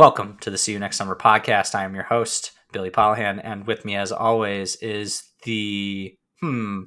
Welcome 0.00 0.38
to 0.40 0.48
the 0.48 0.56
See 0.56 0.72
You 0.72 0.78
Next 0.78 0.96
Summer 0.96 1.14
podcast. 1.14 1.74
I 1.74 1.84
am 1.84 1.94
your 1.94 2.04
host, 2.04 2.52
Billy 2.72 2.88
Polihan, 2.88 3.38
and 3.44 3.66
with 3.66 3.84
me, 3.84 3.96
as 3.96 4.10
always, 4.10 4.76
is 4.76 5.24
the 5.42 6.16
hmm, 6.40 6.84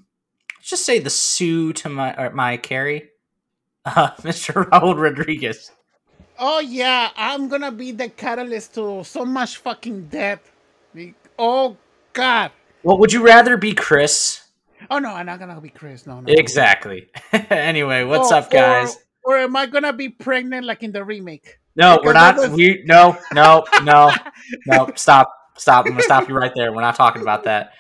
let's 0.58 0.70
just 0.72 0.84
say 0.84 0.98
the 0.98 1.12
Sue 1.12 1.74
to 1.74 1.90
my 1.90 2.16
or 2.16 2.32
my 2.32 2.58
Carrie, 2.58 3.12
uh, 3.86 4.16
Mr. 4.22 4.68
Raul 4.68 5.00
Rodriguez. 5.00 5.70
Oh 6.40 6.60
yeah, 6.60 7.12
I'm 7.16 7.50
gonna 7.50 7.72
be 7.72 7.92
the 7.92 8.10
catalyst 8.10 8.74
to 8.74 9.04
so 9.04 9.24
much 9.24 9.58
fucking 9.58 10.08
death. 10.08 10.52
Oh 11.38 11.78
god. 12.14 12.50
Well, 12.82 12.98
would 12.98 13.14
you 13.14 13.24
rather 13.24 13.58
be 13.58 13.76
Chris? 13.76 14.42
Oh 14.90 14.98
no, 14.98 15.10
I'm 15.10 15.28
not 15.28 15.38
gonna 15.38 15.62
be 15.62 15.70
Chris. 15.70 16.08
No, 16.08 16.22
no. 16.22 16.34
Exactly. 16.34 17.10
anyway, 17.52 18.06
what's 18.06 18.32
Oh, 18.32 18.38
up, 18.38 18.50
guys? 18.50 18.98
Or, 19.24 19.36
or 19.36 19.38
am 19.38 19.56
I 19.56 19.68
gonna 19.68 19.94
be 19.94 20.10
pregnant 20.10 20.66
like 20.66 20.82
in 20.82 20.92
the 20.92 21.06
remake? 21.06 21.60
No, 21.76 22.00
we're 22.04 22.14
not. 22.14 22.52
We 22.52 22.84
no, 22.86 23.18
no, 23.34 23.66
no, 23.84 24.12
no. 24.68 24.90
Stop, 24.96 25.34
stop. 25.58 25.86
I'm 25.86 25.92
gonna 25.94 26.04
stop 26.04 26.30
you 26.30 26.36
right 26.36 26.52
there. 26.56 26.72
We're 26.72 26.82
not 26.82 26.96
talking 26.96 27.22
about 27.22 27.46
that. 27.46 27.72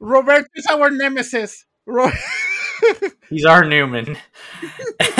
Roberto 0.00 0.46
is 0.54 0.66
our 0.66 0.90
nemesis. 0.90 1.64
Ro- 1.86 2.10
He's 3.28 3.44
our 3.44 3.64
Newman. 3.64 4.16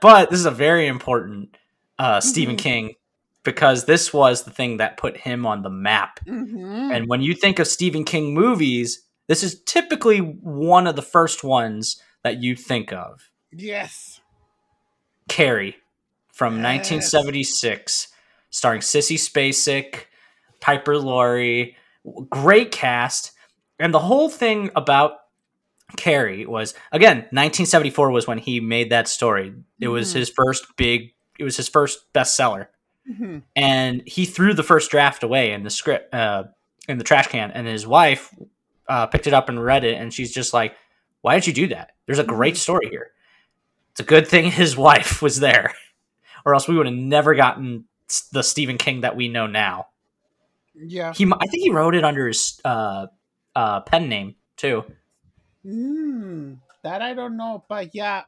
but 0.00 0.30
this 0.30 0.38
is 0.38 0.46
a 0.46 0.50
very 0.50 0.86
important 0.86 1.56
uh, 1.98 2.20
Stephen 2.20 2.56
Mhm. 2.56 2.60
King 2.60 2.94
because 3.42 3.84
this 3.86 4.12
was 4.12 4.44
the 4.44 4.50
thing 4.50 4.76
that 4.76 4.96
put 4.96 5.16
him 5.16 5.46
on 5.46 5.62
the 5.62 5.70
map. 5.70 6.20
Mhm. 6.26 6.94
And 6.94 7.08
when 7.08 7.22
you 7.22 7.34
think 7.34 7.58
of 7.58 7.66
Stephen 7.66 8.04
King 8.04 8.34
movies, 8.34 9.02
this 9.28 9.42
is 9.42 9.62
typically 9.64 10.18
one 10.18 10.86
of 10.86 10.94
the 10.96 11.02
first 11.02 11.42
ones 11.42 12.00
that 12.22 12.42
you 12.42 12.54
think 12.54 12.92
of. 12.92 13.30
Yes. 13.52 14.20
Carrie 15.28 15.76
from 16.40 16.54
Yes. 16.56 16.64
1976, 16.90 18.08
starring 18.48 18.80
Sissy 18.80 19.16
Spacek, 19.18 20.06
Piper 20.60 20.96
Laurie, 20.96 21.76
great 22.30 22.70
cast. 22.72 23.32
And 23.78 23.92
the 23.92 23.98
whole 23.98 24.30
thing 24.30 24.70
about 24.74 25.18
Carrie 25.98 26.46
was 26.46 26.72
again 26.92 27.26
1974 27.30 28.10
was 28.10 28.26
when 28.26 28.38
he 28.38 28.58
made 28.58 28.88
that 28.88 29.06
story. 29.06 29.52
It 29.82 29.88
was 29.88 30.12
Mhm. 30.12 30.16
his 30.16 30.30
first 30.30 30.64
big. 30.78 31.12
It 31.38 31.44
was 31.44 31.58
his 31.58 31.68
first 31.68 32.10
bestseller, 32.14 32.68
Mhm. 33.10 33.42
and 33.54 34.02
he 34.06 34.24
threw 34.24 34.54
the 34.54 34.62
first 34.62 34.90
draft 34.90 35.22
away 35.22 35.52
in 35.52 35.62
the 35.62 35.68
script 35.70 36.14
uh, 36.14 36.44
in 36.88 36.96
the 36.96 37.04
trash 37.04 37.26
can. 37.26 37.50
And 37.50 37.66
his 37.66 37.86
wife 37.86 38.30
uh, 38.88 39.06
picked 39.08 39.26
it 39.26 39.34
up 39.34 39.50
and 39.50 39.62
read 39.62 39.84
it, 39.84 39.96
and 40.00 40.10
she's 40.12 40.32
just 40.32 40.54
like, 40.54 40.74
"Why 41.20 41.34
did 41.34 41.46
you 41.46 41.52
do 41.52 41.66
that? 41.74 41.90
There's 42.06 42.18
a 42.18 42.24
great 42.24 42.54
Mhm. 42.54 42.58
story 42.66 42.88
here." 42.90 43.10
It's 43.90 44.00
a 44.00 44.04
good 44.04 44.26
thing 44.26 44.50
his 44.50 44.74
wife 44.76 45.20
was 45.20 45.38
there, 45.40 45.74
or 46.44 46.54
else 46.54 46.68
we 46.68 46.76
would 46.76 46.86
have 46.86 46.94
never 46.94 47.34
gotten 47.34 47.84
the 48.32 48.42
Stephen 48.42 48.78
King 48.78 49.02
that 49.02 49.16
we 49.16 49.28
know 49.28 49.46
now. 49.46 49.86
Yeah. 50.74 51.12
He, 51.12 51.24
I 51.24 51.46
think 51.46 51.62
he 51.62 51.70
wrote 51.70 51.94
it 51.94 52.04
under 52.04 52.26
his 52.26 52.60
uh, 52.64 53.06
uh, 53.54 53.80
pen 53.80 54.08
name 54.08 54.36
too. 54.56 54.84
Mm, 55.64 56.58
that 56.82 57.02
I 57.02 57.14
don't 57.14 57.36
know, 57.36 57.64
but 57.68 57.94
yeah. 57.94 58.22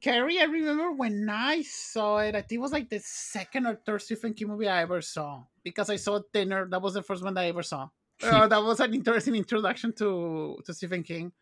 Carrie, 0.00 0.38
I 0.38 0.44
remember 0.44 0.92
when 0.92 1.28
I 1.28 1.62
saw 1.62 2.18
it, 2.18 2.34
I 2.34 2.42
think 2.42 2.58
it 2.58 2.62
was 2.62 2.72
like 2.72 2.90
the 2.90 3.00
second 3.00 3.66
or 3.66 3.74
third 3.74 4.02
Stephen 4.02 4.34
King 4.34 4.48
movie 4.48 4.68
I 4.68 4.82
ever 4.82 5.00
saw. 5.00 5.42
Because 5.64 5.90
I 5.90 5.96
saw 5.96 6.20
Thinner, 6.32 6.68
that 6.68 6.82
was 6.82 6.94
the 6.94 7.02
first 7.02 7.24
one 7.24 7.34
that 7.34 7.40
I 7.44 7.48
ever 7.48 7.62
saw. 7.62 7.88
Uh, 8.22 8.48
that 8.48 8.62
was 8.62 8.80
an 8.80 8.94
interesting 8.94 9.34
introduction 9.34 9.92
to, 9.92 10.58
to 10.64 10.72
Stephen 10.72 11.02
King. 11.02 11.32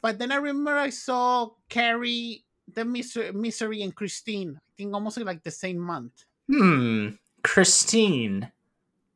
But 0.00 0.18
then 0.18 0.32
I 0.32 0.36
remember 0.36 0.72
I 0.72 0.88
saw 0.88 1.50
Carrie, 1.68 2.44
The 2.72 2.84
Misery, 2.84 3.30
Misery 3.32 3.82
and 3.82 3.94
Christine. 3.94 4.58
I 4.58 4.71
almost 4.90 5.22
like 5.22 5.42
the 5.42 5.54
same 5.54 5.78
month. 5.78 6.26
Hmm, 6.50 7.20
Christine. 7.42 8.50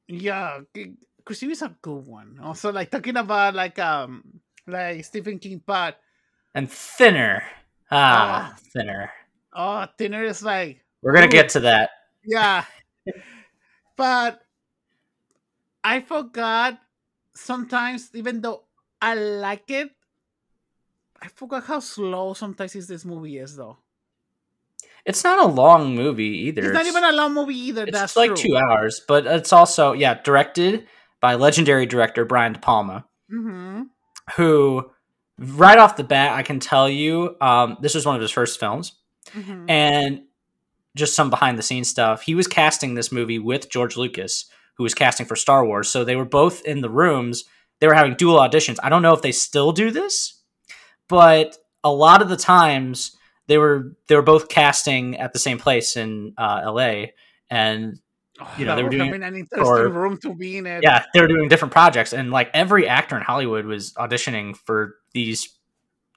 Yeah, 0.07 0.63
Christine 1.25 1.51
is 1.51 1.63
a 1.63 1.75
good 1.83 2.07
one. 2.07 2.39
Also, 2.43 2.71
like 2.71 2.91
talking 2.91 3.17
about 3.17 3.55
like 3.55 3.79
um 3.79 4.23
like 4.67 5.05
Stephen 5.05 5.39
King, 5.39 5.63
but 5.65 5.99
and 6.55 6.71
thinner. 6.71 7.43
Ah, 7.91 8.55
thinner. 8.73 9.11
oh, 9.53 9.87
thinner 9.99 10.25
is 10.25 10.43
like 10.43 10.85
We're 11.03 11.13
gonna 11.15 11.27
Ooh. 11.27 11.35
get 11.35 11.51
to 11.51 11.61
that. 11.61 11.91
Yeah. 12.25 12.65
but 13.97 14.43
I 15.83 16.01
forgot 16.01 16.79
sometimes, 17.35 18.11
even 18.15 18.41
though 18.41 18.65
I 19.01 19.15
like 19.15 19.71
it, 19.71 19.91
I 21.21 21.29
forgot 21.29 21.65
how 21.65 21.81
slow 21.81 22.35
sometimes 22.35 22.75
is 22.75 22.89
this 22.89 23.05
movie 23.05 23.39
is 23.39 23.57
though. 23.57 23.79
It's 25.07 25.23
not 25.25 25.39
a 25.39 25.47
long 25.49 25.95
movie 25.95 26.47
either. 26.49 26.63
It's 26.65 26.75
not 26.75 26.87
even 26.87 27.05
a 27.05 27.13
long 27.13 27.33
movie 27.35 27.55
either. 27.57 27.85
It's 27.85 27.93
that's 27.99 28.17
like 28.17 28.35
true. 28.35 28.51
two 28.51 28.57
hours, 28.57 29.01
but 29.07 29.27
it's 29.27 29.53
also 29.53 29.93
yeah 29.93 30.15
directed 30.23 30.87
by 31.21 31.35
legendary 31.37 31.87
director 31.87 32.25
Brian 32.25 32.53
De 32.55 32.59
Palma, 32.59 33.07
Mm-hmm. 33.33 33.83
who 34.37 34.91
right 35.39 35.79
off 35.79 35.97
the 35.97 36.05
bat 36.05 36.33
I 36.37 36.43
can 36.43 36.61
tell 36.61 36.89
you 36.89 37.37
um, 37.41 37.77
this 37.81 37.95
was 37.95 38.05
one 38.07 38.15
of 38.17 38.21
his 38.23 38.31
first 38.31 38.59
films, 38.61 38.93
Mm-hmm. 39.35 39.69
and 39.71 40.23
just 40.97 41.15
some 41.15 41.31
behind 41.31 41.59
the 41.59 41.63
scenes 41.63 41.89
stuff. 41.89 42.23
He 42.23 42.35
was 42.35 42.47
casting 42.47 42.95
this 42.95 43.13
movie 43.13 43.39
with 43.39 43.69
George 43.71 43.97
Lucas, 43.97 44.47
who 44.77 44.83
was 44.83 44.95
casting 44.95 45.27
for 45.27 45.37
Star 45.37 45.65
Wars. 45.67 45.89
So 45.89 46.05
they 46.05 46.17
were 46.17 46.25
both 46.25 46.65
in 46.65 46.81
the 46.81 46.89
rooms. 46.89 47.45
They 47.81 47.87
were 47.87 47.95
having 47.95 48.15
dual 48.15 48.39
auditions. 48.39 48.79
I 48.83 48.89
don't 48.89 49.03
know 49.03 49.13
if 49.13 49.21
they 49.21 49.33
still 49.33 49.73
do 49.73 49.91
this, 49.91 50.41
but 51.09 51.59
a 51.85 51.93
lot 51.93 52.23
of 52.23 52.29
the 52.31 52.37
times 52.37 53.15
they 53.49 53.59
were 53.59 53.93
they 54.09 54.17
were 54.17 54.23
both 54.23 54.49
casting 54.49 55.17
at 55.19 55.33
the 55.33 55.39
same 55.39 55.59
place 55.59 55.97
in 55.97 56.35
uh, 56.39 56.61
L.A. 56.65 57.15
and 57.51 57.99
you 58.59 58.67
know, 58.67 58.77
they 58.77 58.83
were 58.83 58.91
doing 58.91 59.15
an 59.15 59.23
interesting 59.35 59.65
or- 59.65 59.89
room 59.89 60.19
to 60.19 60.35
be 60.35 60.59
in 60.59 60.67
it. 60.67 60.83
yeah, 60.83 61.05
they 61.15 61.21
were 61.23 61.27
doing 61.29 61.49
different 61.49 61.73
projects. 61.73 62.13
And 62.13 62.31
like 62.31 62.51
every 62.53 62.87
actor 62.87 63.17
in 63.17 63.23
Hollywood 63.23 63.65
was 63.65 63.95
auditioning 63.95 64.55
for 64.57 64.97
these 65.15 65.49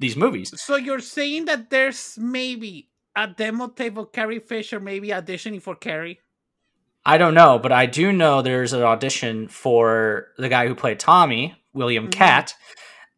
these 0.01 0.15
movies. 0.17 0.53
So 0.61 0.75
you're 0.75 0.99
saying 0.99 1.45
that 1.45 1.69
there's 1.69 2.17
maybe 2.19 2.89
a 3.15 3.27
demo 3.27 3.67
tape 3.67 3.97
of 3.97 4.11
Carrie 4.11 4.39
Fisher 4.39 4.79
maybe 4.79 5.09
auditioning 5.09 5.61
for 5.61 5.75
Carrie? 5.75 6.19
I 7.05 7.17
don't 7.17 7.33
know, 7.33 7.57
but 7.59 7.71
I 7.71 7.85
do 7.85 8.11
know 8.11 8.41
there's 8.41 8.73
an 8.73 8.83
audition 8.83 9.47
for 9.47 10.27
the 10.37 10.49
guy 10.49 10.67
who 10.67 10.75
played 10.75 10.99
Tommy, 10.99 11.55
William 11.73 12.07
Mhm. 12.07 12.11
Katt. 12.11 12.53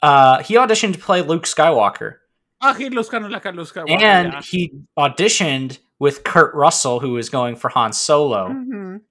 Uh, 0.01 0.41
he 0.43 0.55
auditioned 0.55 0.93
to 0.93 0.99
play 0.99 1.21
Luke 1.21 1.43
Skywalker, 1.45 2.15
Ah, 2.61 2.73
he 2.73 2.89
looks 2.89 3.09
kind 3.09 3.25
of 3.25 3.31
like 3.31 3.45
a 3.45 3.51
Luke 3.51 3.67
Skywalker. 3.67 4.01
and 4.01 4.33
yeah. 4.33 4.41
he 4.41 4.71
auditioned 4.97 5.79
with 5.99 6.23
Kurt 6.23 6.53
Russell, 6.55 6.99
who 6.99 7.11
was 7.13 7.29
going 7.29 7.55
for 7.55 7.69
Han 7.69 7.93
Solo. 7.93 8.49
Mhm. 8.49 9.01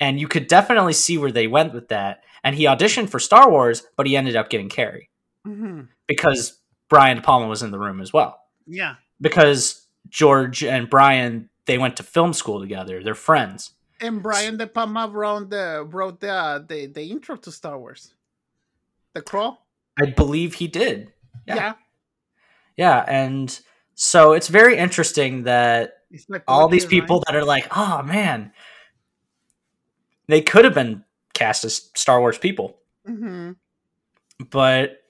And 0.00 0.20
you 0.20 0.28
could 0.28 0.48
definitely 0.48 0.92
see 0.92 1.16
where 1.18 1.32
they 1.32 1.46
went 1.46 1.72
with 1.72 1.88
that. 1.88 2.22
And 2.42 2.54
he 2.56 2.64
auditioned 2.64 3.08
for 3.10 3.18
Star 3.18 3.50
Wars, 3.50 3.86
but 3.96 4.06
he 4.06 4.16
ended 4.16 4.36
up 4.36 4.50
getting 4.50 4.68
Carrie 4.68 5.08
Mhm. 5.46 5.88
because 6.06 6.60
Brian 6.88 7.16
De 7.16 7.22
Palma 7.22 7.46
was 7.46 7.62
in 7.62 7.70
the 7.70 7.78
room 7.78 8.00
as 8.00 8.12
well. 8.12 8.38
Yeah. 8.66 8.96
Because 9.20 9.86
George 10.08 10.62
and 10.62 10.90
Brian, 10.90 11.48
they 11.66 11.78
went 11.78 11.96
to 11.96 12.02
film 12.02 12.32
school 12.34 12.60
together. 12.60 13.02
They're 13.02 13.14
friends. 13.14 13.72
And 14.00 14.22
Brian 14.22 14.56
De 14.58 14.66
Palma 14.66 15.08
wrote 15.08 15.48
the 15.50 15.86
wrote 15.88 16.20
the 16.20 16.30
uh, 16.32 16.58
the, 16.58 16.86
the 16.86 17.04
intro 17.10 17.36
to 17.36 17.50
Star 17.52 17.78
Wars. 17.78 18.12
The 19.14 19.22
crawl? 19.22 19.66
I 19.98 20.06
believe 20.06 20.54
he 20.54 20.66
did. 20.66 21.12
Yeah. 21.46 21.54
Yeah. 21.54 21.72
Yeah, 22.76 23.04
and 23.06 23.58
so 23.94 24.32
it's 24.32 24.48
very 24.48 24.76
interesting 24.76 25.44
that 25.44 25.94
all 26.48 26.68
these 26.68 26.86
people 26.86 27.22
that 27.26 27.36
are 27.36 27.44
like, 27.44 27.66
"Oh 27.76 28.02
man, 28.02 28.52
they 30.28 30.40
could 30.42 30.64
have 30.64 30.74
been 30.74 31.04
cast 31.34 31.64
as 31.64 31.90
Star 31.94 32.20
Wars 32.20 32.38
people," 32.38 32.78
Mhm. 33.08 33.56
but 34.50 35.02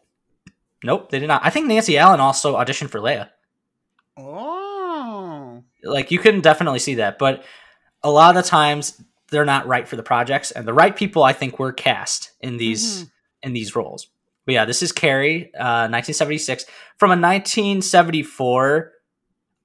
nope, 0.82 1.10
they 1.10 1.18
did 1.18 1.28
not. 1.28 1.42
I 1.44 1.50
think 1.50 1.66
Nancy 1.66 1.98
Allen 1.98 2.20
also 2.20 2.56
auditioned 2.56 2.90
for 2.90 3.00
Leia. 3.00 3.30
Oh. 4.16 5.62
Like 5.82 6.10
you 6.10 6.18
can 6.18 6.40
definitely 6.40 6.78
see 6.78 6.94
that, 6.96 7.18
but 7.18 7.44
a 8.02 8.10
lot 8.10 8.36
of 8.36 8.42
the 8.42 8.48
times 8.48 9.00
they're 9.30 9.44
not 9.44 9.66
right 9.66 9.88
for 9.88 9.96
the 9.96 10.02
projects, 10.02 10.50
and 10.50 10.66
the 10.66 10.74
right 10.74 10.94
people 10.94 11.22
I 11.22 11.32
think 11.32 11.58
were 11.58 11.72
cast 11.72 12.32
in 12.40 12.56
these 12.58 13.04
Mhm. 13.04 13.10
in 13.44 13.52
these 13.54 13.76
roles. 13.76 14.08
But 14.46 14.52
yeah, 14.54 14.64
this 14.66 14.82
is 14.82 14.92
Carrie, 14.92 15.50
uh, 15.54 15.88
1976, 15.88 16.64
from 16.98 17.10
a 17.10 17.16
1974 17.16 18.92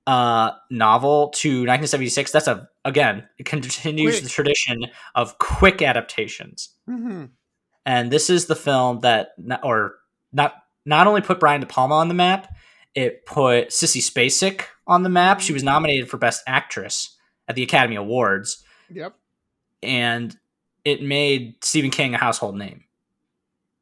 uh, 0.07 0.51
novel 0.71 1.29
to 1.29 1.49
1976. 1.49 2.31
That's 2.31 2.47
a 2.47 2.67
again, 2.85 3.27
it 3.37 3.45
continues 3.45 4.15
Quick. 4.15 4.23
the 4.23 4.29
tradition 4.29 4.85
of 5.15 5.37
quick 5.37 5.81
adaptations. 5.81 6.69
Mhm. 6.89 7.29
And 7.85 8.11
this 8.11 8.29
is 8.29 8.45
the 8.47 8.55
film 8.55 8.99
that, 9.01 9.29
or 9.63 9.95
not, 10.31 10.55
not 10.85 11.07
only 11.07 11.21
put 11.21 11.39
Brian 11.39 11.61
De 11.61 11.67
Palma 11.67 11.95
on 11.95 12.07
the 12.07 12.13
map, 12.13 12.47
it 12.95 13.25
put 13.25 13.69
Sissy 13.69 14.01
Spacek 14.01 14.63
on 14.87 15.03
the 15.03 15.09
map. 15.09 15.41
She 15.41 15.53
was 15.53 15.63
nominated 15.63 16.09
for 16.09 16.17
Best 16.17 16.41
Actress 16.47 17.15
at 17.47 17.55
the 17.55 17.63
Academy 17.63 17.95
Awards, 17.95 18.63
Yep. 18.91 19.13
and 19.83 20.35
it 20.85 21.01
made 21.03 21.63
Stephen 21.63 21.91
King 21.91 22.13
a 22.15 22.17
household 22.17 22.57
name. 22.57 22.83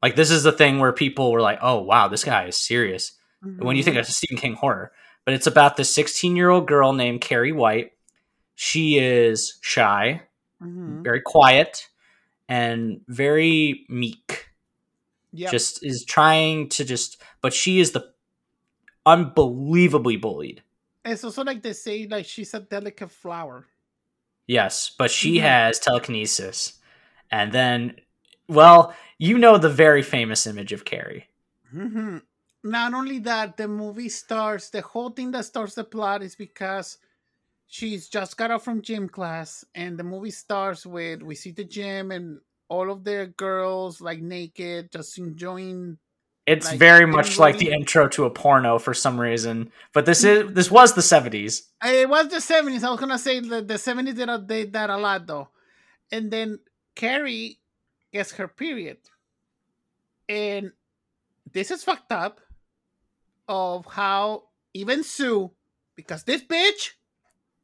Like 0.08 0.16
this 0.16 0.32
is 0.32 0.44
the 0.44 0.54
thing 0.54 0.80
where 0.80 0.94
people 0.94 1.34
were 1.34 1.42
like, 1.42 1.60
"Oh 1.62 1.82
wow, 1.82 2.08
this 2.08 2.24
guy 2.24 2.46
is 2.46 2.56
serious." 2.56 3.12
When 3.42 3.76
you 3.76 3.84
think 3.84 3.98
Mhm. 3.98 4.00
of 4.00 4.06
Stephen 4.08 4.38
King 4.38 4.54
horror, 4.54 4.94
but 5.26 5.34
it's 5.34 5.48
about 5.48 5.76
this 5.76 5.94
16 5.94 6.38
year 6.38 6.50
old 6.50 6.66
girl 6.66 6.94
named 6.94 7.20
Carrie 7.20 7.52
White. 7.52 7.92
she 8.56 8.98
is 8.98 9.60
shy, 9.62 10.22
Mhm. 10.64 11.04
very 11.04 11.20
quiet, 11.22 11.90
and 12.48 13.02
very 13.10 13.86
meek. 13.90 14.48
Yep. 15.34 15.52
Just 15.52 15.84
is 15.86 16.04
trying 16.06 16.70
to 16.70 16.86
just, 16.86 17.22
but 17.42 17.54
she 17.54 17.80
is 17.82 17.92
the 17.92 18.14
unbelievably 19.06 20.16
bullied. 20.18 20.64
it's 21.06 21.24
also 21.24 21.44
like 21.44 21.62
they 21.62 21.74
say, 21.74 22.08
like 22.08 22.26
she's 22.26 22.54
a 22.54 22.60
delicate 22.62 23.12
flower. 23.12 23.68
Yes, 24.48 24.90
but 24.98 25.12
she 25.12 25.38
Mhm. 25.38 25.42
has 25.42 25.80
telekinesis. 25.80 26.80
And 27.30 27.52
then, 27.52 28.00
well, 28.48 28.94
you 29.18 29.38
know 29.38 29.58
the 29.58 29.70
very 29.70 30.02
famous 30.02 30.48
image 30.48 30.74
of 30.74 30.86
Carrie. 30.86 31.28
hmm 31.72 32.18
Not 32.64 32.94
only 32.94 33.20
that, 33.20 33.56
the 33.58 33.68
movie 33.68 34.10
starts, 34.10 34.70
the 34.70 34.82
whole 34.82 35.10
thing 35.12 35.32
that 35.32 35.46
starts 35.46 35.76
the 35.76 35.84
plot 35.84 36.22
is 36.24 36.36
because 36.36 36.98
she's 37.68 38.10
just 38.10 38.38
got 38.38 38.52
out 38.52 38.64
from 38.64 38.82
gym 38.82 39.08
class, 39.10 39.64
and 39.76 39.98
the 39.98 40.04
movie 40.04 40.32
starts 40.32 40.86
with 40.86 41.22
we 41.22 41.36
see 41.36 41.52
the 41.52 41.64
gym 41.64 42.12
and 42.12 42.40
all 42.70 42.92
of 42.92 43.04
the 43.04 43.34
girls 43.38 44.02
like 44.02 44.22
naked, 44.22 44.92
just 44.92 45.18
enjoying. 45.18 45.98
It's 46.46 46.66
Like, 46.66 46.80
very 46.80 47.06
much 47.06 47.40
like 47.40 47.58
the 47.58 47.72
intro 47.72 48.08
to 48.10 48.26
a 48.26 48.30
porno 48.30 48.80
for 48.80 48.94
some 48.94 49.20
reason. 49.20 49.72
But 49.94 50.06
this 50.06 50.24
is 50.24 50.54
this 50.54 50.72
was 50.72 50.94
the 50.94 51.02
70s. 51.02 51.64
It 51.84 52.10
was 52.10 52.30
the 52.30 52.40
70s. 52.42 52.84
I 52.84 52.90
was 52.90 53.00
gonna 53.00 53.20
say 53.20 53.40
the, 53.40 53.62
the 53.62 53.78
70s 53.78 54.16
did, 54.16 54.48
did 54.48 54.74
that 54.74 54.90
a 54.90 54.98
lot 54.98 55.28
though. 55.28 55.50
And 56.12 56.32
then 56.32 56.60
Carrie 56.96 57.60
gets 58.18 58.34
her 58.34 58.48
period. 58.48 58.98
And 60.28 60.72
this 61.54 61.72
is 61.72 61.84
fucked 61.84 62.12
up 62.12 62.42
of 63.48 63.86
how 63.86 64.44
even 64.74 65.04
Sue, 65.04 65.52
because 65.96 66.24
this 66.24 66.44
bitch, 66.44 66.92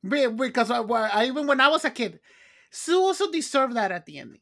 because 0.04 0.72
I, 0.72 0.80
I, 0.80 1.26
even 1.26 1.48
when 1.48 1.60
I 1.60 1.68
was 1.68 1.84
a 1.86 1.90
kid, 1.90 2.20
Sue 2.72 3.00
also 3.00 3.32
deserved 3.32 3.76
that 3.76 3.92
at 3.92 4.06
the 4.06 4.20
ending. 4.20 4.40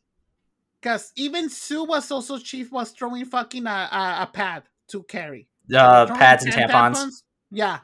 Because 0.79 1.11
even 1.15 1.49
Sue 1.49 1.83
was 1.83 2.11
also, 2.11 2.37
Chief 2.39 2.71
was 2.71 2.91
throwing 2.91 3.25
fucking 3.25 3.67
a, 3.67 3.69
a, 3.69 4.17
a 4.21 4.29
pad 4.31 4.63
to 4.89 5.03
Carrie. 5.03 5.47
Uh, 5.73 6.05
pads 6.07 6.43
and 6.43 6.53
tam- 6.53 6.69
tampons. 6.69 7.23
Yeah. 7.51 7.79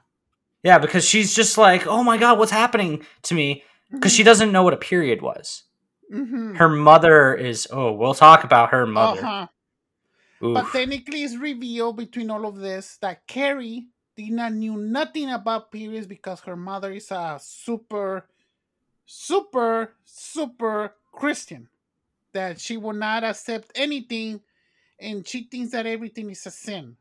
Yeah, 0.63 0.80
because 0.80 1.06
she's 1.06 1.33
just 1.35 1.57
like, 1.57 1.88
oh 1.88 2.03
my 2.03 2.18
god, 2.18 2.39
what's 2.39 2.51
happening 2.51 3.06
to 3.23 3.35
me? 3.35 3.63
Because 3.91 4.12
Mm-hmm. 4.12 4.18
she 4.18 4.23
doesn't 4.23 4.51
know 4.51 4.63
what 4.63 4.73
a 4.73 4.77
period 4.77 5.21
was. 5.21 5.63
Mhm. 6.12 6.57
Her 6.57 6.69
mother 6.69 7.33
is. 7.36 7.68
Oh, 7.71 7.92
we'll 7.92 8.13
talk 8.13 8.44
about 8.44 8.69
her 8.69 8.86
mother. 8.88 9.25
Uh-huh. 9.25 9.48
But 10.39 10.71
technically, 10.71 11.24
it's 11.24 11.36
revealed 11.36 11.98
between 11.98 12.30
all 12.30 12.45
of 12.45 12.57
this 12.57 12.98
that 12.98 13.25
Carrie 13.27 13.88
did 14.15 14.31
not 14.31 14.54
knew 14.54 14.77
nothing 14.77 15.31
about 15.31 15.71
periods 15.71 16.07
because 16.07 16.42
her 16.42 16.56
mother 16.56 16.92
is 16.92 17.09
a 17.12 17.39
super, 17.42 18.27
super, 19.06 19.95
super 20.06 20.94
Christian. 21.12 21.69
That 22.33 22.59
she 22.59 22.77
will 22.77 22.94
not 22.94 23.24
accept 23.24 23.71
anything, 23.74 24.42
and 25.00 25.27
she 25.27 25.44
thinks 25.44 25.71
that 25.71 25.88
everything 25.88 26.30
is 26.30 26.45
a 26.45 26.51
sin. 26.51 26.98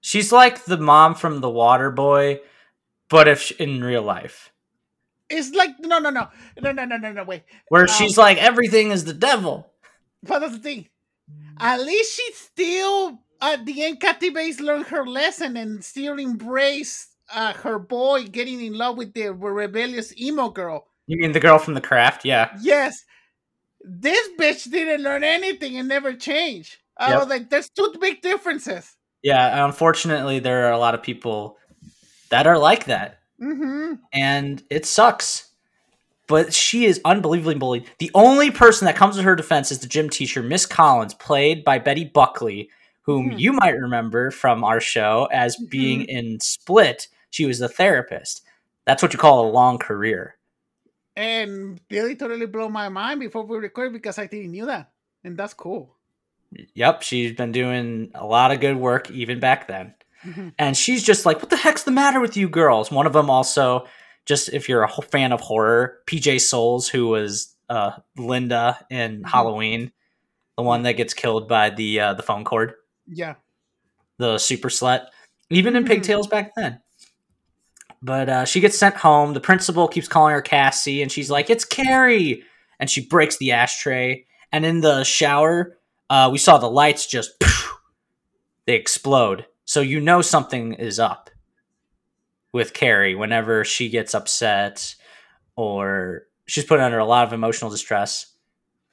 She's 0.00 0.32
like 0.32 0.64
the 0.64 0.78
mom 0.78 1.14
from 1.14 1.40
The 1.40 1.50
Water 1.50 1.90
Boy, 1.90 2.40
but 3.10 3.28
if 3.28 3.42
sh 3.42 3.52
in 3.58 3.84
real 3.84 4.02
life, 4.02 4.52
It's 5.30 5.50
like 5.54 5.70
no, 5.80 5.98
no, 5.98 6.10
no, 6.10 6.28
no, 6.60 6.72
no, 6.72 6.84
no, 6.84 6.96
no, 6.96 7.12
no. 7.12 7.24
Wait, 7.24 7.42
where 7.68 7.82
Um, 7.82 7.88
she's 7.88 8.16
like 8.18 8.38
everything 8.38 8.90
is 8.90 9.04
the 9.04 9.14
devil. 9.14 9.70
but 10.22 10.40
that's 10.40 10.52
the 10.54 10.58
thing. 10.58 10.88
At 11.60 11.80
least 11.80 12.16
she 12.16 12.32
still, 12.34 13.20
at 13.40 13.64
the 13.64 13.84
end, 13.84 14.00
Kathy 14.00 14.30
Bates 14.30 14.60
learned 14.60 14.86
her 14.86 15.06
lesson 15.06 15.56
and 15.56 15.82
still 15.84 16.18
embraced 16.18 17.10
uh, 17.32 17.52
her 17.54 17.78
boy 17.78 18.24
getting 18.24 18.60
in 18.60 18.74
love 18.74 18.96
with 18.98 19.14
the 19.14 19.28
rebellious 19.32 20.12
emo 20.20 20.48
girl. 20.50 20.86
You 21.06 21.16
mean 21.18 21.32
the 21.32 21.40
girl 21.40 21.58
from 21.58 21.74
The 21.74 21.80
Craft? 21.80 22.24
Yeah. 22.24 22.50
Yes, 22.60 23.04
this 23.80 24.28
bitch 24.38 24.70
didn't 24.70 25.02
learn 25.02 25.22
anything 25.24 25.76
and 25.78 25.88
never 25.88 26.12
changed. 26.14 26.76
I 26.98 27.10
Yep. 27.10 27.18
was 27.20 27.28
like, 27.28 27.50
there's 27.50 27.70
two 27.70 27.94
big 28.00 28.20
differences. 28.20 28.94
Yeah, 29.22 29.64
unfortunately, 29.64 30.38
there 30.40 30.66
are 30.66 30.72
a 30.72 30.78
lot 30.78 30.94
of 30.94 31.02
people 31.02 31.56
that 32.30 32.46
are 32.46 32.58
like 32.58 32.86
that, 32.86 33.20
Mm-hmm. 33.40 33.94
and 34.12 34.62
it 34.70 34.86
sucks. 34.86 35.50
But 36.26 36.54
she 36.54 36.86
is 36.86 37.00
unbelievably 37.04 37.56
bullied. 37.56 37.84
The 37.98 38.10
only 38.14 38.50
person 38.50 38.86
that 38.86 38.96
comes 38.96 39.16
to 39.16 39.22
her 39.22 39.36
defense 39.36 39.70
is 39.70 39.80
the 39.80 39.86
gym 39.86 40.08
teacher, 40.08 40.42
Miss 40.42 40.64
Collins, 40.64 41.12
played 41.12 41.64
by 41.64 41.78
Betty 41.78 42.04
Buckley, 42.04 42.70
whom 43.02 43.30
Mhm. 43.32 43.38
you 43.38 43.52
might 43.52 43.76
remember 43.76 44.30
from 44.30 44.64
our 44.64 44.80
show 44.80 45.28
as 45.30 45.56
being 45.68 46.04
in 46.04 46.40
Split. 46.40 47.08
She 47.28 47.44
was 47.44 47.58
the 47.58 47.68
therapist. 47.68 48.40
That's 48.86 49.02
what 49.02 49.12
you 49.12 49.18
call 49.18 49.46
a 49.46 49.52
long 49.52 49.76
career. 49.76 50.36
And 51.16 51.78
Billy 51.88 52.16
totally 52.16 52.46
blew 52.46 52.70
my 52.70 52.88
mind 52.88 53.20
before 53.20 53.44
we 53.44 53.58
recorded 53.58 53.92
because 53.92 54.18
I 54.18 54.26
didn't 54.26 54.52
knew 54.52 54.66
that, 54.66 54.90
and 55.24 55.36
that's 55.36 55.52
cool. 55.54 55.94
Yep, 56.74 57.02
she's 57.02 57.32
been 57.32 57.52
doing 57.52 58.10
a 58.14 58.24
lot 58.24 58.50
of 58.50 58.60
good 58.60 58.76
work 58.76 59.10
even 59.10 59.40
back 59.40 59.68
then. 59.68 59.94
And 60.58 60.76
she's 60.76 61.02
just 61.02 61.26
like, 61.26 61.40
"What 61.40 61.50
the 61.50 61.56
heck's 61.56 61.82
the 61.84 61.90
matter 61.90 62.20
with 62.20 62.36
you 62.36 62.48
girls?" 62.48 62.90
One 62.90 63.06
of 63.06 63.12
them 63.12 63.28
also, 63.30 63.86
just 64.26 64.48
if 64.52 64.68
you're 64.68 64.82
a 64.84 64.88
fan 65.02 65.32
of 65.32 65.40
horror, 65.40 65.98
PJ 66.06 66.40
Soles, 66.40 66.88
who 66.88 67.08
was 67.08 67.54
uh, 67.68 67.92
Linda 68.16 68.78
in 68.90 69.22
Mhm. 69.22 69.28
Halloween, 69.30 69.92
the 70.56 70.62
one 70.62 70.82
that 70.82 70.92
gets 70.92 71.14
killed 71.14 71.48
by 71.48 71.70
the 71.70 71.98
uh, 72.00 72.14
the 72.14 72.22
phone 72.22 72.44
cord, 72.44 72.74
Yeah. 73.08 73.34
the 74.18 74.38
super 74.38 74.68
slut, 74.68 75.06
even 75.50 75.74
in 75.76 75.84
Mhm. 75.84 75.88
pigtails 75.88 76.26
back 76.26 76.52
then. 76.56 76.80
But 78.02 78.28
uh, 78.28 78.44
she 78.44 78.60
gets 78.60 78.76
sent 78.78 78.96
home. 78.96 79.32
The 79.32 79.40
principal 79.40 79.88
keeps 79.88 80.08
calling 80.08 80.32
her 80.34 80.42
Cassie, 80.42 81.00
and 81.02 81.10
she's 81.10 81.30
like, 81.30 81.48
"It's 81.48 81.64
Carrie," 81.64 82.44
and 82.78 82.90
she 82.90 83.06
breaks 83.06 83.38
the 83.38 83.52
ashtray. 83.52 84.26
And 84.52 84.64
in 84.66 84.80
the 84.82 85.04
shower, 85.04 85.78
uh, 86.10 86.28
we 86.30 86.38
saw 86.38 86.58
the 86.58 86.70
lights 86.70 87.06
just 87.06 87.32
they 88.66 88.74
explode. 88.74 89.46
So 89.64 89.80
you 89.80 90.00
know 90.00 90.22
something 90.22 90.74
is 90.74 90.98
up 90.98 91.30
with 92.52 92.74
Carrie 92.74 93.14
whenever 93.14 93.64
she 93.64 93.88
gets 93.88 94.14
upset 94.14 94.94
or 95.56 96.22
she's 96.46 96.64
put 96.64 96.80
under 96.80 96.98
a 96.98 97.04
lot 97.04 97.26
of 97.26 97.32
emotional 97.32 97.70
distress. 97.70 98.26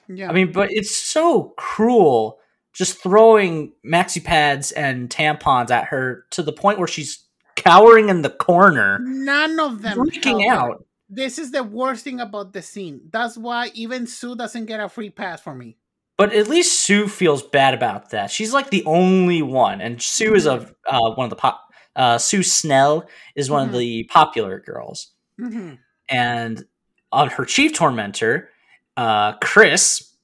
Yeah. 0.08 0.28
I 0.28 0.32
mean, 0.32 0.52
but 0.52 0.70
it's 0.72 0.96
so 0.96 1.54
cruel 1.56 2.38
just 2.72 3.02
throwing 3.02 3.72
maxi 3.84 4.22
pads 4.22 4.72
and 4.72 5.10
tampons 5.10 5.70
at 5.70 5.86
her 5.86 6.24
to 6.30 6.42
the 6.42 6.52
point 6.52 6.78
where 6.78 6.88
she's 6.88 7.24
cowering 7.54 8.08
in 8.08 8.22
the 8.22 8.30
corner, 8.30 8.98
none 9.00 9.60
of 9.60 9.82
them 9.82 9.98
freaking 9.98 10.48
out. 10.48 10.84
This 11.08 11.38
is 11.38 11.50
the 11.50 11.62
worst 11.62 12.04
thing 12.04 12.20
about 12.20 12.54
the 12.54 12.62
scene. 12.62 13.02
That's 13.12 13.36
why 13.36 13.70
even 13.74 14.06
Sue 14.06 14.34
doesn't 14.34 14.64
get 14.64 14.80
a 14.80 14.88
free 14.88 15.10
pass 15.10 15.42
for 15.42 15.54
me. 15.54 15.76
But 16.18 16.32
at 16.34 16.48
least 16.48 16.82
Sue 16.82 17.08
feels 17.08 17.42
bad 17.42 17.74
about 17.74 18.10
that. 18.10 18.30
She's 18.30 18.52
like 18.52 18.70
the 18.70 18.84
only 18.84 19.42
one, 19.42 19.80
and 19.80 20.00
Sue 20.00 20.34
is 20.34 20.46
a 20.46 20.70
uh, 20.88 21.10
one 21.14 21.24
of 21.24 21.30
the 21.30 21.36
pop. 21.36 21.60
Uh, 21.96 22.18
Sue 22.18 22.42
Snell 22.42 23.06
is 23.34 23.50
one 23.50 23.66
Mhm. 23.68 23.72
of 23.72 23.78
the 23.78 24.04
popular 24.04 24.60
girls, 24.60 25.12
Mm-hmm. 25.40 25.74
and 26.08 26.64
on 27.10 27.28
her 27.28 27.44
chief 27.44 27.74
tormentor, 27.74 28.48
uh, 28.96 29.32
Chris 29.42 30.14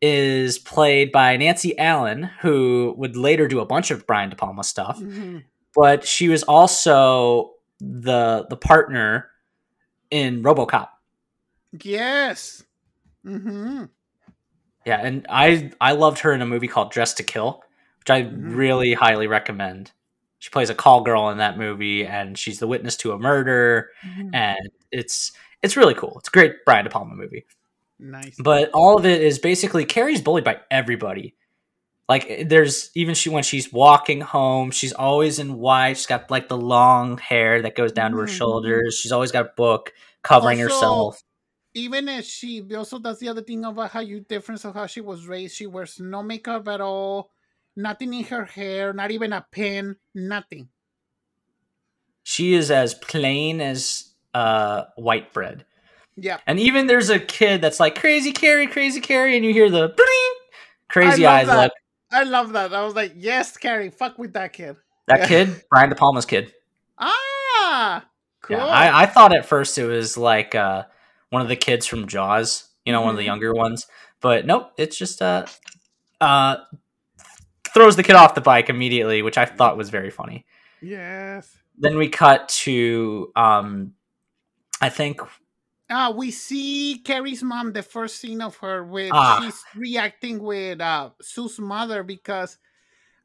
is 0.00 0.58
played 0.58 1.10
by 1.10 1.36
Nancy 1.36 1.76
Allen, 1.78 2.24
who 2.40 2.94
would 2.98 3.16
later 3.16 3.48
do 3.48 3.58
a 3.60 3.66
bunch 3.66 3.90
of 3.90 4.06
Brian 4.06 4.30
De 4.30 4.36
Palma 4.36 4.62
stuff. 4.62 4.98
Mm-hmm. 5.00 5.38
But 5.74 6.06
she 6.06 6.28
was 6.28 6.42
also 6.44 7.54
the 7.80 8.46
the 8.50 8.56
partner 8.56 9.30
in 10.10 10.42
RoboCop. 10.42 10.88
Yes. 11.82 12.62
Mm-hmm. 13.26 13.84
Yeah, 14.84 15.00
and 15.02 15.26
I 15.28 15.70
I 15.80 15.92
loved 15.92 16.18
her 16.20 16.32
in 16.32 16.42
a 16.42 16.46
movie 16.46 16.68
called 16.68 16.90
Dress 16.92 17.14
to 17.14 17.22
Kill, 17.22 17.62
which 18.00 18.10
I 18.10 18.22
Mhm. 18.22 18.56
really 18.56 18.94
highly 18.94 19.26
recommend. 19.26 19.92
She 20.38 20.50
plays 20.50 20.70
a 20.70 20.74
call 20.74 21.02
girl 21.02 21.30
in 21.30 21.38
that 21.38 21.56
movie, 21.56 22.04
and 22.04 22.36
she's 22.36 22.58
the 22.58 22.66
witness 22.66 22.96
to 22.98 23.12
a 23.12 23.18
murder, 23.18 23.90
and 24.32 24.58
it's 24.90 25.32
it's 25.62 25.76
really 25.76 25.94
cool. 25.94 26.16
It's 26.18 26.28
a 26.28 26.32
great 26.32 26.64
Brian 26.66 26.84
De 26.84 26.90
Palma 26.90 27.14
movie. 27.14 27.46
Nice. 28.00 28.34
But 28.38 28.70
all 28.74 28.98
of 28.98 29.06
it 29.06 29.22
is 29.22 29.38
basically 29.38 29.84
Carrie's 29.84 30.20
bullied 30.20 30.42
by 30.44 30.58
everybody. 30.72 31.36
Like 32.08 32.48
there's 32.48 32.90
even 32.96 33.14
she 33.14 33.30
when 33.30 33.44
she's 33.44 33.72
walking 33.72 34.20
home, 34.20 34.72
she's 34.72 34.92
always 34.92 35.38
in 35.38 35.58
white. 35.58 35.96
She's 35.96 36.06
got 36.06 36.30
like 36.30 36.48
the 36.48 36.56
long 36.58 37.18
hair 37.18 37.62
that 37.62 37.76
goes 37.76 37.92
down 37.92 38.10
to 38.12 38.16
her 38.18 38.26
Mhm. 38.26 38.36
shoulders. 38.36 38.98
She's 38.98 39.12
always 39.12 39.30
got 39.32 39.46
a 39.46 39.52
book 39.56 39.92
covering 40.24 40.60
Also, 40.62 40.74
herself. 40.74 41.22
Even 41.74 42.08
as 42.08 42.28
she 42.28 42.62
also 42.74 42.98
does 42.98 43.18
the 43.18 43.28
other 43.28 43.42
thing 43.42 43.64
about 43.64 43.90
how 43.90 44.00
you 44.00 44.20
difference 44.20 44.64
of 44.64 44.74
how 44.74 44.86
she 44.86 45.00
was 45.00 45.26
raised. 45.26 45.56
She 45.56 45.66
wears 45.66 45.98
no 45.98 46.22
makeup 46.22 46.68
at 46.68 46.80
all, 46.80 47.30
nothing 47.76 48.12
in 48.12 48.24
her 48.24 48.44
hair, 48.44 48.92
not 48.92 49.10
even 49.10 49.32
a 49.32 49.46
pin, 49.50 49.96
nothing. 50.14 50.68
She 52.24 52.54
is 52.54 52.70
as 52.70 52.94
plain 52.94 53.60
as 53.60 54.10
uh, 54.34 54.84
white 54.96 55.32
bread. 55.32 55.64
Yeah. 56.16 56.38
And 56.46 56.60
even 56.60 56.86
there's 56.86 57.10
a 57.10 57.18
kid 57.18 57.62
that's 57.62 57.80
like 57.80 57.98
crazy 57.98 58.32
Carrie, 58.32 58.66
crazy 58.66 59.00
Carrie, 59.00 59.36
and 59.36 59.44
you 59.44 59.52
hear 59.52 59.70
the 59.70 59.88
bling, 59.88 60.34
crazy 60.88 61.26
eyes 61.26 61.46
that. 61.46 61.62
look. 61.62 61.72
I 62.10 62.24
love 62.24 62.52
that. 62.52 62.74
I 62.74 62.84
was 62.84 62.94
like, 62.94 63.14
yes, 63.16 63.56
Carrie, 63.56 63.88
fuck 63.88 64.18
with 64.18 64.34
that 64.34 64.52
kid. 64.52 64.76
That 65.08 65.20
Yeah. 65.20 65.26
kid, 65.26 65.62
Brian 65.70 65.88
De 65.88 65.94
Palma's 65.94 66.26
kid. 66.26 66.52
Ah, 66.98 68.04
cool. 68.42 68.58
Yeah, 68.58 68.66
I, 68.66 69.04
I 69.04 69.06
thought 69.06 69.34
at 69.34 69.46
first 69.46 69.78
it 69.78 69.86
was 69.86 70.18
like 70.18 70.54
uh, 70.54 70.84
one 71.32 71.40
of 71.40 71.48
the 71.48 71.56
kids 71.56 71.86
from 71.86 72.06
Jaws, 72.06 72.68
you 72.84 72.92
know, 72.92 73.00
one 73.00 73.10
of 73.10 73.16
the 73.16 73.22
Mhm. 73.22 73.26
younger 73.32 73.54
ones. 73.54 73.86
But 74.20 74.44
nope, 74.44 74.72
it's 74.76 74.96
just 74.96 75.22
uh 75.22 75.46
uh 76.20 76.56
throws 77.72 77.96
the 77.96 78.02
kid 78.02 78.16
off 78.16 78.34
the 78.34 78.40
bike 78.42 78.68
immediately, 78.68 79.22
which 79.22 79.38
I 79.38 79.46
thought 79.46 79.78
was 79.78 79.88
very 79.88 80.10
funny. 80.10 80.44
Yes. 80.82 81.56
Then 81.78 81.96
we 81.96 82.08
cut 82.08 82.48
to 82.64 83.32
um 83.34 83.94
I 84.80 84.90
think 84.90 85.20
Uh, 85.88 86.12
we 86.16 86.30
see 86.30 87.00
Carrie's 87.04 87.42
mom, 87.42 87.72
the 87.72 87.82
first 87.82 88.16
scene 88.18 88.40
of 88.42 88.56
her 88.58 88.84
with 88.84 89.10
Ah. 89.12 89.40
she's 89.42 89.62
reacting 89.74 90.42
with 90.42 90.80
uh, 90.80 91.10
Sue's 91.20 91.58
mother 91.58 92.02
because 92.02 92.58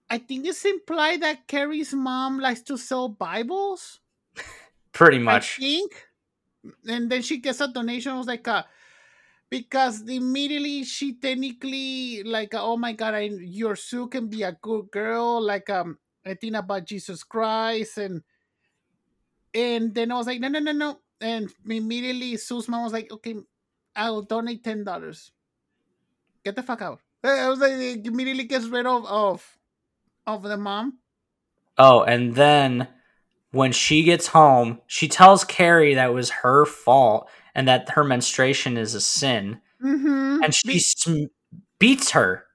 I 0.10 0.18
think 0.18 0.46
it's 0.46 0.64
implied 0.66 1.22
that 1.22 1.48
Carrie's 1.48 1.94
mom 1.94 2.40
likes 2.40 2.62
to 2.64 2.78
sell 2.78 3.08
Bibles. 3.10 4.00
pretty 4.94 5.20
much. 5.20 5.58
I 5.60 5.62
think. 5.62 6.07
And 6.88 7.10
then 7.10 7.22
she 7.22 7.38
gets 7.38 7.62
a 7.62 7.68
donation. 7.68 8.14
It 8.14 8.18
was 8.18 8.28
like 8.28 8.48
a 8.48 8.66
because 9.50 10.02
immediately 10.08 10.84
she 10.84 11.14
technically 11.14 12.24
like 12.24 12.54
oh 12.54 12.78
my 12.78 12.94
god, 12.94 13.14
I, 13.14 13.30
your 13.40 13.76
Sue 13.76 14.08
can 14.08 14.28
be 14.28 14.44
a 14.44 14.58
good 14.62 14.92
girl. 14.92 15.42
Like 15.42 15.70
um, 15.70 15.98
I 16.26 16.34
think 16.34 16.56
about 16.56 16.86
Jesus 16.86 17.24
Christ 17.24 17.98
and 17.98 18.24
and 19.54 19.94
then 19.94 20.12
I 20.12 20.16
was 20.16 20.28
like 20.28 20.40
no 20.40 20.48
no 20.48 20.60
no 20.60 20.72
no. 20.72 21.00
And 21.20 21.52
immediately 21.68 22.38
Sue's 22.38 22.68
mom 22.68 22.84
was 22.84 22.94
like 22.94 23.12
okay, 23.12 23.36
I'll 23.96 24.22
donate 24.22 24.64
ten 24.64 24.84
dollars. 24.84 25.32
Get 26.44 26.56
the 26.56 26.64
fuck 26.64 26.82
out. 26.82 27.02
I 27.24 27.50
was 27.50 27.60
like 27.60 28.06
immediately 28.06 28.44
gets 28.46 28.68
rid 28.68 28.86
of 28.86 29.06
of 29.06 29.58
of 30.26 30.44
the 30.44 30.58
mom. 30.58 31.00
Oh, 31.78 32.04
and 32.04 32.36
then 32.36 32.88
when 33.52 33.72
she 33.72 34.04
gets 34.04 34.28
home, 34.28 34.82
she 34.88 35.08
tells 35.08 35.44
Carrie 35.44 35.94
that 35.96 36.10
it 36.10 36.14
was 36.14 36.30
her 36.30 36.66
fault 36.66 37.30
and 37.56 37.68
that 37.68 37.90
her 37.92 38.04
menstruation 38.04 38.78
is 38.78 38.94
a 38.96 39.02
sin, 39.02 39.62
Mm-hmm. 39.84 40.44
and 40.44 40.56
she 40.56 40.80
sm- 40.80 41.26
beats 41.80 42.12
her. 42.12 42.46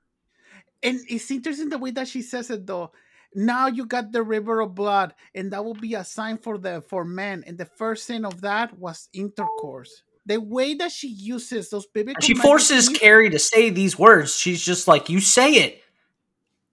And 0.83 0.99
it's 1.09 1.31
interesting 1.31 1.69
the 1.69 1.79
way 1.79 1.93
that 1.93 2.09
she 2.09 2.23
says 2.23 2.51
it 2.51 2.67
though. 2.67 2.91
Now 3.35 3.69
you 3.69 3.87
got 3.87 4.13
the 4.13 4.23
river 4.23 4.61
of 4.61 4.75
blood, 4.75 5.15
and 5.35 5.53
that 5.53 5.65
will 5.65 5.75
be 5.75 5.95
a 5.95 6.05
sign 6.05 6.39
for 6.39 6.59
the 6.59 6.83
for 6.83 7.05
men. 7.05 7.45
And 7.47 7.57
the 7.57 7.65
first 7.65 8.07
sin 8.07 8.25
of 8.25 8.41
that 8.43 8.77
was 8.79 9.09
intercourse. 9.13 10.03
The 10.27 10.39
way 10.41 10.75
that 10.75 10.93
she 10.93 11.09
uses 11.09 11.71
those 11.71 11.87
biblical 11.87 12.17
And 12.19 12.25
she 12.25 12.35
forces 12.35 12.89
Carrie 12.89 13.31
to 13.31 13.39
say 13.39 13.71
these 13.71 13.99
words. 13.99 14.37
She's 14.37 14.63
just 14.63 14.87
like, 14.87 15.09
"You 15.09 15.21
say 15.21 15.53
it." 15.55 15.82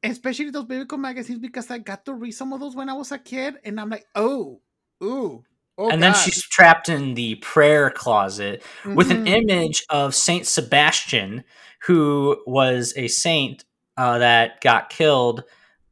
Especially 0.03 0.49
those 0.49 0.65
biblical 0.65 0.97
magazines, 0.97 1.39
because 1.39 1.69
I 1.69 1.79
got 1.79 2.05
to 2.05 2.13
read 2.13 2.31
some 2.31 2.53
of 2.53 2.59
those 2.59 2.75
when 2.75 2.89
I 2.89 2.93
was 2.93 3.11
a 3.11 3.17
kid, 3.17 3.55
and 3.63 3.79
I'm 3.79 3.89
like, 3.89 4.05
oh, 4.15 4.61
ooh, 5.03 5.43
oh, 5.77 5.89
and 5.89 6.01
then 6.01 6.13
she's 6.13 6.43
trapped 6.43 6.89
in 6.89 7.15
the 7.15 7.35
prayer 7.35 7.89
closet 7.89 8.63
with 8.95 9.11
an 9.11 9.25
Mhm. 9.25 9.27
image 9.27 9.83
of 9.89 10.15
Saint 10.15 10.45
Sebastian, 10.47 11.43
who 11.83 12.41
was 12.45 12.93
a 12.95 13.07
saint 13.07 13.63
uh, 13.97 14.19
that 14.19 14.61
got 14.61 14.89
killed 14.89 15.43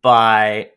by 0.01 0.71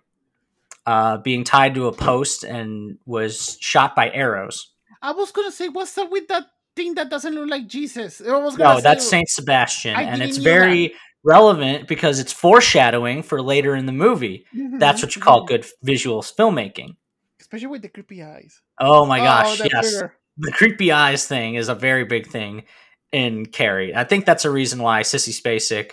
uh, 0.87 1.18
being 1.18 1.44
tied 1.44 1.75
to 1.75 1.87
a 1.87 1.92
post 1.92 2.42
and 2.42 2.99
was 3.06 3.56
shot 3.60 3.94
by 3.94 4.10
arrows. 4.10 4.72
I 5.02 5.12
was 5.12 5.30
gonna 5.30 5.52
say, 5.52 5.68
what's 5.68 5.96
up 5.99 6.10
with 6.10 6.26
that 6.28 6.46
thing 6.75 6.94
that 6.94 7.10
doesn't 7.10 7.34
look 7.34 7.49
like 7.49 7.66
Jesus? 7.68 8.20
I 8.20 8.37
was 8.38 8.56
gonna 8.56 8.75
No, 8.75 8.76
say, 8.76 8.82
that's 8.82 9.08
Saint 9.08 9.28
Sebastian, 9.28 9.96
I 9.96 10.02
and 10.02 10.22
it's 10.22 10.38
very 10.38 10.94
relevant 11.24 11.88
because 11.88 12.18
it's 12.18 12.32
foreshadowing 12.32 13.22
for 13.22 13.42
later 13.42 13.74
in 13.74 13.86
the 13.86 13.92
movie. 13.92 14.46
That's 14.78 15.00
Mhm, 15.00 15.04
what 15.04 15.16
you 15.16 15.22
call 15.22 15.42
mhm. 15.44 15.48
good 15.48 15.66
visual 15.82 16.22
filmmaking. 16.22 16.96
especially 17.40 17.66
with 17.68 17.82
the 17.82 17.88
creepy 17.88 18.22
eyes. 18.22 18.60
Oh 18.78 19.04
my 19.06 19.20
Oh, 19.20 19.24
gosh, 19.24 19.58
the 19.58 19.68
yes. 19.72 20.02
the 20.38 20.52
creepy 20.52 20.92
eyes 20.92 21.26
thing 21.26 21.54
is 21.56 21.68
a 21.68 21.74
very 21.74 22.04
big 22.04 22.26
thing 22.28 22.64
in 23.12 23.44
Carrie. 23.46 23.94
I 23.94 24.04
think 24.04 24.24
that's 24.24 24.44
a 24.44 24.50
reason 24.50 24.80
why 24.82 25.02
Sissy 25.02 25.32
Spacek 25.32 25.92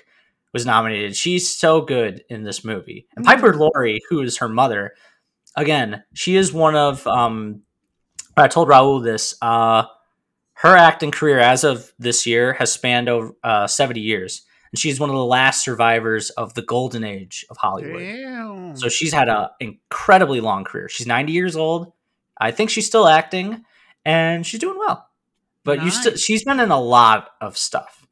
was 0.53 0.65
nominated. 0.65 1.15
She's 1.15 1.49
so 1.49 1.81
good 1.81 2.23
in 2.29 2.43
this 2.43 2.63
movie. 2.63 3.07
And 3.15 3.25
Piper 3.25 3.55
Laurie, 3.55 4.01
who 4.09 4.21
is 4.21 4.37
her 4.37 4.47
mother, 4.49 4.93
again, 5.55 6.03
she 6.13 6.35
is 6.35 6.53
one 6.53 6.75
of 6.75 7.05
um 7.07 7.63
I 8.35 8.47
told 8.47 8.69
Raul 8.69 9.03
this, 9.03 9.35
uh 9.41 9.85
her 10.55 10.75
acting 10.75 11.11
career 11.11 11.39
as 11.39 11.63
of 11.63 11.91
this 11.99 12.25
year 12.27 12.53
has 12.53 12.71
spanned 12.71 13.09
over 13.09 13.33
uh, 13.43 13.67
70 13.67 13.99
years. 14.01 14.43
And 14.71 14.79
she's 14.79 14.99
one 14.99 15.09
of 15.09 15.15
the 15.15 15.25
last 15.25 15.63
survivors 15.63 16.29
of 16.31 16.53
the 16.53 16.61
golden 16.61 17.03
age 17.03 17.45
of 17.49 17.57
Hollywood. 17.57 17.99
Damn. 18.01 18.75
So 18.75 18.89
she's 18.89 19.13
had 19.13 19.29
an 19.29 19.47
incredibly 19.59 20.41
long 20.41 20.63
career. 20.63 20.89
She's 20.89 21.07
90 21.07 21.31
years 21.31 21.55
old. 21.55 21.93
I 22.37 22.51
think 22.51 22.69
she's 22.69 22.85
still 22.85 23.07
acting 23.07 23.63
and 24.05 24.45
she's 24.45 24.59
doing 24.59 24.77
well. 24.77 25.07
But 25.63 25.83
you 25.83 25.91
still 25.91 26.15
she's 26.15 26.45
been 26.45 26.61
in 26.61 26.71
a 26.71 26.79
lot 26.79 27.31
of 27.41 27.57
stuff. 27.57 28.07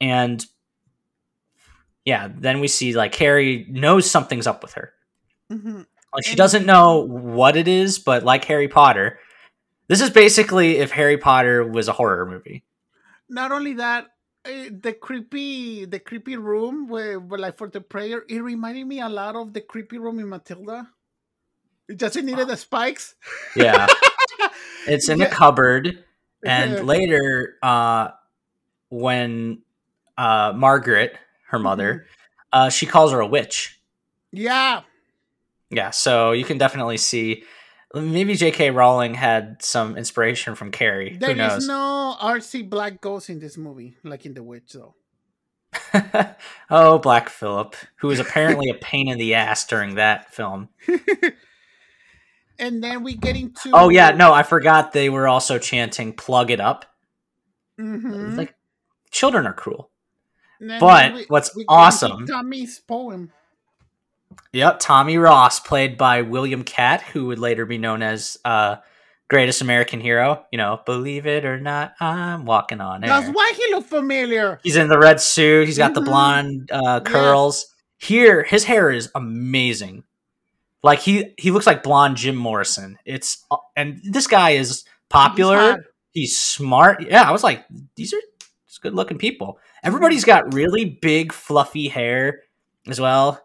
And 0.00 0.44
yeah, 2.04 2.28
then 2.32 2.60
we 2.60 2.68
see 2.68 2.94
like 2.94 3.14
Harry 3.16 3.66
knows 3.68 4.08
something's 4.08 4.46
up 4.46 4.62
with 4.62 4.74
her. 4.74 4.92
Mhm. 5.50 5.86
Like 6.14 6.24
she 6.24 6.36
doesn't 6.36 6.64
know 6.64 6.98
what 7.00 7.56
it 7.56 7.66
is, 7.66 7.98
but 7.98 8.22
like 8.22 8.44
Harry 8.44 8.68
Potter, 8.68 9.18
this 9.88 10.00
is 10.00 10.10
basically 10.10 10.76
if 10.76 10.92
Harry 10.92 11.18
Potter 11.18 11.64
was 11.64 11.88
a 11.88 11.92
horror 11.92 12.24
movie. 12.24 12.64
Not 13.28 13.50
only 13.50 13.74
that, 13.74 14.06
eh, 14.44 14.70
the 14.72 14.92
creepy, 14.92 15.84
the 15.84 15.98
creepy 16.00 16.36
room 16.36 16.88
where, 16.88 17.18
where, 17.20 17.38
like 17.40 17.56
for 17.58 17.68
the 17.68 17.80
prayer, 17.80 18.24
it 18.28 18.40
reminded 18.40 18.86
me 18.86 19.00
a 19.00 19.08
lot 19.08 19.36
of 19.36 19.52
the 19.52 19.60
creepy 19.60 19.98
room 19.98 20.18
in 20.18 20.28
Matilda. 20.28 20.88
It 21.88 21.98
just 21.98 22.16
needed 22.16 22.48
the 22.48 22.56
spikes. 22.56 23.14
Yeah. 23.56 23.86
it's 24.86 25.08
in 25.08 25.20
a 25.20 25.26
Yeah. 25.26 25.30
cupboard. 25.30 26.04
Yeah. 26.42 26.78
and 26.78 26.86
later 26.86 27.56
uh 27.62 28.08
when 28.90 29.62
uh 30.18 30.52
margaret 30.54 31.16
her 31.48 31.58
mother 31.58 32.06
uh 32.52 32.68
she 32.68 32.86
calls 32.86 33.12
her 33.12 33.20
a 33.20 33.26
witch 33.26 33.80
Yeah, 34.32 34.82
yeah 35.70 35.90
so 35.90 36.32
you 36.32 36.44
can 36.44 36.58
definitely 36.58 36.98
see 36.98 37.44
maybe 37.94 38.34
jk 38.34 38.74
rowling 38.74 39.14
had 39.14 39.62
some 39.62 39.96
inspiration 39.96 40.54
from 40.54 40.70
carrie 40.70 41.16
there 41.18 41.30
who 41.30 41.34
knows 41.36 41.62
is 41.62 41.68
no 41.68 42.16
RC 42.20 42.68
black 42.70 43.00
ghost 43.00 43.28
in 43.30 43.38
this 43.38 43.56
movie, 43.56 43.96
like 44.04 44.24
in 44.26 44.34
The 44.34 44.42
Witch, 44.42 44.72
though. 44.72 44.94
oh 46.70 46.98
black 46.98 47.28
phillip 47.28 47.74
who 47.96 48.08
was 48.08 48.20
apparently 48.20 48.70
a 48.70 48.74
pain 48.74 49.08
in 49.08 49.18
the 49.18 49.34
ass 49.34 49.66
during 49.66 49.96
that 49.96 50.32
film 50.32 50.68
And 52.58 52.82
then 52.84 53.02
we 53.02 53.14
get 53.16 53.34
into. 53.36 53.70
oh 53.74 53.88
yeah 53.88 54.12
no 54.12 54.32
i 54.32 54.44
forgot 54.44 54.92
they 54.92 55.08
were 55.10 55.26
also 55.26 55.58
chanting 55.58 56.12
plug 56.12 56.50
it 56.50 56.60
up 56.60 56.84
Mhm. 57.80 58.36
like 58.36 58.54
children 59.10 59.46
are 59.48 59.52
cruel 59.52 59.90
but 60.78 61.14
we- 61.14 61.24
what's 61.26 61.54
we 61.56 61.64
awesome 61.68 62.24
Tommy's 62.26 62.78
poem. 62.78 63.32
Yep, 64.52 64.78
Tommy 64.80 65.18
Ross, 65.18 65.60
played 65.60 65.96
by 65.98 66.22
William 66.22 66.62
Katt, 66.64 67.02
who 67.02 67.26
would 67.26 67.38
later 67.38 67.66
be 67.66 67.78
known 67.78 68.02
as 68.02 68.38
uh, 68.44 68.76
Greatest 69.28 69.60
American 69.62 70.00
Hero. 70.00 70.44
You 70.52 70.58
know, 70.58 70.80
believe 70.86 71.26
it 71.26 71.44
or 71.44 71.58
not, 71.60 71.94
I'm 72.00 72.44
walking 72.44 72.80
on 72.80 73.02
air. 73.04 73.08
That's 73.08 73.34
why 73.34 73.52
he 73.56 73.74
looked 73.74 73.88
familiar. 73.88 74.60
He's 74.62 74.76
in 74.76 74.88
the 74.88 74.98
red 74.98 75.20
suit. 75.20 75.66
He's 75.66 75.78
got 75.78 75.94
the 75.94 76.00
Mhm. 76.00 76.04
blonde 76.06 76.70
uh, 76.72 77.00
curls. 77.00 77.66
Here, 77.98 78.42
his 78.42 78.64
hair 78.64 78.90
is 78.90 79.10
amazing. 79.14 80.04
Like 80.82 80.98
he 81.00 81.32
he 81.38 81.50
looks 81.50 81.66
like 81.66 81.82
blonde 81.82 82.16
Jim 82.18 82.36
Morrison. 82.36 82.98
It's 83.06 83.44
uh, 83.50 83.56
and 83.76 84.00
this 84.04 84.26
guy 84.26 84.50
is 84.50 84.84
popular. 85.08 85.72
He's. 85.76 85.84
He's 86.12 86.38
smart. 86.38 87.02
Yeah, 87.02 87.22
I 87.28 87.32
was 87.32 87.42
like, 87.42 87.64
these 87.96 88.14
are 88.14 88.18
good 88.82 88.94
looking 88.94 89.18
people. 89.18 89.58
Everybody's 89.82 90.24
got 90.24 90.52
really 90.54 90.84
big, 90.84 91.32
fluffy 91.32 91.88
hair 91.88 92.42
as 92.86 93.00
well. 93.00 93.40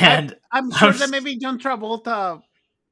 And 0.00 0.36
I'm 0.50 0.70
sure 0.70 0.88
I'm 0.90 0.98
that 0.98 1.10
maybe 1.10 1.36
John 1.36 1.58
Travolta 1.58 2.42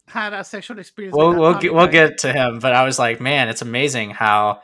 had 0.08 0.32
a 0.32 0.42
sexual 0.44 0.78
experience. 0.78 1.16
we'll 1.16 1.34
we'll 1.38 1.54
get, 1.58 1.72
we'll 1.72 1.86
get 1.86 2.18
to 2.18 2.32
him, 2.32 2.58
but 2.58 2.72
I 2.72 2.84
was 2.84 2.98
like, 2.98 3.20
man, 3.20 3.48
it's 3.48 3.62
amazing 3.62 4.10
how 4.10 4.60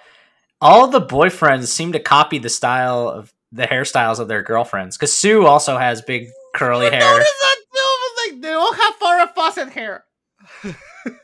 all 0.61 0.89
the 0.89 1.01
boyfriends 1.01 1.67
seem 1.69 1.93
to 1.93 2.01
copy 2.01 2.39
the 2.39 2.49
style 2.49 3.09
of 3.09 3.33
the 3.53 3.65
hairstyles 3.65 4.19
of 4.19 4.29
their 4.29 4.43
girlfriends. 4.43 4.97
Because 4.97 5.13
Sue 5.13 5.47
also 5.47 5.79
has 5.79 6.03
big 6.03 6.29
curly 6.55 6.87
You 6.87 6.91
hair. 6.93 7.01
that 7.01 7.57
too? 7.75 8.33
Like 8.33 8.41
they 8.43 8.53
all 8.53 8.73
have 8.73 8.95
Farrah 8.99 9.35
Fawcett 9.35 9.71
hair. 9.71 10.05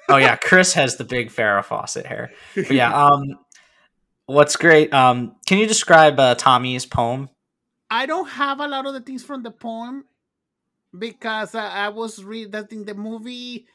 oh 0.09 0.17
yeah, 0.17 0.37
Chris 0.37 0.75
has 0.75 0.97
the 0.97 1.05
big 1.05 1.31
Farrah 1.31 1.65
Fawcett 1.65 2.07
hair. 2.07 2.33
But 2.55 2.71
yeah, 2.71 2.93
um, 3.07 3.39
what's 4.27 4.57
great? 4.57 4.93
Um, 4.93 5.37
can 5.47 5.59
you 5.59 5.67
describe 5.67 6.19
uh, 6.21 6.35
Tommy's 6.37 6.87
poem? 6.87 7.29
I 7.91 8.07
don't 8.07 8.29
have 8.29 8.61
a 8.61 8.69
lot 8.69 8.87
of 8.87 8.95
the 8.95 9.01
things 9.01 9.23
from 9.23 9.43
the 9.43 9.51
poem 9.51 10.05
because 10.99 11.55
I, 11.55 11.87
I 11.87 11.89
was 11.89 12.23
reading 12.23 12.53
that 12.53 12.73
in 12.73 12.85
the 12.85 12.95
movie 12.95 13.67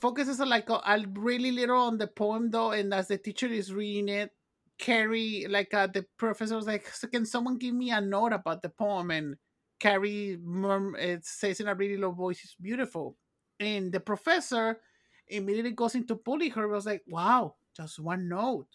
focuses 0.00 0.40
on 0.40 0.48
like 0.48 0.68
a, 0.70 0.74
a 0.74 1.04
really 1.14 1.50
little 1.50 1.78
on 1.78 1.98
the 1.98 2.06
poem 2.06 2.50
though, 2.50 2.72
and 2.72 2.92
as 2.92 3.08
the 3.08 3.18
teacher 3.18 3.46
is 3.46 3.72
reading 3.72 4.08
it, 4.08 4.32
Carrie 4.78 5.46
like 5.48 5.72
uh, 5.74 5.86
the 5.86 6.04
professor 6.16 6.56
was 6.56 6.66
like, 6.66 6.88
so 6.88 7.08
"Can 7.08 7.26
someone 7.26 7.58
give 7.58 7.74
me 7.74 7.90
a 7.90 8.00
note 8.00 8.32
about 8.32 8.62
the 8.62 8.68
poem?" 8.68 9.10
And 9.10 9.36
Carrie 9.78 10.38
murm- 10.42 10.96
it 10.96 11.24
says 11.24 11.60
in 11.60 11.68
a 11.68 11.74
really 11.74 11.96
low 11.96 12.12
voice, 12.12 12.40
"It's 12.44 12.54
beautiful," 12.54 13.16
and 13.60 13.92
the 13.92 14.00
professor 14.00 14.80
immediately 15.28 15.72
goes 15.72 15.94
into 15.94 16.14
bully 16.14 16.50
her. 16.50 16.68
Was 16.68 16.86
like, 16.86 17.02
"Wow, 17.06 17.56
just 17.76 17.98
one 17.98 18.28
note." 18.28 18.66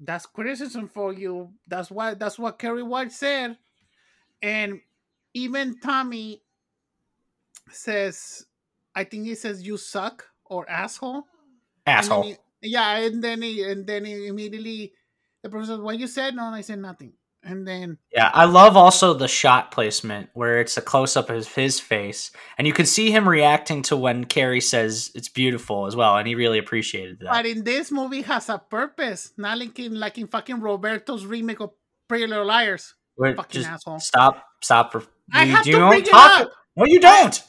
that's 0.00 0.26
criticism 0.26 0.88
for 0.88 1.12
you. 1.12 1.52
That's 1.66 1.90
why 1.90 2.14
that's 2.14 2.38
what 2.38 2.58
Carrie 2.58 2.82
White 2.82 3.12
said. 3.12 3.56
And 4.42 4.80
even 5.34 5.78
Tommy 5.80 6.42
says, 7.70 8.44
I 8.94 9.04
think 9.04 9.26
he 9.26 9.34
says 9.34 9.66
you 9.66 9.76
suck 9.76 10.24
or 10.44 10.68
asshole. 10.68 11.24
Asshole. 11.86 12.22
And 12.22 12.38
he, 12.62 12.70
yeah, 12.70 12.96
and 12.98 13.22
then 13.22 13.42
he 13.42 13.62
and 13.62 13.86
then 13.86 14.04
he 14.04 14.26
immediately 14.26 14.92
the 15.42 15.50
professor, 15.50 15.80
what 15.80 15.98
you 15.98 16.06
said? 16.06 16.34
No, 16.34 16.46
and 16.46 16.54
I 16.56 16.60
said 16.62 16.78
nothing. 16.78 17.12
And 17.44 17.68
then 17.68 17.98
Yeah, 18.12 18.28
I 18.34 18.46
love 18.46 18.76
also 18.76 19.14
the 19.14 19.28
shot 19.28 19.70
placement 19.70 20.30
where 20.34 20.60
it's 20.60 20.76
a 20.76 20.82
close 20.82 21.16
up 21.16 21.30
of 21.30 21.54
his 21.54 21.78
face, 21.78 22.32
and 22.58 22.66
you 22.66 22.72
can 22.72 22.86
see 22.86 23.12
him 23.12 23.28
reacting 23.28 23.82
to 23.82 23.96
when 23.96 24.24
Carrie 24.24 24.60
says 24.60 25.12
it's 25.14 25.28
beautiful 25.28 25.86
as 25.86 25.94
well, 25.94 26.16
and 26.16 26.26
he 26.26 26.34
really 26.34 26.58
appreciated 26.58 27.20
that. 27.20 27.28
But 27.30 27.46
in 27.46 27.62
this 27.62 27.92
movie 27.92 28.22
has 28.22 28.48
a 28.48 28.58
purpose, 28.58 29.32
not 29.36 29.58
like 29.58 29.78
in 29.78 29.94
like 30.00 30.18
in 30.18 30.26
fucking 30.26 30.60
Roberto's 30.60 31.24
remake 31.24 31.60
of 31.60 31.70
Pretty 32.08 32.26
Little 32.26 32.46
Liars. 32.46 32.94
We're- 33.16 33.36
fucking 33.36 33.64
asshole. 33.64 34.00
Stop, 34.00 34.42
stop. 34.62 34.90
For, 34.90 35.04
I 35.32 35.44
you- 35.44 35.52
have 35.54 35.64
to 35.64 35.70
you 35.70 35.76
bring 35.76 36.02
it 36.02 36.08
up. 36.12 36.50
No, 36.76 36.84
you 36.84 37.00
don't. 37.00 37.42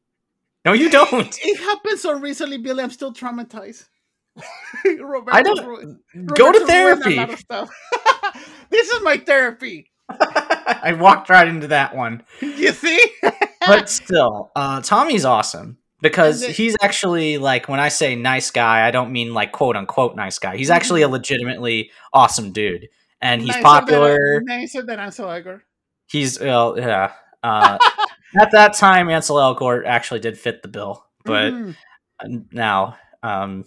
no, 0.64 0.72
you 0.72 0.90
don't. 0.90 1.38
It 1.42 1.58
happened 1.60 1.98
so 1.98 2.18
recently, 2.18 2.58
Billy. 2.58 2.82
I'm 2.82 2.90
still 2.90 3.12
traumatized. 3.12 3.86
Roberto's 5.00 5.34
I 5.34 5.42
don't- 5.42 5.66
ruined- 5.66 5.98
Go 6.34 6.52
to 6.52 6.58
Roberto 6.60 6.66
therapy. 6.66 7.16
lot 7.16 7.30
of 7.30 7.38
stuff. 7.38 7.70
this 8.70 8.88
is 8.90 9.02
my 9.02 9.16
therapy. 9.16 9.90
I 10.10 10.96
walked 10.98 11.28
right 11.28 11.46
into 11.46 11.68
that 11.68 11.94
one. 11.94 12.22
You 12.40 12.72
see? 12.72 12.98
but 13.66 13.90
still, 13.90 14.50
uh, 14.56 14.80
Tommy's 14.80 15.24
awesome 15.24 15.78
because 16.00 16.44
he's 16.46 16.76
actually 16.80 17.36
like 17.38 17.68
when 17.68 17.80
I 17.80 17.88
say 17.88 18.14
nice 18.16 18.50
guy, 18.50 18.86
I 18.86 18.90
don't 18.90 19.12
mean 19.12 19.34
like 19.34 19.52
quote 19.52 19.76
unquote 19.76 20.16
nice 20.16 20.38
guy. 20.38 20.56
He's 20.56 20.70
actually 20.70 21.02
a 21.02 21.08
legitimately 21.08 21.90
awesome 22.14 22.52
dude, 22.52 22.88
and 23.20 23.40
he's 23.42 23.48
Nicer 23.50 23.62
popular. 23.62 24.16
Than, 24.36 24.44
nicer 24.46 24.82
than 24.82 24.98
Ansel 24.98 25.26
Elgort. 25.26 25.60
He's 26.06 26.40
well, 26.40 26.78
yeah. 26.78 27.12
Uh, 27.42 27.78
at 28.40 28.50
that 28.52 28.74
time, 28.74 29.08
Ansel 29.08 29.36
Elgort 29.36 29.86
actually 29.86 30.20
did 30.20 30.38
fit 30.38 30.62
the 30.62 30.68
bill, 30.68 31.04
but 31.24 31.52
Mhm. 31.52 31.74
now 32.52 32.96
um, 33.22 33.64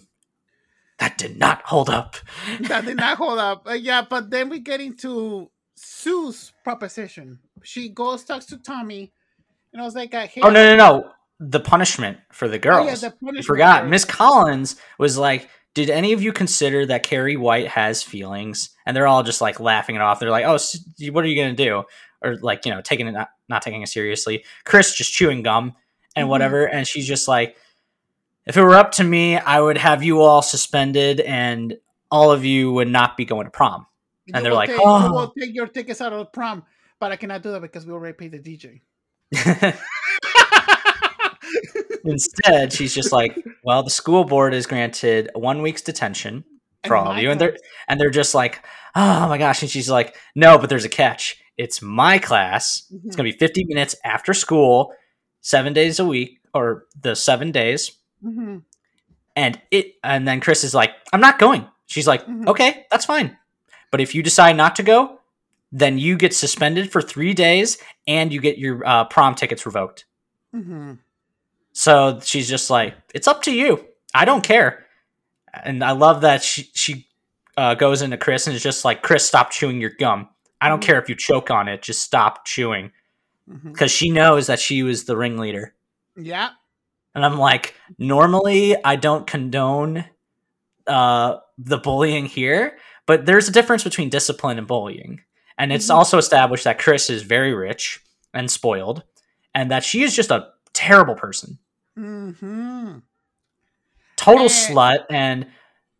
that 0.98 1.18
did 1.18 1.38
not 1.38 1.62
hold 1.64 1.90
up. 1.90 2.16
that 2.62 2.84
did 2.84 2.96
not 2.96 3.18
hold 3.18 3.38
up. 3.38 3.66
Uh, 3.68 3.72
yeah, 3.72 4.02
but 4.08 4.30
then 4.30 4.48
we 4.48 4.58
get 4.60 4.80
into 4.80 5.50
Sue's 5.76 6.52
proposition. 6.64 7.38
She 7.62 7.88
goes 7.88 8.24
talks 8.24 8.46
to 8.46 8.58
Tommy, 8.58 9.12
and 9.72 9.82
I 9.82 9.84
was 9.84 9.94
like, 9.94 10.12
hey, 10.14 10.30
Oh 10.42 10.50
no, 10.50 10.74
no, 10.74 10.76
no! 10.76 11.10
The 11.40 11.60
punishment 11.60 12.18
for 12.32 12.46
the 12.48 12.56
Oh, 12.56 12.60
girls. 12.60 12.86
yeah, 12.86 12.94
the 12.94 13.06
I 13.14 13.18
punishment 13.24 13.44
forgot. 13.46 13.88
Miss 13.88 14.04
Collins 14.04 14.76
was 14.98 15.18
like, 15.18 15.48
"Did 15.74 15.90
any 15.90 16.12
of 16.12 16.22
you 16.22 16.32
consider 16.32 16.86
that 16.86 17.02
Carrie 17.02 17.36
White 17.36 17.68
has 17.68 18.02
feelings?" 18.02 18.70
And 18.86 18.96
they're 18.96 19.06
all 19.08 19.22
just 19.22 19.40
like 19.40 19.58
laughing 19.60 19.96
it 19.96 20.02
off. 20.02 20.20
They're 20.20 20.30
like, 20.30 20.44
"Oh, 20.46 20.58
what 21.10 21.24
are 21.24 21.28
you 21.28 21.36
gonna 21.42 21.54
do?" 21.56 21.84
Or 22.24 22.36
like, 22.36 22.64
you 22.64 22.72
know, 22.72 22.80
taking 22.80 23.06
it 23.06 23.12
not, 23.12 23.30
not 23.48 23.62
taking 23.62 23.82
it 23.82 23.88
seriously. 23.88 24.44
Chris 24.64 24.94
just 24.94 25.12
chewing 25.12 25.42
gum 25.42 25.74
and 26.14 26.26
Mhm. 26.26 26.30
whatever, 26.30 26.66
and 26.66 26.86
she's 26.86 27.06
just 27.06 27.26
like, 27.28 27.56
"If 28.46 28.56
it 28.56 28.62
were 28.62 28.74
up 28.74 28.92
to 28.92 29.04
me, 29.04 29.36
I 29.38 29.60
would 29.60 29.78
have 29.78 30.02
you 30.02 30.20
all 30.20 30.42
suspended, 30.42 31.20
and 31.20 31.76
all 32.10 32.30
of 32.32 32.44
you 32.44 32.72
would 32.72 32.88
not 32.88 33.16
be 33.16 33.24
going 33.24 33.46
to 33.46 33.50
prom." 33.50 33.86
You 34.26 34.34
and 34.34 34.44
they're 34.44 34.54
like, 34.54 34.68
take, 34.70 34.78
"Oh." 34.80 35.06
you 35.06 35.12
will 35.12 35.32
take 35.38 35.54
your 35.54 35.66
tickets 35.66 36.00
out 36.00 36.12
of 36.12 36.18
the 36.20 36.24
prom, 36.26 36.64
but 37.00 37.10
I 37.12 37.16
cannot 37.16 37.42
do 37.42 37.50
that 37.52 37.60
because 37.60 37.86
we 37.86 37.92
already 37.92 38.14
paid 38.14 38.32
the 38.32 38.38
DJ. 38.38 38.82
Instead, 42.04 42.72
she's 42.72 42.94
just 42.94 43.12
like, 43.12 43.38
"Well, 43.62 43.82
the 43.82 43.90
school 43.90 44.24
board 44.24 44.54
is 44.54 44.66
granted 44.66 45.30
one 45.34 45.62
week's 45.62 45.82
detention 45.82 46.44
for 46.84 46.96
And 46.96 47.06
all 47.06 47.12
of 47.12 47.18
you," 47.22 47.30
and 47.30 47.40
they're 47.40 47.56
and 47.88 48.00
they're 48.00 48.10
just 48.10 48.34
like, 48.34 48.64
"Oh 48.94 49.28
my 49.28 49.38
gosh!" 49.38 49.62
And 49.62 49.70
she's 49.70 49.88
like, 49.90 50.16
"No, 50.34 50.58
but 50.58 50.68
there's 50.68 50.84
a 50.84 50.88
catch. 50.88 51.36
It's 51.58 51.82
my 51.82 52.18
class. 52.18 52.84
It's 52.90 53.14
Mhm. 53.14 53.16
gonna 53.16 53.30
be 53.30 53.36
50 53.38 53.64
minutes 53.64 53.94
after 54.04 54.34
school, 54.34 54.94
seven 55.40 55.72
days 55.72 55.98
a 56.00 56.04
week, 56.04 56.40
or 56.54 56.86
the 57.00 57.14
seven 57.16 57.50
days." 57.52 57.92
Mhm. 58.24 58.62
And 59.36 59.60
it, 59.70 59.94
and 60.04 60.26
then 60.28 60.40
Chris 60.40 60.64
is 60.64 60.74
like, 60.74 60.92
"I'm 61.12 61.20
not 61.20 61.38
going." 61.38 61.66
She's 61.86 62.06
like, 62.08 62.26
Mhm. 62.26 62.46
"Okay, 62.48 62.86
that's 62.90 63.04
fine, 63.06 63.36
but 63.90 64.00
if 64.00 64.14
you 64.14 64.22
decide 64.22 64.56
not 64.56 64.76
to 64.76 64.82
go, 64.82 65.20
then 65.72 65.98
you 65.98 66.16
get 66.16 66.34
suspended 66.34 66.92
for 66.92 67.00
three 67.02 67.34
days, 67.34 67.78
and 68.06 68.32
you 68.32 68.40
get 68.40 68.58
your 68.58 68.86
uh, 68.86 69.04
prom 69.04 69.34
tickets 69.34 69.64
revoked." 69.66 70.04
Mhm. 70.54 70.98
So 71.72 72.20
she's 72.22 72.48
just 72.48 72.70
like, 72.70 72.94
"It's 73.14 73.28
up 73.28 73.42
to 73.44 73.52
you. 73.52 73.86
I 74.14 74.24
don't 74.24 74.44
care." 74.44 74.86
And 75.64 75.82
I 75.84 75.92
love 75.92 76.22
that 76.22 76.42
she 76.42 76.70
she 76.74 77.08
uh, 77.56 77.74
goes 77.74 78.00
into 78.02 78.16
Chris 78.16 78.46
and 78.46 78.56
is 78.56 78.62
just 78.62 78.84
like, 78.84 79.02
"Chris, 79.02 79.26
stop 79.26 79.50
chewing 79.50 79.80
your 79.80 79.90
gum. 79.98 80.28
I 80.62 80.68
don't 80.68 80.80
Mhm. 80.80 80.86
care 80.86 81.00
if 81.02 81.08
you 81.08 81.14
choke 81.16 81.50
on 81.50 81.68
it. 81.68 81.82
Just 81.82 82.02
stop 82.02 82.44
chewing." 82.46 82.92
Because 83.64 83.90
she 83.90 84.08
knows 84.10 84.46
that 84.46 84.60
she 84.60 84.82
was 84.82 85.04
the 85.04 85.16
ringleader. 85.16 85.74
Yeah. 86.16 86.50
And 87.14 87.24
I'm 87.24 87.36
like, 87.38 87.74
normally 87.98 88.76
I 88.84 88.96
don't 88.96 89.26
condone 89.26 90.04
uh, 90.86 91.38
the 91.58 91.78
bullying 91.78 92.26
here, 92.26 92.76
but 93.06 93.24
there's 93.26 93.48
a 93.48 93.52
difference 93.52 93.84
between 93.84 94.08
discipline 94.08 94.58
and 94.58 94.66
bullying. 94.66 95.20
And 95.58 95.72
it's 95.72 95.86
Mhm. 95.86 95.94
also 95.94 96.18
established 96.18 96.64
that 96.64 96.78
Chris 96.80 97.08
is 97.10 97.22
very 97.22 97.54
rich 97.54 98.00
and 98.34 98.50
spoiled, 98.50 99.02
and 99.54 99.70
that 99.70 99.84
she 99.84 100.02
is 100.02 100.16
just 100.16 100.30
a 100.30 100.48
terrible 100.72 101.14
person. 101.14 101.58
Mm-hmm. 101.98 102.98
total 104.16 104.46
Eh. 104.46 104.48
slut 104.48 105.04
and 105.10 105.46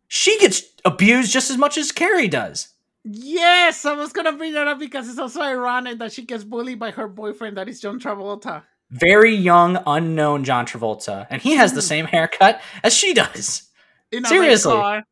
she 0.07 0.37
gets 0.39 0.63
abused 0.85 1.31
just 1.31 1.49
as 1.51 1.57
much 1.57 1.77
as 1.77 1.91
Carrie 1.91 2.27
does. 2.27 2.72
Yes, 3.05 3.83
I 3.85 3.93
was 3.93 4.13
gonna 4.13 4.31
bring 4.33 4.53
that 4.53 4.67
up 4.67 4.79
because 4.79 5.09
it's 5.09 5.19
also 5.19 5.41
ironic 5.41 5.99
that 5.99 6.13
she 6.13 6.23
gets 6.25 6.43
bullied 6.43 6.79
by 6.79 6.91
her 6.91 7.07
boyfriend, 7.07 7.57
that 7.57 7.67
is 7.67 7.81
John 7.81 7.99
Travolta. 7.99 8.63
Very 8.91 9.35
young, 9.35 9.81
unknown 9.85 10.43
John 10.43 10.65
Travolta, 10.65 11.27
and 11.29 11.41
he 11.41 11.55
has 11.55 11.73
the 11.73 11.81
Mhm. 11.81 11.83
same 11.87 12.05
haircut 12.05 12.61
as 12.83 12.93
she 12.93 13.13
does. 13.13 13.63
In 14.11 14.23
Seriously. 14.25 14.71
car. 14.73 15.03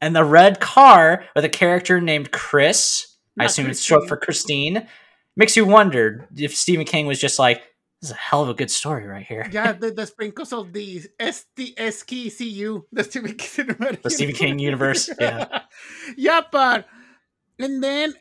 And 0.00 0.16
the 0.16 0.24
red 0.24 0.60
car 0.60 1.24
with 1.36 1.44
a 1.44 1.48
character 1.48 2.00
named 2.00 2.32
Chris, 2.32 3.06
I 3.38 3.44
Not 3.44 3.50
assume 3.50 3.70
it's 3.70 3.82
short 3.82 4.08
for 4.08 4.16
Christine, 4.16 4.88
makes 5.36 5.56
you 5.56 5.64
wonder 5.64 6.28
if 6.36 6.54
Stephen 6.56 6.84
King 6.84 7.06
was 7.06 7.20
just 7.20 7.38
like, 7.38 7.58
"This 8.00 8.10
is 8.10 8.10
a 8.10 8.14
hell 8.18 8.42
of 8.42 8.48
a 8.48 8.54
good 8.54 8.70
story 8.70 9.06
right 9.06 9.24
here." 9.24 9.48
Yeah, 9.52 9.72
the, 9.80 9.90
the 9.92 10.06
sprinkles 10.06 10.52
of 10.52 10.72
the 10.72 11.02
STSKCU, 11.20 12.84
the 12.92 13.04
Stephen 13.04 13.34
King 13.36 13.76
The 14.02 14.10
Stephen 14.10 14.34
King 14.34 14.58
universe, 14.58 15.08
yeah. 15.20 15.62
yeah, 16.16 16.40
but 16.50 16.86
and 17.60 17.82
then 17.82 18.14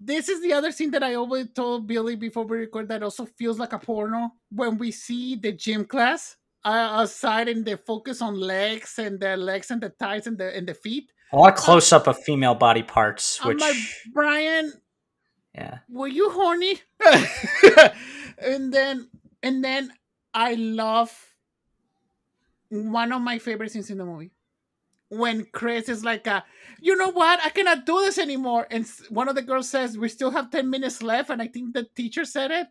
this 0.00 0.28
is 0.28 0.42
the 0.42 0.52
other 0.52 0.72
scene 0.72 0.90
that 0.90 1.02
I 1.02 1.14
always 1.14 1.46
told 1.54 1.86
Billy 1.86 2.16
before 2.16 2.44
we 2.44 2.58
record 2.58 2.88
that 2.88 3.02
also 3.02 3.24
feels 3.24 3.58
like 3.58 3.72
a 3.72 3.78
porno 3.78 4.32
when 4.50 4.78
we 4.78 4.90
see 4.90 5.36
the 5.36 5.52
gym 5.52 5.84
class 5.84 6.36
uh, 6.64 7.00
outside 7.00 7.48
and 7.48 7.64
they 7.64 7.76
focus 7.76 8.20
on 8.20 8.38
legs 8.38 8.98
and 8.98 9.20
the 9.20 9.36
legs 9.36 9.70
and 9.70 9.80
the 9.80 9.90
thighs 9.90 10.26
and 10.26 10.38
the 10.38 10.56
and 10.56 10.66
the 10.66 10.74
feet. 10.74 11.12
A 11.32 11.36
lot 11.36 11.52
of 11.52 11.58
close 11.58 11.92
up 11.92 12.08
of 12.08 12.18
female 12.18 12.54
body 12.54 12.82
parts, 12.82 13.38
I'm 13.42 13.48
which 13.48 13.60
like, 13.60 13.76
Brian, 14.12 14.72
yeah, 15.54 15.78
were 15.88 16.08
you 16.08 16.30
horny? 16.30 16.80
and 18.38 18.72
then 18.72 19.08
and 19.42 19.64
then 19.64 19.92
I 20.34 20.54
love 20.54 21.12
one 22.68 23.12
of 23.12 23.22
my 23.22 23.38
favorite 23.38 23.70
scenes 23.70 23.90
in 23.90 23.98
the 23.98 24.04
movie. 24.04 24.30
When 25.12 25.44
Chris 25.52 25.90
is 25.90 26.04
like, 26.04 26.26
uh, 26.26 26.40
you 26.80 26.96
know 26.96 27.10
what? 27.10 27.38
I 27.44 27.50
cannot 27.50 27.84
do 27.84 28.00
this 28.00 28.16
anymore. 28.16 28.66
And 28.70 28.86
one 29.10 29.28
of 29.28 29.34
the 29.34 29.42
girls 29.42 29.68
says, 29.68 29.98
we 29.98 30.08
still 30.08 30.30
have 30.30 30.50
10 30.50 30.70
minutes 30.70 31.02
left. 31.02 31.28
And 31.28 31.42
I 31.42 31.48
think 31.48 31.74
the 31.74 31.84
teacher 31.94 32.24
said 32.24 32.50
it. 32.50 32.66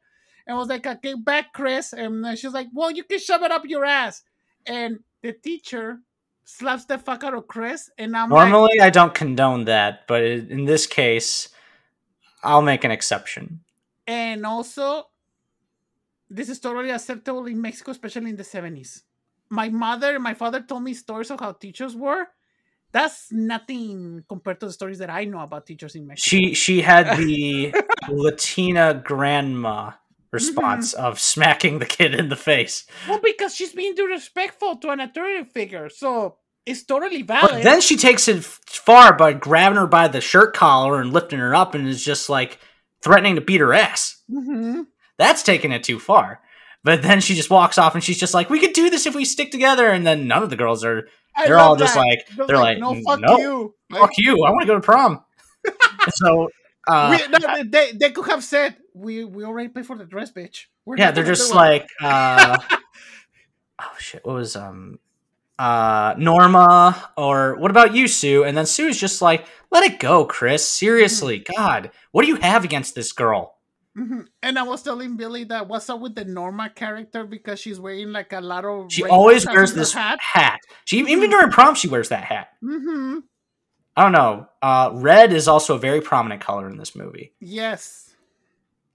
And 0.48 0.56
I 0.56 0.58
was 0.58 0.68
like, 0.68 0.88
okay, 0.88 1.14
back, 1.14 1.54
Chris. 1.54 1.94
And 1.94 2.26
she's 2.38 2.54
like, 2.54 2.68
well, 2.74 2.90
you 2.90 3.04
can 3.04 3.20
shove 3.20 3.44
it 3.44 3.52
up 3.52 3.64
your 3.66 3.86
ass. 3.86 4.24
And 4.66 5.00
the 5.22 5.34
teacher 5.34 6.00
slaps 6.44 6.86
the 6.86 6.98
fuck 6.98 7.24
out 7.24 7.34
of 7.34 7.48
Chris. 7.48 7.90
And 7.98 8.16
I'm 8.18 8.30
like, 8.30 8.50
Normally, 8.50 8.82
I 8.82 8.90
don't 8.90 9.14
condone 9.14 9.66
that, 9.66 10.08
but 10.08 10.24
in 10.24 10.66
this 10.66 10.88
case, 10.88 11.50
I'll 12.44 12.62
make 12.62 12.84
an 12.84 12.92
exception. 12.92 13.62
And 14.08 14.46
also, 14.46 15.06
this 16.30 16.50
is 16.50 16.60
totally 16.60 16.90
acceptable 16.90 17.46
in 17.46 17.62
Mexico, 17.62 17.92
especially 17.92 18.30
in 18.30 18.36
the 18.36 18.44
70s. 18.44 19.04
My 19.52 19.68
mother 19.70 20.16
and 20.16 20.24
my 20.24 20.34
father 20.34 20.62
told 20.62 20.82
me 20.84 20.94
stories 20.96 21.30
of 21.30 21.40
how 21.42 21.52
teachers 21.52 21.96
were. 21.96 22.26
That's 22.94 23.32
nothing 23.32 24.24
compared 24.28 24.60
to 24.62 24.66
the 24.68 24.74
stories 24.74 24.98
that 25.00 25.10
I 25.10 25.26
know 25.26 25.40
about 25.42 25.66
teachers 25.68 25.96
in 25.96 26.08
Mexico. 26.08 26.30
She 26.30 26.54
she 26.56 26.82
had 26.82 27.18
the 27.18 27.74
Latina 28.10 28.94
grandma 29.04 29.92
response 30.32 30.94
Mm-hmm. 30.94 31.06
of 31.06 31.20
smacking 31.20 31.80
the 31.80 31.86
kid 31.86 32.16
in 32.16 32.30
the 32.30 32.36
face. 32.36 32.86
well, 33.08 33.20
because 33.22 33.54
she's 33.56 33.74
being 33.74 33.96
disrespectful 33.96 34.78
to 34.78 34.90
an 34.90 35.00
authority 35.00 35.44
figure. 35.50 35.90
So 35.90 36.38
it's 36.66 36.84
totally 36.84 37.22
valid. 37.22 37.52
But 37.52 37.64
then 37.64 37.82
she 37.82 37.98
takes 37.98 38.28
it 38.28 38.44
far 38.44 39.14
by 39.16 39.34
grabbing 39.34 39.78
her 39.78 39.88
by 39.88 40.08
the 40.08 40.22
shirt 40.22 40.54
collar 40.56 41.02
and 41.02 41.12
lifting 41.14 41.40
her 41.40 41.54
up 41.56 41.76
and 41.76 41.88
is 41.88 42.04
just 42.04 42.30
like 42.30 42.60
threatening 43.04 43.36
to 43.36 43.42
beat 43.42 43.60
her 43.62 43.74
ass. 43.74 44.22
Mhm. 44.32 44.86
That's 45.18 45.44
taking 45.44 45.72
it 45.72 45.84
too 45.84 46.00
far. 46.00 46.42
But 46.84 47.04
then 47.04 47.22
she 47.22 47.36
just 47.36 47.50
walks 47.50 47.78
off 47.78 47.94
and 47.96 48.04
she's 48.04 48.20
just 48.20 48.34
like, 48.34 48.50
"We 48.50 48.60
could 48.60 48.74
do 48.74 48.90
this 48.90 49.06
if 49.06 49.14
we 49.16 49.24
stick 49.26 49.52
together." 49.52 49.88
And 49.88 50.06
then 50.06 50.28
none 50.28 50.42
of 50.44 50.50
the 50.50 50.56
girls 50.56 50.84
are, 50.84 51.08
they're 51.46 51.60
all 51.60 51.76
just 51.76 51.94
that. 51.94 52.00
like 52.00 52.28
They're 52.36 52.48
they're 52.48 52.58
like, 52.58 52.80
no, 52.80 52.96
fuck 53.06 53.20
"Nope, 53.20 53.40
you. 53.40 53.76
fuck 53.92 54.12
you. 54.18 54.44
I 54.44 54.50
want 54.52 54.62
to 54.62 54.68
go 54.68 54.76
to 54.76 54.82
prom. 54.82 55.24
so 56.10 56.50
uh, 56.88 57.18
we, 57.20 57.38
no, 57.40 57.64
they, 57.64 57.92
they 57.92 58.10
could 58.12 58.26
have 58.26 58.44
said, 58.44 58.76
we, 58.96 59.24
we 59.24 59.44
already 59.44 59.70
paid 59.70 59.86
for 59.86 59.96
the 59.96 60.06
dress, 60.06 60.32
bitch. 60.32 60.66
We're 60.86 60.98
yeah, 60.98 61.12
they're 61.12 61.24
just 61.24 61.54
like 61.54 61.88
uh, 62.02 62.58
oh 63.80 63.96
shit, 64.00 64.26
what 64.26 64.36
was 64.36 64.56
um 64.56 64.98
uh 65.60 66.16
Norma 66.18 67.12
or 67.16 67.56
what 67.58 67.70
about 67.70 67.94
you, 67.94 68.08
Sue? 68.08 68.44
And 68.44 68.58
then 68.58 68.66
Sue's 68.66 68.98
just 69.00 69.22
like, 69.22 69.46
let 69.70 69.84
it 69.84 70.00
go, 70.00 70.26
Chris. 70.26 70.68
Seriously, 70.68 71.42
Mm-hmm. 71.42 71.56
God, 71.62 71.92
what 72.12 72.24
do 72.24 72.30
you 72.30 72.38
have 72.38 72.64
against 72.64 72.96
this 72.96 73.12
girl? 73.12 73.56
Mhm. 73.98 74.26
And 74.42 74.58
I 74.58 74.64
was 74.64 74.84
telling 74.84 75.18
Billy 75.18 75.44
that 75.46 75.68
what's 75.68 75.90
up 75.90 76.00
with 76.00 76.16
the 76.16 76.24
Norma 76.24 76.70
character 76.70 77.26
because 77.26 77.60
she's 77.60 77.80
wearing 77.80 78.12
like 78.14 78.32
a 78.32 78.40
lot 78.40 78.64
of. 78.64 78.92
She 78.92 79.04
always 79.04 79.46
wears 79.46 79.74
this 79.74 79.94
hat. 79.94 80.20
hat. 80.22 80.60
She 80.86 81.00
even 81.00 81.28
Mhm. 81.28 81.32
during 81.32 81.52
prom 81.52 81.76
she 81.76 81.90
wears 81.90 82.10
that 82.10 82.24
hat. 82.24 82.50
Mm-hmm. 82.64 83.20
I 83.98 84.04
don't 84.04 84.14
know. 84.14 84.48
Uh, 84.62 84.92
red 84.94 85.34
is 85.34 85.50
also 85.50 85.76
a 85.76 85.80
very 85.80 86.00
prominent 86.00 86.40
color 86.42 86.70
in 86.70 86.78
this 86.78 86.96
movie. 86.96 87.34
Yes. 87.42 88.16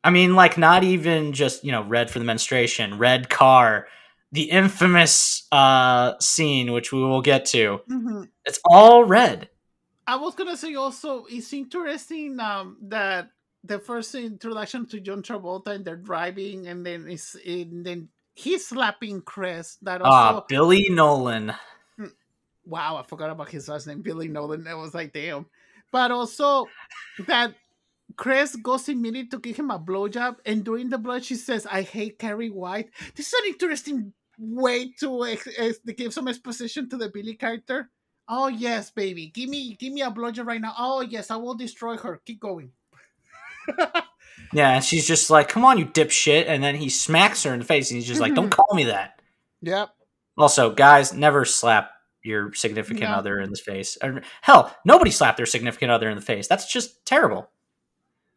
I 0.02 0.10
mean, 0.10 0.34
like 0.34 0.56
not 0.56 0.82
even 0.84 1.32
just 1.34 1.62
you 1.64 1.72
know 1.72 1.82
red 1.82 2.10
for 2.10 2.18
the 2.18 2.24
menstruation, 2.24 2.96
red 2.96 3.28
car, 3.28 3.88
the 4.32 4.44
infamous 4.50 5.46
uh, 5.52 6.14
scene 6.20 6.72
which 6.72 6.90
we 6.92 7.00
will 7.00 7.20
get 7.22 7.44
to. 7.46 7.80
hmm 7.86 8.22
It's 8.46 8.60
all 8.64 9.04
red. 9.04 9.50
I 10.06 10.16
was 10.16 10.34
gonna 10.34 10.56
say 10.56 10.74
also 10.76 11.26
it's 11.28 11.52
interesting 11.52 12.40
um, 12.40 12.78
that 12.88 13.28
the 13.66 13.78
first 13.78 14.14
introduction 14.14 14.86
to 14.86 15.00
John 15.00 15.22
Travolta 15.22 15.68
and 15.68 15.84
they're 15.84 15.96
driving 15.96 16.66
and 16.68 16.84
then 16.86 17.06
it's 17.08 17.34
and 17.44 17.84
then 17.84 18.08
he's 18.34 18.66
slapping 18.66 19.22
Chris. 19.22 19.76
That 19.82 20.02
also 20.02 20.38
Ah, 20.38 20.44
Billy 20.48 20.88
Nolan. 20.90 21.52
wow, 22.64 22.96
I 22.96 23.02
forgot 23.02 23.30
about 23.30 23.48
his 23.48 23.68
last 23.68 23.86
name, 23.86 24.02
Billy 24.02 24.28
Nolan. 24.28 24.66
I 24.66 24.74
was 24.74 24.94
like, 24.94 25.12
damn. 25.12 25.46
But 25.92 26.10
also 26.10 26.66
that 27.26 27.54
Chris 28.16 28.56
goes 28.56 28.88
immediately 28.88 29.28
to 29.30 29.38
give 29.38 29.56
him 29.56 29.70
a 29.70 29.78
blowjob, 29.78 30.36
and 30.44 30.64
during 30.64 30.88
the 30.88 30.98
blow, 30.98 31.18
she 31.20 31.34
says, 31.34 31.66
"I 31.66 31.82
hate 31.82 32.18
Carrie 32.18 32.50
White." 32.50 32.90
This 33.14 33.28
is 33.28 33.34
an 33.34 33.48
interesting 33.48 34.12
way 34.38 34.92
to, 35.00 35.24
ex- 35.26 35.48
ex- 35.58 35.78
to 35.86 35.92
give 35.92 36.12
some 36.14 36.28
exposition 36.28 36.88
to 36.90 36.96
the 36.96 37.08
Billy 37.08 37.34
character. 37.34 37.90
Oh 38.28 38.48
yes, 38.48 38.90
baby, 38.90 39.28
give 39.28 39.48
me 39.48 39.74
give 39.74 39.92
me 39.92 40.02
a 40.02 40.10
blowjob 40.10 40.46
right 40.46 40.60
now. 40.60 40.74
Oh 40.78 41.00
yes, 41.02 41.30
I 41.30 41.36
will 41.36 41.54
destroy 41.54 41.96
her. 41.96 42.20
Keep 42.24 42.40
going. 42.40 42.72
Yeah, 44.52 44.80
she's 44.80 45.06
just 45.06 45.28
like, 45.28 45.48
"Come 45.48 45.64
on, 45.64 45.76
you 45.78 45.86
dipshit!" 45.86 46.44
And 46.46 46.62
then 46.62 46.76
he 46.76 46.88
smacks 46.88 47.42
her 47.42 47.52
in 47.52 47.58
the 47.58 47.64
face, 47.64 47.90
and 47.90 47.96
he's 47.98 48.06
just 48.06 48.20
like, 48.20 48.34
"Don't 48.34 48.50
call 48.56 48.74
me 48.74 48.84
that." 48.84 49.20
Yep. 49.62 49.90
Also, 50.38 50.70
guys, 50.70 51.12
never 51.12 51.44
slap 51.44 51.90
your 52.22 52.52
significant 52.54 53.10
No. 53.10 53.16
other 53.16 53.40
in 53.40 53.50
the 53.50 53.56
face. 53.56 53.98
Hell, 54.42 54.74
nobody 54.84 55.10
slapped 55.10 55.36
their 55.36 55.46
significant 55.46 55.90
other 55.90 56.08
in 56.08 56.16
the 56.16 56.22
face. 56.22 56.46
That's 56.46 56.70
just 56.72 57.04
terrible. 57.04 57.50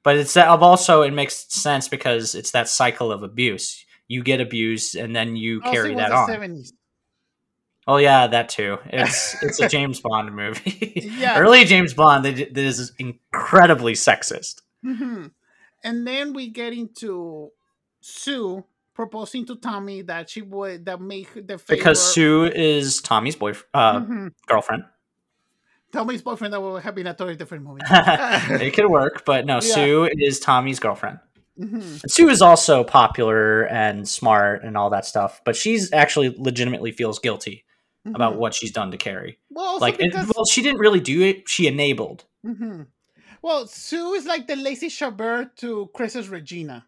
But 0.04 0.18
it's 0.18 0.34
that 0.34 0.48
also 0.48 1.02
it 1.04 1.12
makes 1.12 1.46
sense 1.54 1.88
because 1.88 2.34
it's 2.36 2.52
that 2.52 2.68
cycle 2.70 3.12
of 3.12 3.22
abuse. 3.24 3.86
You 4.08 4.24
get 4.24 4.42
abused, 4.42 4.96
and 4.96 5.15
then 5.15 5.36
you 5.36 5.62
carry 5.62 5.94
that 5.96 6.12
on. 6.12 6.28
70s. 6.30 6.72
Oh 7.86 7.98
yeah, 7.98 8.28
that 8.28 8.50
too. 8.50 8.78
It's 8.86 9.36
it's 9.44 9.60
a 9.60 9.68
James 9.70 10.00
Bond 10.00 10.36
movie. 10.36 11.12
Yeah. 11.18 11.38
Early 11.39 11.65
James 11.65 11.94
Bond 11.94 12.26
that 12.26 12.58
is 12.58 12.92
incredibly 12.98 13.94
sexist. 13.94 14.62
Hmm 14.84 15.28
And 15.84 16.06
then 16.08 16.34
we 16.34 16.50
get 16.50 16.74
into 16.74 17.52
Sue 18.02 18.63
proposing 18.94 19.46
to 19.46 19.56
Tommy 19.56 20.02
that 20.04 20.30
she 20.30 20.42
would 20.42 20.86
that 20.86 21.00
make 21.02 21.34
the 21.48 21.58
favor 21.58 21.78
Because 21.78 22.02
Sue 22.13 22.46
is 22.46 23.02
Tommy's 23.02 23.36
boyfriend, 23.36 23.70
uh, 23.74 24.00
Mhm. 24.02 24.34
girlfriend. 24.48 24.84
Tommy's 25.92 26.22
boyfriend 26.22 26.54
that 26.54 26.62
would 26.62 26.84
have 26.84 26.94
been 26.96 27.08
a 27.08 27.13
totally 27.13 27.36
different 27.36 27.63
movie. 27.63 27.82
it 28.65 28.74
could 28.74 28.88
work, 28.89 29.24
but 29.26 29.46
no, 29.46 29.56
Yeah. 29.56 29.60
Sue 29.62 30.10
is 30.12 30.39
Tommy's 30.39 30.80
girlfriend. 30.80 31.20
Mhm. 31.60 32.04
And 32.04 32.12
Sue 32.12 32.30
is 32.30 32.42
also 32.42 32.84
popular 32.84 33.63
and 33.68 34.08
smart 34.08 34.63
and 34.63 34.78
all 34.78 34.89
that 34.92 35.06
stuff, 35.06 35.42
but 35.46 35.56
she's 35.56 35.92
actually 35.94 36.30
legitimately 36.38 36.92
feels 36.92 37.20
guilty 37.20 37.65
about 38.06 38.36
Mhm. 38.36 38.38
what 38.38 38.54
she's 38.54 38.72
done 38.72 38.92
to 38.92 38.98
Carrie. 38.98 39.39
well, 39.50 39.80
like, 39.80 39.98
it, 40.00 40.13
well, 40.36 40.46
she 40.46 40.62
didn't 40.62 40.80
really 40.80 41.00
do 41.02 41.22
it; 41.22 41.48
she 41.50 41.68
enabled. 41.68 42.26
Well, 43.41 43.67
Sue 43.67 44.13
is 44.13 44.25
like 44.25 44.47
the 44.47 44.56
Lacey 44.56 44.89
Chabert 44.89 45.56
to 45.58 45.89
Chris's 45.93 46.30
Regina. 46.30 46.86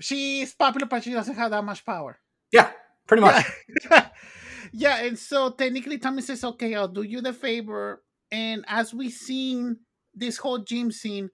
She's 0.00 0.52
popular, 0.54 0.86
but 0.86 1.04
she 1.04 1.12
doesn't 1.12 1.36
have 1.36 1.50
that 1.52 1.64
much 1.64 1.84
power. 1.84 2.18
Yeah, 2.52 2.70
pretty 3.06 3.22
much. 3.22 3.46
Yeah. 3.90 4.08
yeah, 4.72 4.96
and 5.04 5.18
so 5.18 5.50
technically 5.50 5.98
Tommy 5.98 6.22
says, 6.22 6.44
Okay, 6.44 6.74
I'll 6.74 6.88
do 6.88 7.02
you 7.02 7.20
the 7.20 7.32
favor. 7.32 8.02
And 8.30 8.64
as 8.68 8.92
we 8.92 9.10
seen 9.10 9.78
this 10.14 10.38
whole 10.38 10.58
gym 10.58 10.90
scene, 10.90 11.30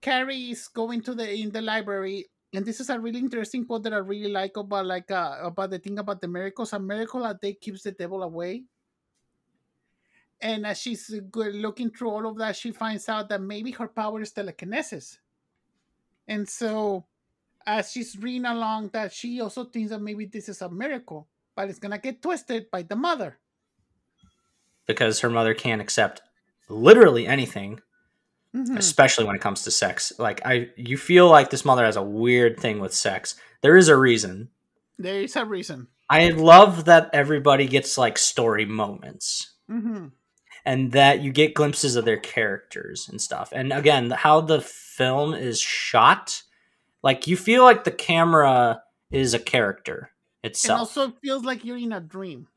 Carrie 0.00 0.50
is 0.50 0.66
going 0.68 1.00
to 1.02 1.14
the 1.14 1.32
in 1.32 1.50
the 1.50 1.62
library, 1.62 2.26
and 2.52 2.66
this 2.66 2.80
is 2.80 2.90
a 2.90 2.98
really 2.98 3.20
interesting 3.20 3.64
quote 3.64 3.84
that 3.84 3.94
I 3.94 3.98
really 3.98 4.30
like 4.30 4.56
about 4.56 4.84
like 4.86 5.10
uh, 5.10 5.38
about 5.40 5.70
the 5.70 5.78
thing 5.78 5.98
about 5.98 6.20
the 6.20 6.28
miracles. 6.28 6.72
A 6.72 6.80
miracle 6.80 7.24
a 7.24 7.38
day 7.40 7.54
keeps 7.54 7.84
the 7.84 7.92
devil 7.92 8.22
away. 8.22 8.64
And 10.42 10.66
as 10.66 10.78
she's 10.80 11.08
go- 11.30 11.42
looking 11.42 11.90
through 11.90 12.10
all 12.10 12.26
of 12.26 12.36
that, 12.38 12.56
she 12.56 12.72
finds 12.72 13.08
out 13.08 13.28
that 13.30 13.40
maybe 13.40 13.70
her 13.72 13.86
power 13.88 14.20
is 14.20 14.32
telekinesis. 14.32 15.18
And 16.26 16.48
so, 16.48 17.06
as 17.64 17.92
she's 17.92 18.18
reading 18.18 18.44
along, 18.46 18.88
that 18.92 19.12
she 19.12 19.40
also 19.40 19.64
thinks 19.64 19.90
that 19.90 20.00
maybe 20.02 20.26
this 20.26 20.48
is 20.48 20.60
a 20.60 20.68
miracle, 20.68 21.28
but 21.54 21.70
it's 21.70 21.78
gonna 21.78 21.98
get 21.98 22.20
twisted 22.20 22.70
by 22.70 22.82
the 22.82 22.96
mother. 22.96 23.38
because 24.84 25.20
her 25.20 25.30
mother 25.30 25.54
can't 25.54 25.80
accept 25.80 26.20
literally 26.68 27.24
anything, 27.24 27.80
Mhm. 28.52 28.76
especially 28.76 29.24
when 29.24 29.36
it 29.36 29.40
comes 29.40 29.62
to 29.62 29.70
sex. 29.70 30.12
Like 30.18 30.44
I, 30.44 30.70
you 30.76 30.98
feel 30.98 31.28
like 31.30 31.50
this 31.50 31.64
mother 31.64 31.84
has 31.84 31.94
a 31.96 32.02
weird 32.02 32.58
thing 32.58 32.80
with 32.80 32.92
sex. 32.92 33.36
There 33.62 33.76
is 33.76 33.88
a 33.88 33.96
reason. 33.96 34.50
There 34.98 35.22
is 35.22 35.36
a 35.36 35.44
reason. 35.46 35.86
I 36.10 36.30
love 36.30 36.84
that 36.86 37.10
everybody 37.12 37.68
gets 37.68 37.96
like 37.96 38.18
story 38.18 38.64
moments. 38.66 39.54
hmm 39.68 40.08
and 40.64 40.92
that 40.92 41.20
you 41.20 41.32
get 41.32 41.54
glimpses 41.54 41.96
of 41.96 42.04
their 42.04 42.18
characters 42.18 43.08
and 43.08 43.20
stuff. 43.20 43.52
And 43.52 43.72
again, 43.72 44.10
how 44.10 44.40
the 44.40 44.60
film 44.60 45.34
is 45.34 45.60
shot, 45.60 46.42
like 47.02 47.26
you 47.26 47.36
feel 47.36 47.64
like 47.64 47.84
the 47.84 47.90
camera 47.90 48.82
is 49.10 49.34
a 49.34 49.38
character 49.38 50.10
itself. 50.44 50.78
also, 50.80 51.12
feels 51.22 51.44
like 51.44 51.64
you're 51.64 51.76
in 51.78 51.92
a 51.92 52.00
dream. 52.00 52.48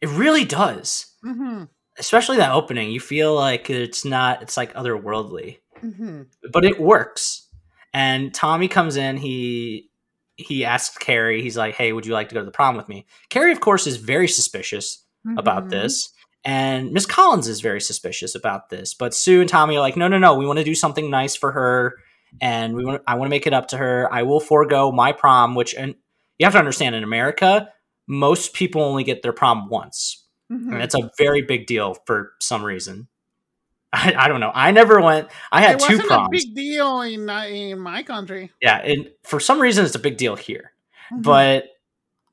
it 0.00 0.08
really 0.10 0.44
does. 0.44 1.06
hmm 1.22 1.64
Especially 1.98 2.38
that 2.38 2.52
opening, 2.52 2.90
you 2.90 3.00
feel 3.00 3.34
like 3.34 3.68
it's 3.68 4.02
not 4.04 4.40
it's 4.42 4.56
like 4.56 4.72
otherworldly. 4.74 5.58
hmm 5.80 6.22
But 6.52 6.64
it 6.64 6.80
works. 6.80 7.48
And 7.92 8.32
Tommy 8.32 8.68
comes 8.68 8.96
in, 8.96 9.18
he 9.18 9.90
he 10.36 10.64
asks 10.64 10.96
Carrie, 10.96 11.42
he's 11.42 11.58
like, 11.58 11.74
"Hey, 11.74 11.92
would 11.92 12.06
you 12.06 12.14
like 12.14 12.30
to 12.30 12.34
go 12.34 12.40
to 12.40 12.46
the 12.46 12.50
prom 12.50 12.76
with 12.76 12.88
me?" 12.88 13.06
Carrie 13.28 13.52
of 13.52 13.60
course 13.60 13.86
is 13.86 13.96
very 13.98 14.26
suspicious 14.26 15.04
about 15.36 15.64
Mhm. 15.66 15.70
this. 15.70 16.08
And 16.44 16.90
Miss 16.92 17.06
Collins 17.06 17.46
is 17.46 17.60
very 17.60 17.80
suspicious 17.80 18.34
about 18.34 18.68
this. 18.68 18.94
But 18.94 19.14
Sue 19.14 19.40
and 19.40 19.48
Tommy 19.48 19.76
are 19.76 19.80
like, 19.80 19.96
no, 19.96 20.08
no, 20.08 20.18
no, 20.18 20.34
we 20.34 20.44
want 20.46 20.58
to 20.58 20.64
do 20.64 20.74
something 20.74 21.08
nice 21.08 21.36
for 21.36 21.52
her, 21.52 21.98
and 22.40 22.74
we 22.74 22.84
want 22.84 23.02
I 23.06 23.14
want 23.14 23.26
to 23.26 23.30
make 23.30 23.46
it 23.46 23.52
up 23.54 23.68
to 23.68 23.76
her. 23.76 24.08
I 24.12 24.22
will 24.24 24.40
forego 24.40 24.90
my 24.90 25.12
prom, 25.12 25.54
which 25.54 25.74
and 25.74 25.94
you 26.38 26.46
have 26.46 26.54
to 26.54 26.58
understand 26.58 26.94
in 26.96 27.04
America, 27.04 27.68
most 28.08 28.54
people 28.54 28.82
only 28.82 29.04
get 29.04 29.22
their 29.22 29.32
prom 29.32 29.68
once. 29.68 30.24
Mhm. 30.50 30.72
And 30.74 30.82
it's 30.82 30.94
a 30.96 31.10
very 31.16 31.42
big 31.42 31.66
deal 31.66 31.94
for 32.06 32.32
some 32.40 32.64
reason. 32.64 33.06
I, 33.92 34.14
I 34.16 34.28
don't 34.28 34.40
know. 34.40 34.50
I 34.52 34.70
never 34.72 35.00
went. 35.00 35.28
I 35.52 35.60
had 35.60 35.76
it 35.76 35.86
two 35.86 35.98
proms. 36.00 36.26
a 36.26 36.30
big 36.30 36.54
deal 36.56 37.02
in 37.02 37.30
uh, 37.30 37.44
in 37.44 37.78
my 37.78 38.02
country. 38.02 38.50
yeah, 38.60 38.78
and 38.78 39.10
for 39.22 39.38
some 39.38 39.60
reason 39.60 39.84
it's 39.84 39.94
a 39.94 39.98
big 40.00 40.16
deal 40.16 40.34
here. 40.34 40.72
Mhm. 41.12 41.22
But 41.22 41.66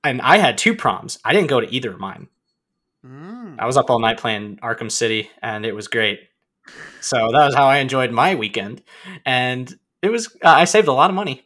and 0.04 0.22
I 0.22 0.38
had 0.38 0.58
two 0.58 0.74
proms. 0.74 1.20
I 1.24 1.34
didn't 1.34 1.50
go 1.50 1.60
to 1.62 1.72
either 1.72 1.92
of 1.92 2.00
mine. 2.00 2.28
Mm. 3.06 3.39
I 3.60 3.66
was 3.66 3.78
up 3.78 3.90
all 3.90 4.00
night 4.00 4.18
playing 4.18 4.58
Arkham 4.64 4.92
City, 4.92 5.30
and 5.42 5.66
it 5.66 5.74
was 5.74 5.88
great. 5.88 6.22
So 7.02 7.18
that 7.32 7.46
was 7.46 7.56
how 7.56 7.68
I 7.68 7.78
enjoyed 7.78 8.12
my 8.12 8.36
weekend, 8.36 8.82
and 9.26 9.74
it 10.02 10.10
was. 10.10 10.28
Uh, 10.44 10.50
I 10.50 10.66
saved 10.66 10.88
a 10.88 10.94
lot 10.94 11.10
of 11.10 11.16
money. 11.16 11.46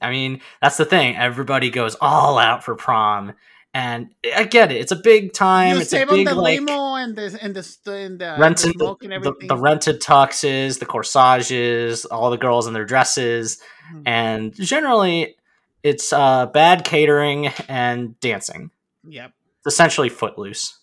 I 0.00 0.10
mean, 0.10 0.40
that's 0.60 0.76
the 0.76 0.84
thing. 0.84 1.16
Everybody 1.16 1.70
goes 1.70 1.96
all 2.00 2.38
out 2.38 2.64
for 2.64 2.74
prom, 2.74 3.32
and 3.74 4.10
I 4.36 4.44
get 4.44 4.70
it. 4.72 4.76
It's 4.80 4.92
a 4.92 4.96
big 4.96 5.32
time. 5.32 5.74
you 5.76 5.80
it's 5.80 5.92
a 5.92 5.96
save 5.96 6.10
on 6.10 6.16
big 6.16 6.28
the 6.28 6.34
like 6.34 6.60
limo 6.60 6.94
and 6.94 7.16
the 7.16 7.38
and 7.42 7.54
the 7.54 7.78
and 7.86 8.18
the, 8.18 8.36
rented 8.38 8.78
the 8.78 8.84
the, 8.84 8.96
and 9.02 9.10
the, 9.10 9.14
everything. 9.16 9.48
the 9.48 9.56
rented 9.56 10.00
tuxes, 10.00 10.78
the 10.78 10.86
corsages, 10.86 12.04
all 12.04 12.30
the 12.30 12.36
girls 12.38 12.66
in 12.66 12.72
their 12.72 12.84
dresses, 12.84 13.60
Mhm. 13.92 14.02
and 14.06 14.54
generally, 14.54 15.36
it's 15.82 16.12
uh, 16.12 16.46
bad 16.46 16.84
catering 16.84 17.48
and 17.68 18.18
dancing. 18.20 18.70
Yep. 19.08 19.32
It's 19.58 19.74
essentially 19.74 20.08
footloose. 20.08 20.78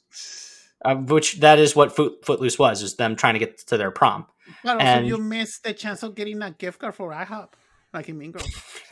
Uh, 0.84 0.96
which 0.96 1.40
that 1.42 1.60
is 1.60 1.76
what 1.76 1.94
Foot, 1.96 2.24
Footloose 2.26 2.58
was, 2.58 2.82
is 2.82 2.96
them 2.96 3.16
trying 3.16 3.34
to 3.34 3.40
get 3.40 3.58
to 3.68 3.78
their 3.78 3.92
prom. 3.92 4.26
But 4.64 4.76
also, 4.76 4.86
And- 4.86 5.08
you 5.08 5.18
missed 5.18 5.64
the 5.64 5.74
chance 5.74 6.04
of 6.04 6.16
getting 6.16 6.42
a 6.42 6.52
gift 6.52 6.80
card 6.80 6.96
for 6.96 7.12
IHOP, 7.12 7.50
like 7.94 8.08
in 8.10 8.18
Mean 8.18 8.32
Girls. 8.32 8.48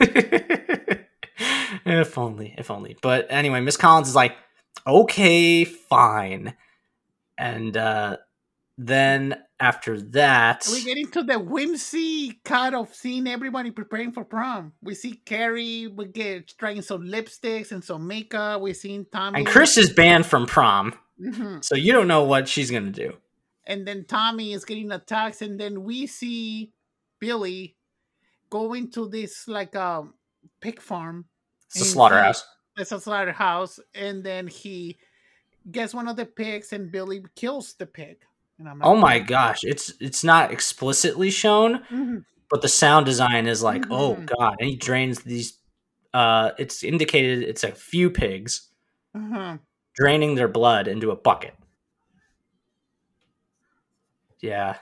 if 1.84 2.18
only, 2.18 2.54
if 2.58 2.70
only. 2.70 2.96
But 3.02 3.26
anyway, 3.30 3.60
Miss 3.60 3.76
Collins 3.76 4.08
is 4.08 4.14
like, 4.14 4.36
okay, 4.86 5.64
fine. 5.64 6.54
and 7.38 7.76
uh, 7.76 8.16
then 8.76 9.36
after 9.60 10.00
that, 10.12 10.66
We 10.70 10.84
get 10.84 10.98
into 10.98 11.22
the 11.24 11.38
whimsy 11.38 12.40
kind 12.44 12.74
of 12.76 12.94
seeing 12.94 13.26
everybody 13.26 13.70
preparing 13.72 14.12
for 14.12 14.24
prom. 14.24 14.72
We 14.82 14.94
see 14.94 15.14
Carrie, 15.24 15.88
we 15.88 16.06
get 16.06 16.52
trying 16.58 16.82
some 16.82 17.02
lipsticks 17.02 17.72
and 17.72 17.82
some 17.82 18.06
makeup. 18.06 18.60
We 18.60 18.72
seen 18.74 19.06
Tommy 19.10 19.38
and 19.40 19.46
Chris 19.48 19.76
is 19.76 19.90
banned 19.90 20.26
from 20.26 20.46
prom, 20.46 20.94
Mhm. 21.20 21.64
so 21.64 21.74
you 21.74 21.92
don't 21.92 22.08
know 22.08 22.24
what 22.24 22.48
she's 22.48 22.70
gonna 22.70 22.90
do. 22.92 23.16
and 23.66 23.86
then 23.86 24.04
Tommy 24.06 24.52
is 24.54 24.64
getting 24.64 24.90
attacked, 24.92 25.42
and 25.42 25.60
then 25.60 25.82
we 25.84 26.06
see 26.06 26.72
Billy 27.20 27.76
going 28.50 28.90
to 28.92 29.08
this 29.08 29.46
like 29.48 29.76
um 29.76 30.14
pig 30.60 30.80
farm. 30.80 31.26
It's 31.66 31.80
a 31.82 31.84
slaughterhouse. 31.84 32.42
he- 32.76 32.82
It's 32.82 32.92
a 32.92 33.00
slaughterhouse, 33.00 33.78
and 33.94 34.22
then 34.24 34.46
he 34.46 34.96
gets 35.70 35.92
one 35.92 36.08
of 36.08 36.16
the 36.16 36.24
pigs, 36.24 36.72
and 36.72 36.90
Billy 36.90 37.22
kills 37.34 37.74
the 37.74 37.84
pig. 37.86 38.18
And 38.58 38.68
I'm 38.68 38.78
like, 38.78 38.86
Oh 38.88 38.96
my 38.96 39.18
gosh, 39.18 39.64
it's 39.64 39.92
it's 40.00 40.24
not 40.24 40.50
explicitly 40.52 41.30
shown, 41.30 41.84
Mhm. 41.90 42.24
but 42.48 42.62
the 42.62 42.68
sound 42.68 43.04
design 43.06 43.46
is 43.46 43.62
like, 43.62 43.84
oh 43.90 44.14
Mhm. 44.16 44.26
god, 44.38 44.56
and 44.60 44.70
he 44.70 44.76
drains 44.76 45.20
these. 45.24 45.58
Uh, 46.14 46.52
it's 46.58 46.82
indicated 46.82 47.42
it's 47.42 47.64
a 47.64 47.72
few 47.72 48.08
pigs 48.10 48.70
Uh-huh. 49.14 49.58
Draining 49.98 50.34
their 50.34 50.48
blood 50.48 50.86
into 50.86 51.10
a 51.10 51.16
bucket. 51.16 51.54
Yeah, 54.40 54.76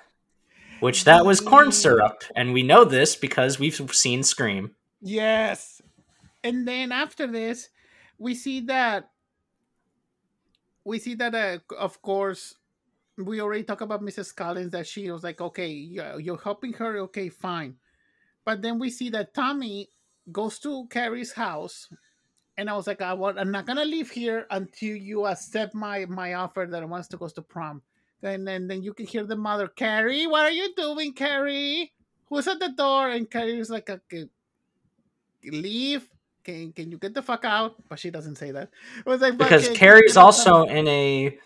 which 0.81 1.05
that 1.05 1.24
was 1.24 1.40
corn 1.40 1.72
syrup, 1.72 2.24
and 2.35 2.52
we 2.52 2.62
know 2.62 2.85
this 2.85 3.16
because 3.16 3.59
we've 3.59 3.74
seen 3.94 4.22
Scream. 4.22 4.74
Yes. 5.00 5.81
And 6.44 6.68
then 6.68 6.92
after 6.92 7.26
this, 7.26 7.68
we 8.18 8.35
see 8.35 8.61
that 8.66 9.11
we 10.85 10.98
see 10.98 11.14
that 11.14 11.35
uh, 11.35 11.59
of 11.74 12.00
course 12.02 12.55
we 13.18 13.40
already 13.40 13.64
talked 13.64 13.83
about 13.83 14.02
Mrs. 14.02 14.35
Collins 14.35 14.72
that 14.72 14.87
she 14.87 15.11
was 15.11 15.24
like, 15.24 15.40
okay, 15.40 15.70
you're 15.70 16.40
helping 16.42 16.74
her, 16.74 16.98
okay, 16.98 17.31
fine. 17.31 17.76
But 18.44 18.61
then 18.61 18.79
we 18.79 18.90
see 18.90 19.09
that 19.11 19.33
Tommy 19.33 19.88
goes 20.31 20.59
to 20.61 20.87
Carrie's 20.90 21.33
house, 21.33 21.88
and 22.58 22.70
I 22.70 22.74
was 22.74 22.86
like, 22.86 23.02
I 23.02 23.12
want, 23.12 23.38
I'm 23.38 23.50
not 23.50 23.66
gonna 23.66 23.84
leave 23.84 24.10
here 24.10 24.46
until 24.50 24.96
you 24.96 25.26
accept 25.26 25.74
my 25.74 26.06
my 26.06 26.34
offer 26.34 26.66
that 26.70 26.82
I 26.82 26.86
wants 26.86 27.08
to 27.08 27.16
go 27.16 27.28
to 27.28 27.42
prom. 27.42 27.82
And 28.22 28.46
then 28.46 28.66
then 28.66 28.82
you 28.82 28.94
can 28.94 29.06
hear 29.06 29.24
the 29.24 29.36
mother, 29.36 29.68
Carrie, 29.68 30.26
what 30.26 30.44
are 30.44 30.50
you 30.50 30.74
doing, 30.74 31.12
Carrie? 31.12 31.92
Who's 32.28 32.48
at 32.48 32.58
the 32.58 32.70
door? 32.70 33.10
And 33.10 33.30
Carrie 33.30 33.52
Carrie's 33.52 33.70
like, 33.70 33.88
okay, 33.90 34.26
leave. 35.44 36.08
Can 36.44 36.72
can 36.72 36.90
you 36.90 36.98
get 36.98 37.14
the 37.14 37.22
fuck 37.22 37.44
out? 37.44 37.74
But 37.88 37.98
she 37.98 38.10
doesn't 38.10 38.36
say 38.36 38.52
that. 38.52 38.70
It 38.98 39.06
was 39.06 39.20
like, 39.20 39.36
because 39.36 39.66
can- 39.66 39.76
Carrie's 39.76 40.14
can 40.14 40.22
also 40.22 40.64
in 40.64 40.86
a, 40.88 41.36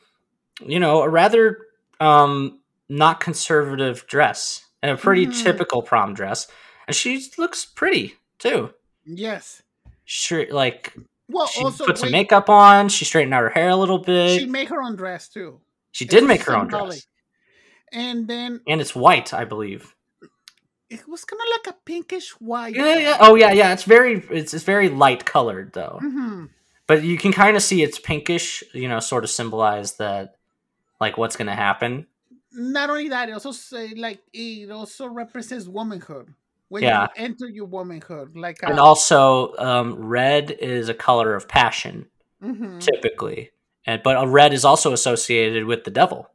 you 0.65 0.79
know, 0.81 1.03
a 1.03 1.09
rather 1.09 1.59
um 2.01 2.61
not 2.89 3.21
conservative 3.21 4.07
dress 4.07 4.67
and 4.83 4.91
a 4.91 4.97
pretty 4.97 5.27
Mhm. 5.27 5.43
typical 5.43 5.83
prom 5.83 6.15
dress, 6.15 6.49
and 6.87 6.95
she 6.97 7.23
looks 7.39 7.65
pretty 7.65 8.15
too. 8.39 8.73
Yes. 9.05 9.63
Sure, 10.13 10.45
like 10.51 10.93
Well, 11.29 11.47
she 11.47 11.63
also 11.63 11.87
put 11.87 11.97
some 11.97 12.09
wait, 12.09 12.13
makeup 12.13 12.51
on. 12.51 12.89
She 12.89 13.05
straightened 13.05 13.33
out 13.33 13.43
her 13.43 13.51
hair 13.51 13.69
a 13.69 13.77
little 13.77 13.99
bit. 13.99 14.31
she 14.31 14.39
She, 14.41 14.47
made 14.47 14.67
her 14.67 14.83
own 14.83 14.97
dress 14.97 15.29
too. 15.29 15.61
She 15.93 16.05
did 16.05 16.25
make 16.25 16.43
her 16.43 16.57
own 16.57 16.69
symbolic. 16.69 16.89
dress, 16.89 17.07
And 17.93 18.27
then 18.27 18.61
and 18.67 18.81
it's 18.81 18.93
white, 18.93 19.33
I 19.33 19.45
believe. 19.45 19.95
it 20.91 21.07
was 21.09 21.25
kind 21.25 21.41
of 21.41 21.47
like 21.53 21.77
a 21.77 21.79
pinkish 21.85 22.31
white. 22.41 22.75
Yeah, 22.75 22.99
yeah. 22.99 23.17
Oh, 23.21 23.37
yeah, 23.37 23.53
yeah. 23.53 23.73
It's 23.73 23.85
very, 23.85 24.21
it's, 24.31 24.53
it's 24.53 24.65
very 24.65 24.89
light 24.89 25.25
colored 25.25 25.75
though, 25.75 25.99
hmm 26.01 26.47
but 26.89 27.05
you 27.05 27.17
can 27.17 27.33
kind 27.33 27.57
of 27.57 27.63
see 27.63 27.85
it's 27.85 28.01
pinkish. 28.01 28.65
You 28.75 28.89
know, 28.89 28.99
sort 28.99 29.23
of 29.23 29.31
symbolize 29.31 29.95
that, 29.99 30.35
like 31.01 31.17
what's 31.17 31.37
gonna 31.37 31.55
happen. 31.55 32.09
Not 32.53 32.91
only 32.91 33.11
that, 33.11 33.29
it 33.29 33.33
also 33.33 33.53
say 33.53 33.95
like 33.95 34.19
it 34.33 34.73
also 34.73 35.07
represents 35.07 35.69
womanhood. 35.69 36.35
When 36.71 36.83
Yeah. 36.85 37.09
you 37.17 37.25
enter 37.25 37.47
your 37.49 37.67
womanhood, 37.67 38.37
like 38.37 38.63
And 38.63 38.79
uh, 38.79 38.85
also, 38.85 39.55
um, 39.59 39.95
red 39.97 40.51
is 40.53 40.89
a 40.89 40.95
color 40.95 41.35
of 41.35 41.47
passion. 41.49 42.09
mhm, 42.43 42.81
typically. 42.81 43.51
And 43.87 44.03
but 44.03 44.17
a 44.23 44.27
red 44.27 44.55
is 44.55 44.65
also 44.65 44.93
associated 44.93 45.65
with 45.67 45.85
the 45.85 45.91
devil 45.91 46.31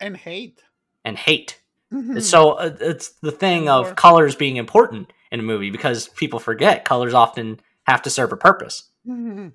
and 0.00 0.16
hate. 0.16 0.62
and 1.04 1.18
hate. 1.18 1.60
Mhm. 1.92 2.22
So 2.22 2.52
uh, 2.52 2.76
it's 2.80 3.10
the 3.20 3.32
thing 3.32 3.68
of 3.68 3.88
Or- 3.90 3.94
colors 3.94 4.34
being 4.36 4.56
important 4.56 5.12
in 5.32 5.40
a 5.40 5.42
movie 5.42 5.70
because 5.70 6.08
people 6.10 6.38
forget 6.38 6.84
colors 6.84 7.12
often 7.12 7.60
have 7.86 8.02
to 8.02 8.10
serve 8.10 8.32
a 8.32 8.36
purpose. 8.36 8.88
Mhm. 9.06 9.52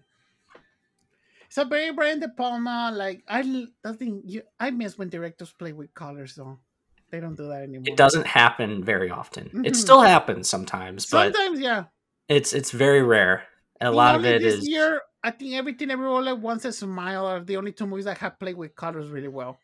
So 1.50 1.64
very 1.64 1.92
Brian 1.94 2.20
De 2.20 2.28
Palma, 2.30 2.92
like 2.94 3.24
I, 3.30 3.66
I 3.86 3.94
think 3.94 4.24
you, 4.28 4.42
I 4.60 4.72
miss 4.72 4.98
when 4.98 5.10
directors 5.10 5.54
play 5.54 5.72
with 5.74 5.94
colors 5.94 6.36
though. 6.36 6.60
They 7.10 7.20
don't 7.20 7.36
do 7.36 7.48
that 7.48 7.64
anymore. 7.64 7.84
It 7.88 7.96
doesn't 7.98 8.28
happen 8.28 8.84
very 8.84 9.10
often. 9.10 9.46
It 9.66 9.74
Mhm. 9.74 9.76
still 9.76 10.02
happens 10.02 10.50
sometimes, 10.50 11.06
but 11.06 11.34
Sometimes, 11.34 11.60
yeah. 11.60 11.86
it's 12.28 12.54
it's 12.54 12.72
very 12.72 13.02
rare. 13.02 13.48
A 13.80 13.92
lot 13.92 14.16
of 14.16 14.26
it 14.26 14.42
this 14.42 14.56
is 14.56 14.68
year. 14.68 15.02
I 15.24 15.32
think 15.32 15.54
everything, 15.54 15.92
everywhere 15.92 16.28
at 16.28 16.40
once, 16.40 16.66
a 16.66 16.72
smile 16.72 17.26
are 17.26 17.44
the 17.44 17.58
only 17.58 17.72
two 17.72 17.88
movies 17.88 18.06
that 18.06 18.18
have 18.18 18.40
played 18.40 18.58
with 18.58 18.76
colors 18.76 19.10
really 19.10 19.28
well. 19.28 19.58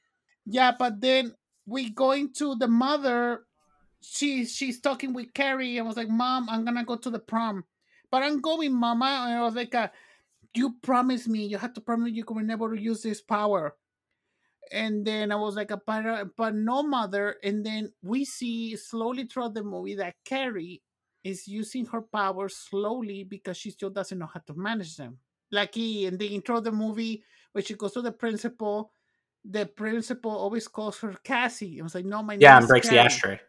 Yeah, 0.45 0.71
but 0.77 1.01
then 1.01 1.35
we 1.65 1.89
going 1.89 2.33
to 2.33 2.55
the 2.55 2.67
mother. 2.67 3.45
She 4.01 4.45
she's 4.45 4.79
talking 4.81 5.13
with 5.13 5.33
Carrie 5.33 5.77
and 5.77 5.87
was 5.87 5.97
like, 5.97 6.09
"Mom, 6.09 6.47
I'm 6.49 6.63
gonna 6.65 6.83
go 6.85 6.95
to 6.97 7.09
the 7.09 7.19
prom, 7.19 7.63
but 8.11 8.23
I'm 8.23 8.39
going, 8.41 8.73
Mama." 8.73 9.25
And 9.27 9.39
I 9.39 9.41
was 9.41 9.55
like, 9.55 9.73
uh, 9.75 9.89
"You 10.55 10.75
promised 10.81 11.27
me. 11.27 11.45
You 11.45 11.57
had 11.57 11.75
to 11.75 11.81
promise 11.81 12.11
you 12.13 12.23
could 12.25 12.37
never 12.45 12.73
use 12.75 13.01
this 13.03 13.21
power." 13.21 13.75
And 14.71 15.05
then 15.05 15.31
I 15.31 15.35
was 15.35 15.55
like, 15.55 15.71
uh, 15.71 15.77
"But 15.85 16.35
but 16.35 16.55
no, 16.55 16.83
mother." 16.83 17.37
And 17.43 17.65
then 17.65 17.91
we 18.01 18.25
see 18.25 18.75
slowly 18.75 19.25
throughout 19.25 19.53
the 19.53 19.63
movie 19.63 19.95
that 19.95 20.15
Carrie 20.25 20.81
is 21.23 21.47
using 21.47 21.85
her 21.87 22.01
powers 22.01 22.55
slowly 22.55 23.23
because 23.23 23.57
she 23.57 23.71
still 23.71 23.89
doesn't 23.89 24.17
know 24.17 24.27
how 24.27 24.41
to 24.47 24.53
manage 24.55 24.97
them. 24.97 25.19
Like 25.51 25.75
he, 25.75 26.05
in 26.05 26.17
the 26.17 26.27
intro 26.27 26.57
of 26.57 26.63
the 26.63 26.71
movie, 26.71 27.23
when 27.51 27.63
she 27.63 27.75
goes 27.75 27.93
to 27.93 28.01
the 28.01 28.11
principal, 28.11 28.91
the 29.45 29.65
principal 29.65 30.31
always 30.31 30.67
calls 30.67 30.99
her 30.99 31.13
Cassie. 31.23 31.77
It 31.77 31.83
was 31.83 31.95
like, 31.95 32.05
no, 32.05 32.23
my 32.23 32.35
name 32.35 32.41
is 32.41 32.43
yeah, 32.43 32.57
and 32.57 32.67
breaks 32.67 32.89
the 32.89 32.97
ashtray. 32.99 33.39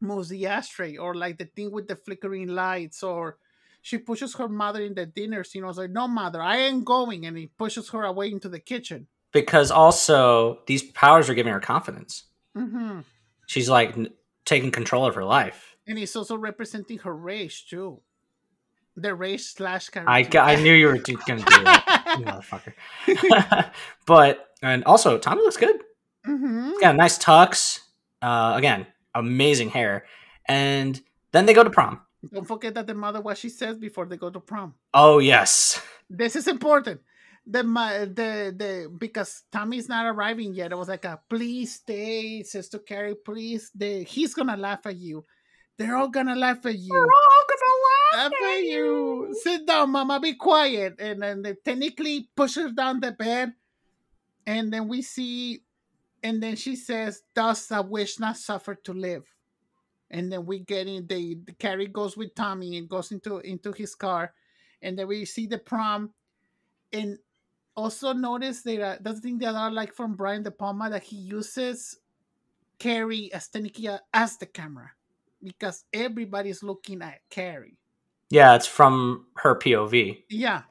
moves 0.00 0.28
the 0.28 0.46
ashtray, 0.46 0.96
or 0.96 1.14
like 1.14 1.38
the 1.38 1.46
thing 1.46 1.70
with 1.70 1.88
the 1.88 1.96
flickering 1.96 2.48
lights, 2.48 3.02
or 3.02 3.38
she 3.82 3.98
pushes 3.98 4.34
her 4.34 4.48
mother 4.48 4.82
in 4.82 4.94
the 4.94 5.06
dinner 5.06 5.44
scene. 5.44 5.64
I 5.64 5.68
was 5.68 5.78
like, 5.78 5.90
no, 5.90 6.08
mother, 6.08 6.42
I 6.42 6.58
ain't 6.58 6.84
going, 6.84 7.26
and 7.26 7.36
he 7.36 7.46
pushes 7.46 7.90
her 7.90 8.04
away 8.04 8.30
into 8.32 8.48
the 8.48 8.60
kitchen. 8.60 9.06
Because 9.40 9.70
also 9.70 10.60
these 10.66 10.82
powers 10.82 11.28
are 11.28 11.34
giving 11.34 11.52
her 11.52 11.60
confidence. 11.60 12.24
hmm 12.54 13.00
She's 13.46 13.68
like 13.68 13.96
n- 13.96 14.10
taking 14.44 14.70
control 14.70 15.06
of 15.06 15.14
her 15.14 15.24
life. 15.24 15.76
And 15.86 15.98
he's 15.98 16.16
also 16.16 16.36
representing 16.36 16.98
her 16.98 17.14
race 17.14 17.62
too, 17.62 18.00
the 18.96 19.14
race 19.14 19.50
slash 19.50 19.88
I, 19.94 20.26
I 20.34 20.56
knew 20.56 20.72
you 20.72 20.86
were 20.88 20.98
gonna 20.98 21.44
do 21.44 21.64
that, 21.64 22.04
motherfucker. 22.18 23.70
but 24.06 24.48
and 24.62 24.84
also 24.84 25.18
Tommy 25.18 25.42
looks 25.42 25.56
good. 25.56 25.76
hmm 26.24 26.70
He's 26.70 26.80
got 26.80 26.94
a 26.94 26.98
nice 26.98 27.18
tux. 27.18 27.80
Uh, 28.22 28.54
again, 28.56 28.86
amazing 29.14 29.68
hair. 29.70 30.06
And 30.46 31.00
then 31.32 31.46
they 31.46 31.52
go 31.54 31.62
to 31.64 31.70
prom. 31.70 32.00
Don't 32.32 32.46
forget 32.48 32.74
that 32.74 32.86
the 32.86 32.94
mother 32.94 33.20
what 33.20 33.38
she 33.38 33.48
says 33.48 33.78
before 33.78 34.06
they 34.06 34.16
go 34.16 34.30
to 34.30 34.40
prom. 34.40 34.74
Oh 34.94 35.18
yes, 35.18 35.80
This 36.10 36.34
is 36.36 36.48
important. 36.48 37.00
The 37.48 37.62
the 37.62 38.54
the 38.56 38.90
because 38.98 39.44
Tommy's 39.52 39.88
not 39.88 40.06
arriving 40.06 40.52
yet. 40.52 40.72
It 40.72 40.78
was 40.78 40.88
like 40.88 41.04
a 41.04 41.20
please 41.30 41.74
stay, 41.74 42.42
says 42.42 42.68
to 42.70 42.80
Carrie, 42.80 43.14
please. 43.14 43.70
They 43.72 44.02
he's 44.02 44.34
gonna 44.34 44.56
laugh 44.56 44.84
at 44.84 44.96
you. 44.96 45.24
They're 45.78 45.96
all 45.96 46.08
gonna 46.08 46.34
laugh 46.34 46.66
at 46.66 46.76
you. 46.76 46.92
We're 46.92 47.02
all 47.04 47.44
gonna 47.48 48.24
laugh 48.24 48.32
at 48.32 48.62
you. 48.64 49.36
Sit 49.42 49.66
down, 49.66 49.90
mama. 49.92 50.18
Be 50.18 50.34
quiet. 50.34 50.96
And 50.98 51.22
then 51.22 51.42
they 51.42 51.54
technically 51.54 52.28
push 52.34 52.56
her 52.56 52.72
down 52.72 52.98
the 52.98 53.12
bed. 53.12 53.52
And 54.46 54.72
then 54.72 54.88
we 54.88 55.02
see, 55.02 55.62
and 56.22 56.42
then 56.42 56.56
she 56.56 56.74
says, 56.74 57.22
"Thus 57.34 57.70
I 57.70 57.80
wish 57.80 58.18
not 58.18 58.38
suffer 58.38 58.74
to 58.74 58.92
live." 58.92 59.24
And 60.10 60.32
then 60.32 60.46
we 60.46 60.60
get 60.60 60.86
in. 60.88 61.06
They 61.06 61.34
the 61.34 61.52
Carrie 61.52 61.88
goes 61.88 62.16
with 62.16 62.34
Tommy 62.34 62.76
and 62.76 62.88
goes 62.88 63.12
into 63.12 63.38
into 63.38 63.72
his 63.72 63.94
car, 63.94 64.34
and 64.82 64.98
then 64.98 65.06
we 65.06 65.24
see 65.24 65.46
the 65.46 65.58
prom. 65.58 66.12
And 66.92 67.18
also 67.76 68.12
notice 68.12 68.62
that 68.62 68.80
uh, 68.80 68.96
that's 69.00 69.20
the 69.20 69.28
thing 69.28 69.38
that 69.38 69.54
I 69.54 69.68
like 69.68 69.92
from 69.94 70.14
Brian 70.14 70.42
De 70.42 70.50
Palma 70.50 70.90
that 70.90 71.02
he 71.02 71.16
uses 71.16 71.98
Carrie 72.78 73.32
as 73.32 73.48
uh, 73.54 73.98
as 74.12 74.36
the 74.38 74.46
camera 74.46 74.90
because 75.42 75.84
everybody's 75.92 76.62
looking 76.62 77.02
at 77.02 77.20
Carrie. 77.30 77.78
yeah, 78.30 78.54
it's 78.56 78.66
from 78.66 79.26
her 79.36 79.54
POV, 79.58 80.24
Yeah. 80.28 80.62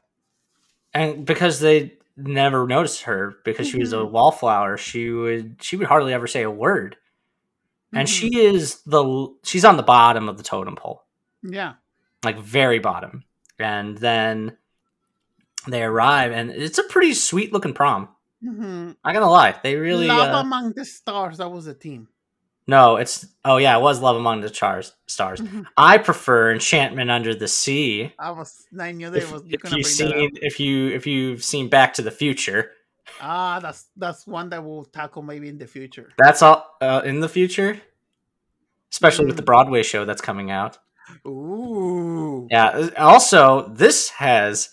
and 0.94 1.26
because 1.26 1.60
they 1.60 1.94
never 2.18 2.66
noticed 2.68 3.04
her 3.04 3.36
because 3.46 3.68
she 3.68 3.80
was 3.80 3.94
a 3.94 3.98
Mhm. 3.98 4.12
wallflower, 4.12 4.78
she 4.78 5.10
would 5.10 5.58
she 5.62 5.76
would 5.78 5.88
hardly 5.88 6.14
ever 6.14 6.28
say 6.28 6.44
a 6.44 6.52
word, 6.52 6.98
and 7.94 8.08
Mhm. 8.08 8.12
she 8.12 8.40
is 8.40 8.82
the 8.84 9.04
she's 9.44 9.66
on 9.66 9.78
the 9.78 9.84
bottom 9.84 10.28
of 10.30 10.38
the 10.38 10.44
totem 10.44 10.76
pole. 10.76 11.04
Yeah. 11.44 11.76
like 12.24 12.40
very 12.40 12.80
bottom. 12.80 13.24
And 13.60 14.00
then 14.00 14.58
they 15.68 15.84
arrive, 15.84 16.32
and 16.32 16.52
it's 16.52 16.78
a 16.78 16.84
pretty 16.84 17.14
sweet 17.14 17.52
looking 17.54 17.74
prom. 17.74 18.10
hmm 18.42 18.92
I 19.04 19.14
gotta 19.14 19.28
lie, 19.28 19.56
they 19.64 19.76
really. 19.76 20.08
Love 20.08 20.34
uh, 20.34 20.38
Among 20.40 20.74
the 20.74 20.86
Stars. 20.86 21.38
That 21.38 21.50
was 21.50 21.68
a 21.68 21.74
team. 21.74 22.08
no, 22.68 22.96
it's 22.98 23.26
oh 23.44 23.58
yeah, 23.58 23.78
it 23.78 23.82
was 23.82 24.02
Love 24.02 24.16
Among 24.16 24.42
the 24.42 24.50
Chars, 24.50 24.94
Stars. 25.08 25.40
Mhm. 25.42 25.66
I 25.78 25.98
prefer 26.00 26.52
Enchantment 26.52 27.10
Under 27.12 27.34
the 27.36 27.48
Sea. 27.48 28.14
I 28.20 28.32
was. 28.32 28.66
I 28.80 28.92
knew 28.92 29.10
that 29.10 29.18
If, 29.24 29.32
was. 29.32 29.44
You 29.44 29.52
if 29.54 29.62
gonna 29.62 29.78
you've 29.78 29.88
seen, 29.88 30.32
if 30.42 30.60
you 30.60 30.90
if 30.90 31.06
you've 31.08 31.44
seen 31.44 31.70
Back 31.70 31.94
to 31.96 32.02
the 32.02 32.12
Future, 32.12 32.72
Ah, 33.22 33.60
that's 33.62 33.86
that's 33.96 34.26
one 34.28 34.50
that 34.50 34.64
we'll 34.64 34.86
tackle 34.86 35.22
maybe 35.22 35.48
in 35.50 35.58
the 35.58 35.68
future. 35.68 36.12
that's 36.18 36.42
all 36.42 36.66
uh, 36.82 37.02
in 37.06 37.20
the 37.20 37.30
future, 37.30 37.80
especially 38.92 39.26
with 39.26 39.38
the 39.38 39.44
Mm. 39.44 39.52
Broadway 39.54 39.84
show 39.84 40.06
that's 40.06 40.22
coming 40.22 40.50
out. 40.52 40.80
Ooh. 41.28 42.48
Yeah. 42.50 42.68
uh, 42.70 42.90
Also, 42.98 43.70
this 43.70 44.10
has 44.10 44.70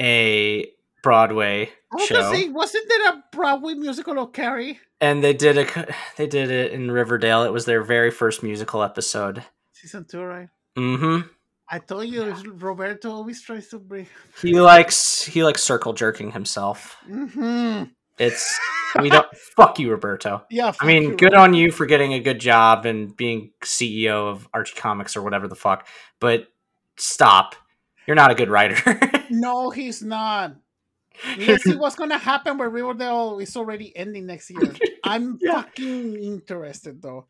a 0.00 0.70
Broadway 1.02 1.70
I 1.92 2.04
show. 2.06 2.32
Say, 2.32 2.48
wasn't 2.48 2.86
it 2.88 3.14
a 3.14 3.24
Broadway 3.36 3.74
musical 3.74 4.18
of 4.18 4.32
Carrie? 4.32 4.78
and 5.02 5.22
they 5.22 5.34
did 5.34 5.58
a 5.58 5.94
they 6.16 6.26
did 6.26 6.50
it 6.50 6.72
in 6.72 6.90
Riverdale. 6.90 7.42
It 7.42 7.52
was 7.52 7.66
their 7.66 7.82
very 7.82 8.10
first 8.10 8.42
musical 8.42 8.82
episode. 8.82 9.44
Season 9.72 10.06
two, 10.08 10.22
right? 10.22 10.48
Mm-hmm. 10.76 11.28
I 11.68 11.78
told 11.78 12.06
you, 12.06 12.32
Roberto 12.54 13.10
always 13.10 13.42
tries 13.42 13.68
to 13.68 13.78
bring. 13.78 14.06
He 14.40 14.58
likes 14.60 15.24
he 15.24 15.44
likes 15.44 15.62
circle 15.62 15.92
jerking 15.92 16.30
himself. 16.30 16.96
Mm-hmm. 17.10 17.84
It's 18.18 18.58
we 19.00 19.10
don't 19.10 19.34
fuck 19.56 19.78
you, 19.78 19.90
Roberto. 19.90 20.44
Yeah. 20.50 20.72
I 20.80 20.86
mean, 20.86 21.02
you, 21.02 21.16
good 21.16 21.32
Roberto. 21.32 21.42
on 21.42 21.54
you 21.54 21.72
for 21.72 21.86
getting 21.86 22.14
a 22.14 22.20
good 22.20 22.38
job 22.38 22.86
and 22.86 23.14
being 23.16 23.50
CEO 23.62 24.30
of 24.30 24.48
Archie 24.54 24.76
Comics 24.76 25.16
or 25.16 25.22
whatever 25.22 25.48
the 25.48 25.56
fuck. 25.56 25.86
But 26.20 26.46
stop. 26.96 27.56
You're 28.06 28.16
not 28.16 28.30
a 28.30 28.34
good 28.34 28.50
writer. 28.50 28.76
No, 29.28 29.70
he's 29.70 30.02
not. 30.02 30.56
Let's 31.36 31.64
see 31.66 31.74
what's 31.76 31.96
gonna 31.96 32.18
happen 32.18 32.58
where 32.58 32.70
Riverdale 32.70 33.38
is 33.38 33.56
already 33.56 33.96
ending 33.96 34.26
next 34.26 34.50
year. 34.50 34.82
I'm 35.02 35.38
Yeah. 35.40 35.62
fucking 35.64 36.22
interested 36.22 37.02
though. 37.02 37.26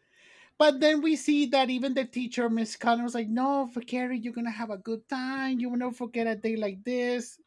But 0.59 0.81
then 0.81 1.03
we 1.03 1.17
see 1.17 1.47
that 1.47 1.71
even 1.71 1.95
the 1.95 2.05
teacher, 2.05 2.49
Miss 2.51 2.77
Cullen, 2.77 3.03
was 3.05 3.15
like, 3.15 3.29
"No, 3.29 3.69
for 3.73 3.81
Carrie, 3.83 4.19
you're 4.19 4.33
gonna 4.35 4.51
have 4.51 4.71
a 4.71 4.79
good 4.79 5.09
time. 5.09 5.61
You 5.61 5.71
will 5.71 5.79
never 5.79 5.93
forget 5.95 6.27
a 6.27 6.37
day 6.37 6.57
like 6.57 6.85
this." 6.85 7.39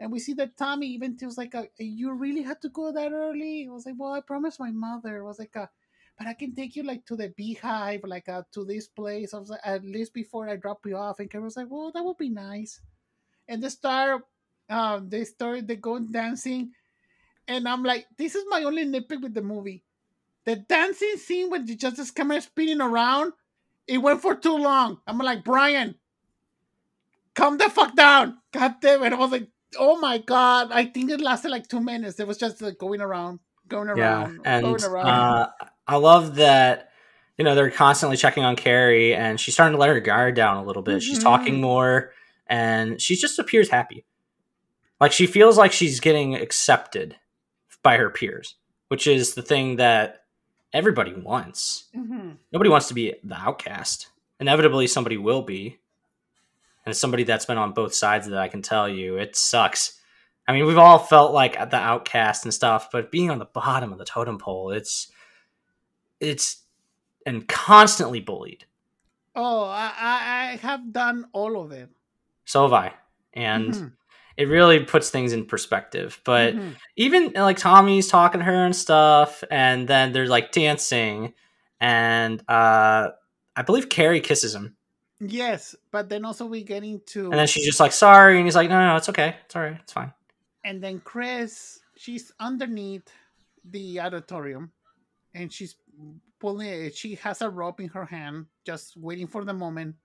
And 0.00 0.12
we 0.12 0.18
see 0.20 0.34
that 0.34 0.56
Tommy 0.56 0.88
even 0.88 1.16
feels 1.18 1.38
like, 1.38 1.54
a, 1.54 1.68
"You 1.78 2.12
really 2.14 2.42
had 2.42 2.60
to 2.62 2.68
go 2.70 2.92
that 2.92 3.12
early." 3.12 3.64
It 3.64 3.70
was 3.70 3.86
like, 3.86 3.96
"Well, 3.98 4.12
I 4.12 4.20
promised 4.20 4.60
my 4.60 4.70
mother." 4.72 5.18
It 5.18 5.24
was 5.24 5.38
like, 5.38 5.56
a, 5.56 5.70
"But 6.18 6.26
I 6.26 6.34
can 6.34 6.54
take 6.54 6.76
you 6.76 6.82
like 6.82 7.04
to 7.06 7.16
the 7.16 7.28
beehive, 7.36 8.00
like 8.04 8.28
uh, 8.28 8.42
to 8.52 8.64
this 8.64 8.88
place." 8.88 9.34
I 9.34 9.38
was 9.38 9.50
like, 9.50 9.60
"At 9.64 9.84
least 9.84 10.14
before 10.14 10.48
I 10.48 10.56
drop 10.56 10.84
you 10.86 10.96
off." 10.96 11.20
And 11.20 11.30
Carrie 11.30 11.44
was 11.44 11.56
like, 11.56 11.70
"Well, 11.70 11.92
that 11.92 12.04
would 12.04 12.18
be 12.18 12.30
nice." 12.30 12.80
And 13.48 13.62
they 13.62 13.68
start, 13.68 14.22
um, 14.68 15.08
they 15.08 15.24
started, 15.24 15.68
they 15.68 15.76
go 15.76 15.98
dancing, 15.98 16.72
and 17.46 17.68
I'm 17.68 17.82
like, 17.82 18.06
"This 18.16 18.34
is 18.34 18.44
my 18.48 18.62
only 18.64 18.84
nitpick 18.86 19.22
with 19.22 19.34
the 19.34 19.42
movie." 19.42 19.84
The 20.46 20.56
dancing 20.56 21.16
scene 21.16 21.50
when 21.50 21.66
the 21.66 21.74
just 21.74 21.96
this 21.96 22.12
camera 22.12 22.40
spinning 22.40 22.80
around, 22.80 23.32
it 23.88 23.98
went 23.98 24.22
for 24.22 24.36
too 24.36 24.56
long. 24.56 25.00
I'm 25.06 25.18
like, 25.18 25.42
Brian, 25.44 25.96
calm 27.34 27.58
the 27.58 27.68
fuck 27.68 27.96
down. 27.96 28.38
God 28.52 28.76
damn 28.80 29.02
it. 29.02 29.12
I 29.12 29.16
was 29.16 29.32
like, 29.32 29.48
oh 29.78 29.98
my 29.98 30.18
god. 30.18 30.70
I 30.72 30.86
think 30.86 31.10
it 31.10 31.20
lasted 31.20 31.50
like 31.50 31.68
two 31.68 31.80
minutes. 31.80 32.20
It 32.20 32.28
was 32.28 32.38
just 32.38 32.62
like 32.62 32.78
going 32.78 33.00
around, 33.00 33.40
going 33.66 33.88
yeah, 33.96 34.22
around, 34.22 34.40
and 34.44 34.62
going 34.62 34.84
around. 34.84 35.06
uh, 35.06 35.48
I 35.86 35.96
love 35.96 36.36
that. 36.36 36.90
You 37.38 37.44
know, 37.44 37.54
they're 37.54 37.70
constantly 37.70 38.16
checking 38.16 38.44
on 38.44 38.56
Carrie, 38.56 39.14
and 39.14 39.38
she's 39.38 39.54
starting 39.54 39.74
to 39.74 39.78
let 39.78 39.90
her 39.90 40.00
guard 40.00 40.34
down 40.34 40.56
a 40.56 40.64
little 40.64 40.82
bit. 40.82 41.02
She's 41.02 41.18
Mhm. 41.18 41.22
talking 41.22 41.60
more, 41.60 42.12
and 42.46 43.00
she 43.00 43.14
just 43.14 43.38
appears 43.38 43.68
happy. 43.68 44.04
Like 45.00 45.12
she 45.12 45.26
feels 45.26 45.58
like 45.58 45.72
she's 45.72 46.00
getting 46.00 46.34
accepted 46.34 47.16
by 47.82 47.98
her 47.98 48.08
peers, 48.08 48.54
which 48.88 49.06
is 49.06 49.34
the 49.34 49.42
thing 49.42 49.76
that 49.76 50.24
everybody 50.72 51.12
wants. 51.12 51.84
Mhm. 51.94 52.38
Nobody 52.52 52.70
wants 52.70 52.88
to 52.88 52.94
be 52.94 53.14
the 53.22 53.36
outcast. 53.36 54.08
Inevitably, 54.40 54.86
somebody 54.86 55.18
will 55.18 55.42
be. 55.42 55.78
And 56.84 56.90
as 56.90 56.98
somebody 57.00 57.24
that's 57.24 57.44
been 57.46 57.58
on 57.58 57.72
both 57.72 57.94
sides 57.94 58.26
of 58.26 58.32
that, 58.32 58.40
I 58.40 58.48
can 58.48 58.62
tell 58.62 58.88
you, 58.88 59.18
it 59.18 59.36
sucks. 59.36 60.00
I 60.48 60.52
mean, 60.52 60.64
we've 60.66 60.78
all 60.78 60.98
felt 60.98 61.32
like 61.32 61.54
the 61.70 61.76
outcast 61.76 62.44
and 62.44 62.54
stuff, 62.54 62.88
but 62.90 63.10
being 63.10 63.30
on 63.30 63.38
the 63.38 63.44
bottom 63.44 63.92
of 63.92 63.98
the 63.98 64.04
totem 64.04 64.38
pole, 64.38 64.70
it's 64.70 65.10
it's 66.20 66.62
and 67.26 67.46
constantly 67.48 68.20
bullied. 68.20 68.64
Oh, 69.34 69.64
I, 69.64 69.92
I, 69.98 70.56
have 70.62 70.92
done 70.92 71.26
all 71.32 71.60
of 71.60 71.72
it. 71.72 71.90
So 72.44 72.62
have 72.62 72.72
I. 72.72 72.94
And 73.34 73.74
Mhm. 73.74 73.92
it 74.36 74.48
really 74.48 74.84
puts 74.84 75.10
things 75.10 75.32
in 75.32 75.44
perspective. 75.44 76.20
But 76.24 76.54
Mhm. 76.54 76.76
even 76.96 77.32
like 77.34 77.58
Tommy's 77.58 78.08
talking 78.08 78.38
to 78.40 78.44
her 78.44 78.64
and 78.64 78.74
stuff, 78.74 79.42
and 79.50 79.88
then 79.88 80.12
they're 80.12 80.28
like 80.28 80.52
dancing, 80.52 81.34
and 81.80 82.40
uh 82.48 83.10
I 83.56 83.62
believe 83.62 83.88
Carrie 83.88 84.20
kisses 84.20 84.54
him. 84.54 84.76
yes, 85.18 85.74
but 85.90 86.08
then 86.10 86.24
also 86.26 86.44
we 86.46 86.62
get 86.62 86.84
into 86.84 87.30
And 87.30 87.38
then 87.40 87.46
she's 87.46 87.64
just 87.64 87.80
like, 87.80 87.92
sorry. 87.92 88.36
And 88.36 88.46
he's 88.46 88.54
like, 88.54 88.68
no, 88.68 88.78
no, 88.78 88.88
no, 88.88 88.96
it's 88.96 89.08
okay. 89.08 89.36
It's 89.46 89.56
all 89.56 89.62
right. 89.62 89.78
It's 89.82 89.92
fine. 89.92 90.12
and 90.64 90.82
then 90.82 91.00
Chris, 91.00 91.78
she's 91.96 92.32
underneath 92.40 93.08
the 93.64 94.00
auditorium, 94.00 94.72
and 95.34 95.52
she's 95.52 95.76
pulling. 96.40 96.90
She 96.92 97.14
has 97.16 97.42
a 97.42 97.50
rope 97.50 97.80
in 97.80 97.88
her 97.88 98.04
hand, 98.04 98.46
just 98.64 98.96
waiting 98.96 99.26
for 99.26 99.44
the 99.44 99.54
moment. 99.54 99.96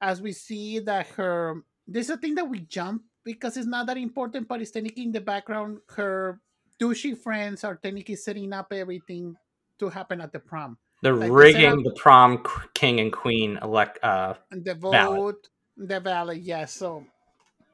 As 0.00 0.22
we 0.22 0.32
see 0.32 0.78
that 0.80 1.06
her, 1.08 1.62
there's 1.86 2.10
a 2.10 2.16
thing 2.16 2.34
that 2.36 2.48
we 2.48 2.60
jump 2.60 3.02
because 3.24 3.56
it's 3.56 3.66
not 3.66 3.86
that 3.86 3.96
important, 3.98 4.48
but 4.48 4.60
it's 4.62 4.70
technically 4.70 5.04
in 5.04 5.12
the 5.12 5.20
background. 5.20 5.78
Her 5.88 6.40
douchey 6.80 7.16
friends 7.16 7.64
are 7.64 7.76
technically 7.76 8.16
setting 8.16 8.52
up 8.52 8.72
everything 8.72 9.36
to 9.78 9.88
happen 9.88 10.20
at 10.20 10.32
the 10.32 10.38
prom. 10.38 10.78
They're 11.02 11.14
Like, 11.16 11.30
rigging 11.32 11.82
the 11.82 11.92
prom 11.92 12.44
king 12.74 13.00
and 13.00 13.12
queen 13.12 13.58
elect. 13.62 13.98
Uh, 14.02 14.34
the 14.50 14.74
vote, 14.74 14.92
Ballot. 14.92 15.48
the 15.76 16.00
ballot, 16.00 16.38
yes. 16.40 16.72
So 16.72 17.04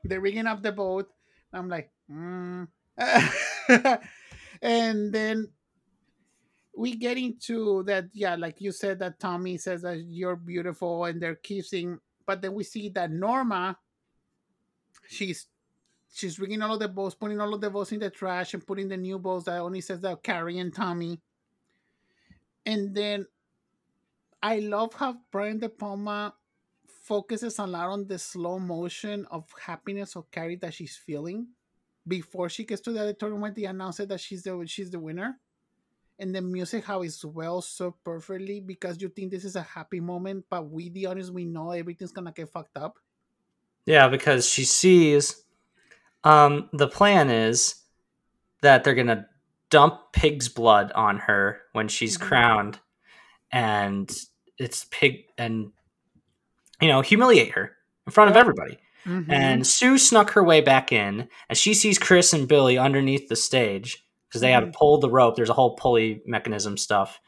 they're 0.05 0.21
rigging 0.21 0.47
up 0.47 0.63
the 0.63 0.73
vote. 0.73 1.11
I'm 1.53 1.69
like, 1.69 1.91
mm. 2.11 2.69
and 4.63 5.13
then 5.13 5.49
we 6.77 6.95
get 6.95 7.17
into 7.17 7.83
that, 7.85 8.07
yeah, 8.13 8.37
like 8.37 8.61
you 8.61 8.71
said, 8.71 8.99
that 8.99 9.19
Tommy 9.19 9.57
says 9.57 9.83
that 9.83 10.05
you're 10.07 10.37
beautiful 10.37 11.07
and 11.07 11.21
they're 11.21 11.37
kissing, 11.37 11.99
but 12.27 12.43
then 12.43 12.53
we 12.53 12.65
see 12.65 12.91
that 12.91 13.11
Norma, 13.11 13.79
she's 15.09 15.47
she's 16.13 16.39
rigging 16.39 16.63
all 16.63 16.75
of 16.75 16.81
the 16.81 16.89
balls 16.89 17.15
putting 17.15 17.41
all 17.41 17.53
of 17.53 17.61
the 17.61 17.71
balls 17.71 17.93
in 17.93 17.99
the 17.99 18.11
trash 18.11 18.55
and 18.55 18.67
putting 18.67 18.89
the 18.89 18.97
new 18.97 19.19
balls 19.19 19.45
that 19.45 19.59
only 19.59 19.81
says 19.81 20.01
that 20.01 20.23
Carrie 20.23 20.59
and 20.59 20.75
Tommy. 20.75 21.21
And 22.65 22.95
then 22.95 23.27
I 24.43 24.59
love 24.59 24.95
how 24.95 25.17
Brian 25.31 25.59
De 25.59 25.69
Palma 25.69 26.35
focuses 26.87 27.59
a 27.59 27.67
lot 27.67 27.89
on 27.89 28.07
the 28.07 28.19
slow 28.19 28.59
motion 28.59 29.27
of 29.31 29.45
happiness 29.61 30.17
of 30.17 30.31
Carrie 30.31 30.57
that 30.57 30.75
she's 30.75 30.97
feeling 30.97 31.49
before 32.07 32.49
she 32.49 32.65
gets 32.65 32.81
to 32.83 32.93
the 32.93 33.01
auditorium 33.01 33.41
when 33.41 33.55
they 33.55 33.65
announce 33.65 33.99
that 33.99 34.21
she's 34.21 34.43
the 34.43 34.65
she's 34.67 34.91
the 34.91 34.99
winner. 34.99 35.39
And 36.19 36.35
the 36.35 36.41
music 36.41 36.85
how 36.85 37.03
it 37.03 37.11
swells 37.13 37.69
so 37.69 37.95
perfectly 38.03 38.61
because 38.61 39.01
you 39.03 39.09
think 39.11 39.31
this 39.31 39.45
is 39.45 39.55
a 39.57 39.61
happy 39.63 40.01
moment, 40.01 40.47
but 40.49 40.71
we 40.71 40.89
the 40.89 41.07
audience 41.07 41.31
we 41.31 41.45
know 41.45 41.73
everything's 41.73 42.13
gonna 42.13 42.33
get 42.33 42.49
fucked 42.49 42.77
up. 42.79 42.99
yeah, 43.85 44.09
because 44.09 44.49
she 44.49 44.65
sees. 44.65 45.45
Um, 46.25 46.69
the 46.73 46.89
plan 46.89 47.31
is 47.31 47.77
that 48.63 48.83
they're 48.83 48.95
gonna 48.95 49.29
dump 49.71 50.13
pig's 50.13 50.49
blood 50.49 50.91
on 50.93 51.19
her 51.19 51.61
when 51.73 51.87
she's 51.89 52.17
Mhm. 52.19 52.23
crowned, 52.23 52.81
and 53.53 54.11
it's 54.59 54.87
pig 54.91 55.27
and 55.39 55.71
you 56.81 56.89
know 56.89 57.03
humiliate 57.03 57.53
her 57.53 57.77
in 58.07 58.13
front 58.13 58.31
of 58.31 58.37
Yeah. 58.37 58.41
everybody. 58.41 58.79
Mhm. 59.05 59.31
And 59.31 59.67
Sue 59.67 59.99
snuck 59.99 60.31
her 60.31 60.43
way 60.43 60.61
back 60.63 60.91
in, 60.93 61.29
and 61.49 61.57
she 61.59 61.75
sees 61.75 61.99
Chris 61.99 62.33
and 62.33 62.49
Billy 62.49 62.77
underneath 62.79 63.29
the 63.29 63.37
stage 63.37 64.05
because 64.29 64.41
they 64.41 64.53
had 64.53 64.65
Mhm. 64.65 64.73
to 64.73 64.79
pull 64.79 64.99
the 64.99 65.11
rope. 65.11 65.37
There's 65.37 65.51
a 65.51 65.55
whole 65.55 65.75
pulley 65.77 66.23
mechanism 66.27 66.77
stuff 66.77 67.21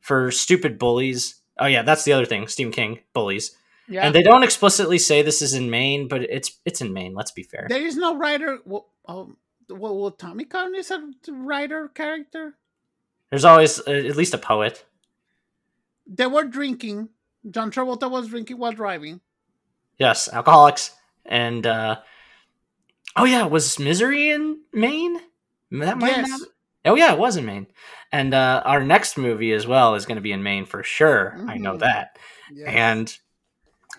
for 0.00 0.30
stupid 0.30 0.78
bullies. 0.78 1.40
Oh 1.58 1.66
yeah, 1.66 1.82
that's 1.82 2.04
the 2.04 2.12
other 2.12 2.24
thing. 2.26 2.48
Stephen 2.48 2.72
King 2.72 3.00
bullies, 3.12 3.56
yeah. 3.88 4.06
and 4.06 4.14
they 4.14 4.22
don't 4.22 4.42
explicitly 4.42 4.98
say 4.98 5.20
this 5.22 5.42
is 5.42 5.52
in 5.54 5.68
Maine, 5.70 6.08
but 6.08 6.22
it's 6.22 6.58
it's 6.64 6.80
in 6.80 6.92
Maine. 6.92 7.14
Let's 7.14 7.30
be 7.32 7.42
fair. 7.42 7.66
there 7.68 7.84
is 7.86 7.96
no 7.96 8.16
writer. 8.16 8.58
Well, 8.64 8.88
um, 9.06 9.36
well, 9.68 9.96
well 9.98 10.10
Tommy 10.10 10.44
Khan 10.44 10.74
is 10.74 10.90
a 10.90 11.02
writer 11.28 11.88
character. 11.88 12.56
There's 13.28 13.44
always 13.44 13.78
uh, 13.80 13.90
at 13.92 14.16
least 14.16 14.34
a 14.34 14.38
poet. 14.38 14.84
They 16.06 16.26
were 16.26 16.44
drinking. 16.44 17.10
John 17.50 17.70
Travolta 17.70 18.10
was 18.10 18.28
drinking 18.28 18.58
while 18.58 18.72
driving. 18.72 19.20
Yes, 19.98 20.28
alcoholics, 20.32 20.92
and 21.26 21.66
uh, 21.66 22.00
oh 23.16 23.24
yeah, 23.24 23.44
was 23.46 23.78
Misery 23.78 24.30
in 24.30 24.60
Maine? 24.72 25.20
That 25.70 25.98
might 25.98 26.16
Yes. 26.16 26.28
not- 26.28 26.40
Oh 26.86 26.94
yeah, 26.94 27.12
it 27.12 27.18
was 27.18 27.36
in 27.36 27.44
Maine. 27.44 27.66
And 28.10 28.32
uh, 28.34 28.62
our 28.64 28.82
next 28.82 29.18
movie 29.18 29.52
as 29.52 29.66
well 29.66 29.94
is 29.94 30.06
going 30.06 30.16
to 30.16 30.22
be 30.22 30.32
in 30.32 30.42
Maine 30.42 30.64
for 30.64 30.82
sure. 30.82 31.36
I 31.46 31.58
know 31.58 31.74
Mhm. 31.74 31.80
that. 31.80 32.18
Yes. 32.52 32.68
And 32.74 33.18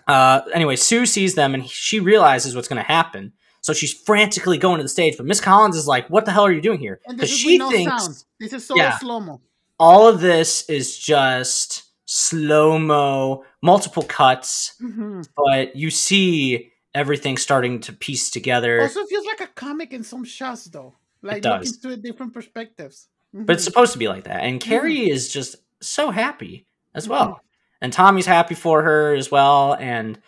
uh, 0.08 0.40
anyway, 0.52 0.76
Sue 0.76 1.06
sees 1.06 1.34
them 1.34 1.54
and 1.54 1.66
she 1.68 2.00
realizes 2.00 2.54
what's 2.56 2.68
going 2.68 2.82
to 2.82 2.88
happen. 2.92 3.32
So 3.60 3.72
she's 3.72 3.92
frantically 3.94 4.58
going 4.58 4.78
to 4.78 4.82
the 4.82 4.88
stage, 4.88 5.16
but 5.16 5.26
Miss 5.26 5.40
Collins 5.40 5.76
is 5.76 5.86
like, 5.86 6.08
"What 6.10 6.24
the 6.24 6.32
hell 6.32 6.44
are 6.44 6.50
you 6.52 6.60
doing 6.60 6.80
here?" 6.80 7.00
Because 7.08 7.30
she 7.30 7.56
no 7.58 7.70
thinks 7.70 8.04
sound. 8.04 8.24
This 8.40 8.52
is 8.52 8.66
so 8.66 8.74
Yeah. 8.76 8.98
slow 8.98 9.20
mo. 9.20 9.40
all 9.78 10.06
of 10.08 10.20
this 10.20 10.68
is 10.68 10.96
just 10.98 11.84
slow 12.04 12.78
mo, 12.78 13.44
multiple 13.62 14.02
cuts, 14.02 14.74
Mm-hmm. 14.82 15.22
but 15.36 15.74
you 15.76 15.90
see 15.90 16.70
everything 16.94 17.36
starting 17.36 17.80
to 17.80 17.92
piece 17.92 18.30
together. 18.30 18.80
Also 18.82 19.04
feels 19.06 19.26
like 19.26 19.40
a 19.40 19.46
comic 19.46 19.92
in 19.92 20.02
some 20.02 20.24
shots 20.24 20.64
though. 20.64 20.94
Like 21.22 21.42
does. 21.42 21.66
looking 21.66 21.80
through 21.80 21.96
different 22.02 22.34
perspectives. 22.34 23.08
but 23.32 23.54
it's 23.54 23.64
supposed 23.64 23.92
to 23.92 23.98
be 23.98 24.08
like 24.08 24.24
that. 24.24 24.42
And 24.42 24.60
Mm-hmm. 24.60 24.68
Carrie 24.70 25.08
is 25.10 25.32
just 25.32 25.56
so 25.80 26.10
happy 26.10 26.66
as 26.94 27.08
well. 27.08 27.40
And 27.80 27.92
Tommy's 27.92 28.26
happy 28.26 28.54
for 28.54 28.82
her 28.82 29.14
as 29.14 29.30
well. 29.30 29.74
And 29.74 30.20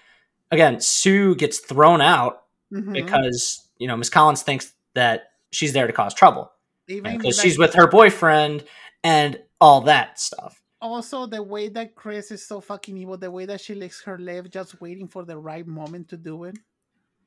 again, 0.51 0.80
Sue 0.80 1.34
gets 1.34 1.59
thrown 1.61 2.01
out 2.01 2.45
Mhm. 2.72 2.92
because, 2.92 3.68
you 3.78 3.86
know, 3.88 3.97
Miss 3.97 4.09
Collins 4.11 4.42
thinks 4.42 4.72
that 4.95 5.32
she's 5.53 5.72
there 5.72 5.86
to 5.86 5.92
cause 5.92 6.14
trouble 6.14 6.51
even 6.88 7.16
because 7.18 7.38
she's 7.40 7.59
with 7.59 7.74
her 7.74 7.86
boyfriend 7.88 8.64
and 9.03 9.40
all 9.61 9.82
that 9.82 10.18
stuff. 10.18 10.61
also 10.80 11.26
the 11.26 11.42
way 11.42 11.68
that 11.68 11.95
Chris 11.95 12.30
is 12.30 12.47
so 12.47 12.61
fucking 12.61 12.97
evil, 12.99 13.16
the 13.16 13.30
way 13.30 13.47
that 13.47 13.61
she 13.61 13.74
licks 13.74 14.03
her 14.03 14.18
lip 14.18 14.51
just 14.51 14.80
waiting 14.82 15.09
for 15.09 15.24
the 15.24 15.36
right 15.38 15.66
moment 15.66 16.09
to 16.09 16.16
do 16.16 16.45
it. 16.45 16.59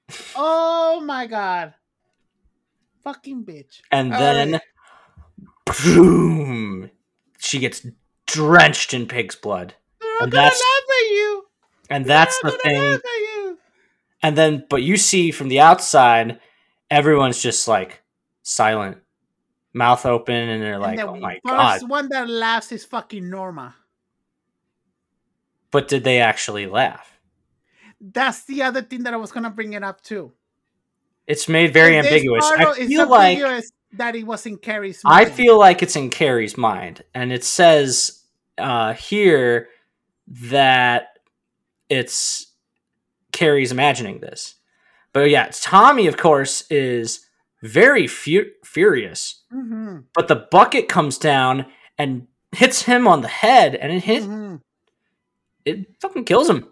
oh 0.35 1.01
my 1.03 1.25
god. 1.27 1.73
Fucking 3.07 3.45
bitch. 3.45 3.79
And 3.89 4.11
then, 4.11 4.59
boom, 5.83 6.91
she 7.39 7.57
gets 7.59 7.87
drenched 8.25 8.93
in 8.93 9.07
pig's 9.07 9.35
blood. 9.35 9.75
They're 10.01 10.09
And 10.23 10.31
gonna 10.31 10.43
that's- 10.43 10.61
laugh 10.61 10.89
at 10.89 11.09
you. 11.11 11.45
And 11.89 12.05
that's 12.05 12.37
They're 12.41 12.51
the 12.51 12.57
thing. 12.57 12.81
you. 12.81 13.59
And 14.21 14.37
then, 14.37 14.65
but 14.69 14.83
you 14.83 14.97
see 14.97 15.31
from 15.31 15.47
the 15.47 15.61
outside, 15.61 16.41
everyone's 16.91 17.41
just 17.41 17.65
like 17.65 18.01
silent, 18.43 18.97
mouth 19.71 20.05
open, 20.05 20.35
and 20.35 20.61
they're 20.61 20.77
like, 20.79 20.99
and 20.99 21.07
oh 21.09 21.15
my 21.15 21.39
first 21.45 21.81
God. 21.81 21.89
one 21.89 22.09
that 22.09 22.27
laughs 22.27 22.73
is 22.73 22.83
fucking 22.83 23.29
Norma. 23.29 23.73
But 25.71 25.87
did 25.87 26.03
they 26.03 26.19
actually 26.19 26.65
laugh? 26.67 27.19
That's 28.01 28.43
the 28.43 28.63
other 28.63 28.81
thing 28.81 29.03
that 29.03 29.13
I 29.13 29.17
was 29.17 29.31
gonna 29.31 29.49
bring 29.49 29.71
it 29.71 29.83
up 29.83 30.01
too. 30.01 30.33
It's 31.27 31.49
made 31.49 31.73
very 31.73 31.97
ambiguous. 31.97 32.45
I 32.45 32.73
feel 32.73 33.09
like 33.09 33.37
ambiguous 33.37 33.71
that 33.93 34.15
it 34.15 34.25
was 34.25 34.45
in 34.45 34.57
Carrie's 34.57 35.01
I 35.05 35.25
feel 35.25 35.59
like 35.59 35.83
it's 35.83 35.95
in 35.95 36.09
Carrie's 36.09 36.57
mind, 36.57 37.03
and 37.13 37.31
it 37.31 37.43
says 37.43 38.23
uh, 38.57 38.93
here 38.93 39.69
that 40.27 41.19
it's 41.89 42.47
Carrie's 43.31 43.71
imagining 43.71 44.19
this. 44.19 44.55
But 45.13 45.29
yeah, 45.29 45.49
Tommy, 45.51 46.07
of 46.07 46.17
course, 46.17 46.63
is 46.69 47.25
very 47.61 48.07
fu- 48.07 48.51
furious. 48.63 49.43
Mhm, 49.53 50.05
But 50.13 50.27
the 50.27 50.47
bucket 50.51 50.87
comes 50.87 51.17
down 51.17 51.65
and 51.97 52.27
hits 52.51 52.83
him 52.83 53.07
on 53.07 53.21
the 53.21 53.27
head, 53.27 53.75
and 53.75 53.91
it 53.91 54.03
hit 54.03 54.23
mhm. 54.23 54.61
it 55.65 55.87
fucking 56.01 56.25
kills 56.25 56.49
him. 56.49 56.67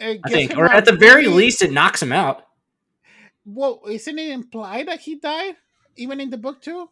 I 0.00 0.18
think, 0.28 0.56
or 0.56 0.70
at 0.70 0.84
the 0.84 0.92
very 0.92 1.26
least, 1.26 1.62
it 1.62 1.72
knocks 1.72 2.02
him 2.02 2.12
out. 2.12 2.45
Well, 3.46 3.82
isn't 3.88 4.18
it 4.18 4.30
implied 4.30 4.88
that 4.88 5.00
he 5.00 5.14
died, 5.14 5.56
even 5.96 6.20
in 6.20 6.30
the 6.30 6.36
book 6.36 6.60
too? 6.60 6.90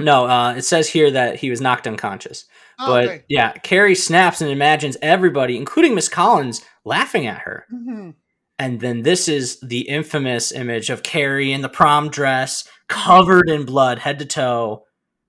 No, 0.00 0.26
uh, 0.26 0.54
it 0.54 0.62
says 0.62 0.88
here 0.88 1.10
that 1.10 1.36
he 1.36 1.50
was 1.50 1.60
knocked 1.60 1.86
unconscious. 1.86 2.46
Oh, 2.78 2.86
but 2.86 3.04
okay. 3.04 3.24
yeah, 3.28 3.52
Carrie 3.52 3.94
snaps 3.94 4.40
and 4.40 4.50
imagines 4.50 4.96
everybody, 5.02 5.56
including 5.56 5.94
Miss 5.94 6.08
Collins, 6.08 6.64
laughing 6.84 7.26
at 7.26 7.42
her. 7.42 7.66
Mhm. 7.72 8.14
And 8.58 8.80
then 8.80 9.02
this 9.02 9.28
is 9.28 9.60
the 9.60 9.80
infamous 9.80 10.52
image 10.52 10.88
of 10.88 11.02
Carrie 11.02 11.52
in 11.52 11.60
the 11.60 11.68
prom 11.68 12.08
dress, 12.08 12.64
covered 12.88 13.48
in 13.48 13.64
blood, 13.64 13.98
head 13.98 14.18
to 14.20 14.24
toe, 14.24 14.86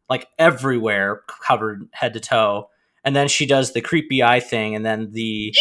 like 0.10 0.28
everywhere, 0.40 1.22
covered 1.28 1.90
head 1.92 2.14
to 2.14 2.20
toe. 2.20 2.70
And 3.04 3.16
then 3.16 3.28
she 3.28 3.46
does 3.46 3.74
the 3.74 3.82
creepy 3.82 4.24
eye 4.24 4.40
thing, 4.40 4.76
and 4.76 4.86
then 4.86 5.12
the 5.12 5.54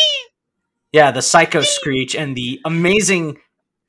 yeah, 0.93 1.11
the 1.11 1.23
psycho 1.23 1.63
screech, 1.63 2.15
and 2.15 2.37
the 2.37 2.61
amazing 2.65 3.39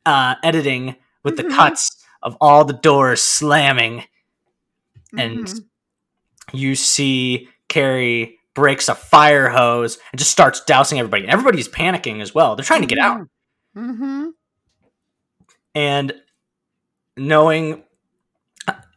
uh, 0.05 0.35
editing 0.43 0.95
with 1.23 1.37
the 1.37 1.43
Mhm. 1.43 1.55
cuts 1.55 2.03
of 2.21 2.37
all 2.41 2.65
the 2.65 2.73
doors 2.73 3.21
slamming, 3.21 4.05
and 5.17 5.45
Mhm. 5.45 5.65
you 6.53 6.75
see 6.75 7.49
Carrie 7.69 8.39
breaks 8.53 8.87
a 8.89 8.95
fire 8.95 9.49
hose 9.49 9.97
and 10.11 10.19
just 10.19 10.31
starts 10.31 10.61
dousing 10.61 10.99
everybody. 10.99 11.27
Everybody's 11.27 11.67
panicking 11.67 12.21
as 12.21 12.33
well. 12.35 12.55
They're 12.55 12.63
trying 12.65 12.81
to 12.81 12.87
get 12.87 12.99
out. 12.99 13.27
Mm-hmm. 13.75 14.27
and 15.75 16.13
knowing 17.17 17.83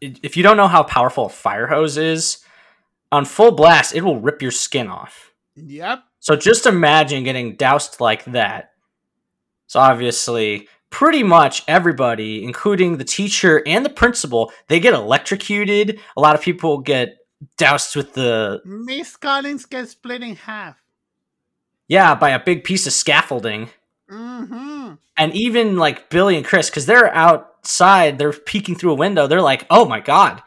if 0.02 0.36
you 0.36 0.42
don't 0.42 0.58
know 0.58 0.68
how 0.68 0.82
powerful 0.82 1.24
a 1.26 1.30
fire 1.30 1.66
hose 1.66 1.96
is 1.96 2.44
on 3.10 3.24
full 3.24 3.52
blast 3.52 3.94
it 3.94 4.02
will 4.02 4.20
rip 4.20 4.42
your 4.42 4.50
skin 4.50 4.88
off 4.88 5.32
Yep. 5.54 6.00
so 6.20 6.36
just 6.36 6.66
imagine 6.66 7.24
getting 7.24 7.56
doused 7.56 8.00
like 8.00 8.24
that 8.26 8.72
so 9.66 9.80
obviously 9.80 10.68
pretty 10.98 11.22
much 11.22 11.62
everybody 11.68 12.42
including 12.42 12.96
the 12.96 13.04
teacher 13.04 13.62
and 13.66 13.84
the 13.84 13.90
principal 14.02 14.50
they 14.68 14.80
get 14.80 14.94
electrocuted 14.94 16.00
a 16.16 16.20
lot 16.20 16.34
of 16.34 16.40
people 16.40 16.78
get 16.78 17.18
doused 17.58 17.94
with 17.96 18.14
the 18.14 18.62
Miss 18.64 19.14
Collins 19.16 19.66
gets 19.66 19.90
split 19.90 20.22
in 20.22 20.36
half. 20.36 20.76
yeah 21.86 22.14
by 22.14 22.30
a 22.30 22.40
big 22.42 22.64
piece 22.64 22.86
of 22.86 22.92
scaffolding 22.94 23.68
Mm-hmm. 24.10 24.94
and 25.18 25.34
even 25.34 25.76
like 25.76 26.08
Billy 26.10 26.36
and 26.36 26.46
Chris, 26.46 26.70
because 26.70 26.86
they're 26.86 27.12
outside, 27.12 28.18
they're 28.18 28.32
peeking 28.32 28.76
through 28.76 28.92
a 28.92 28.94
window. 29.04 29.26
They're 29.26 29.42
like, 29.52 29.66
"Oh 29.68 29.84
my 29.84 29.98
god, 29.98 30.40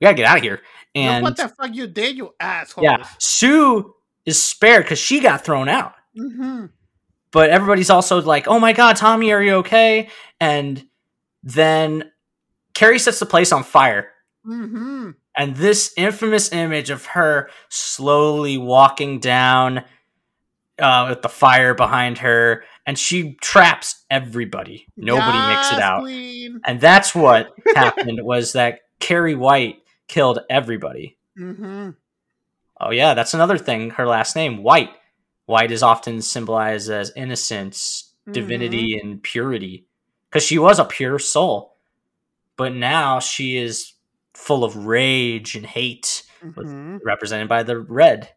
we 0.00 0.06
gotta 0.06 0.16
get 0.16 0.24
out 0.26 0.38
of 0.38 0.42
here!" 0.42 0.62
And 0.94 1.22
what 1.22 1.36
the 1.36 1.48
fuck 1.50 1.74
you 1.74 1.86
did, 1.86 2.16
you 2.16 2.34
asshole? 2.40 2.82
yeah, 2.82 3.06
Sue 3.18 3.94
is 4.24 4.42
spared 4.42 4.84
because 4.86 4.98
she 4.98 5.20
got 5.20 5.44
thrown 5.44 5.68
out. 5.68 5.92
Mm-hmm. 6.18 6.66
But 7.34 7.50
everybody's 7.50 7.90
also 7.90 8.22
like, 8.22 8.46
"Oh 8.46 8.60
my 8.60 8.72
god, 8.72 8.94
Tommy, 8.94 9.32
are 9.32 9.42
you 9.42 9.54
okay?" 9.56 10.08
And 10.40 10.86
then 11.42 12.12
Carrie 12.74 13.00
sets 13.00 13.18
the 13.18 13.26
place 13.26 13.50
on 13.50 13.64
fire. 13.64 14.12
Mm-hmm. 14.46 15.10
And 15.36 15.56
this 15.56 15.92
infamous 15.96 16.52
image 16.52 16.90
of 16.90 17.06
her 17.06 17.50
slowly 17.68 18.56
walking 18.56 19.18
down 19.18 19.82
uh, 20.78 21.06
with 21.08 21.22
the 21.22 21.28
fire 21.28 21.74
behind 21.74 22.18
her, 22.18 22.62
and 22.86 22.96
she 22.96 23.34
traps 23.40 24.04
everybody. 24.08 24.86
Nobody 24.96 25.38
makes 25.56 25.72
it 25.72 25.80
out. 25.80 26.02
Queen. 26.02 26.60
And 26.64 26.80
that's 26.80 27.16
what 27.16 27.52
happened 27.74 28.20
was 28.24 28.52
that 28.52 28.82
Carrie 29.00 29.34
White 29.34 29.78
killed 30.06 30.38
everybody. 30.48 31.18
Mm-hmm. 31.36 31.90
Oh 32.80 32.90
yeah, 32.92 33.14
that's 33.14 33.34
another 33.34 33.58
thing. 33.58 33.90
Her 33.90 34.06
last 34.06 34.36
name, 34.36 34.62
White. 34.62 34.90
White 35.46 35.70
is 35.70 35.82
often 35.82 36.22
symbolized 36.22 36.90
as 36.90 37.12
innocence, 37.16 38.12
divinity, 38.30 38.98
and 38.98 39.22
purity. 39.22 39.86
Because 40.30 40.42
she 40.44 40.58
was 40.58 40.78
a 40.78 40.84
pure 40.84 41.18
soul. 41.18 41.76
But 42.56 42.74
now 42.74 43.20
she 43.20 43.56
is 43.56 43.92
full 44.32 44.64
of 44.64 44.86
rage 44.86 45.54
and 45.56 45.66
hate, 45.66 46.22
Mm-hmm. 46.44 46.98
represented 47.02 47.48
by 47.48 47.62
the 47.62 47.78
red. 47.78 48.28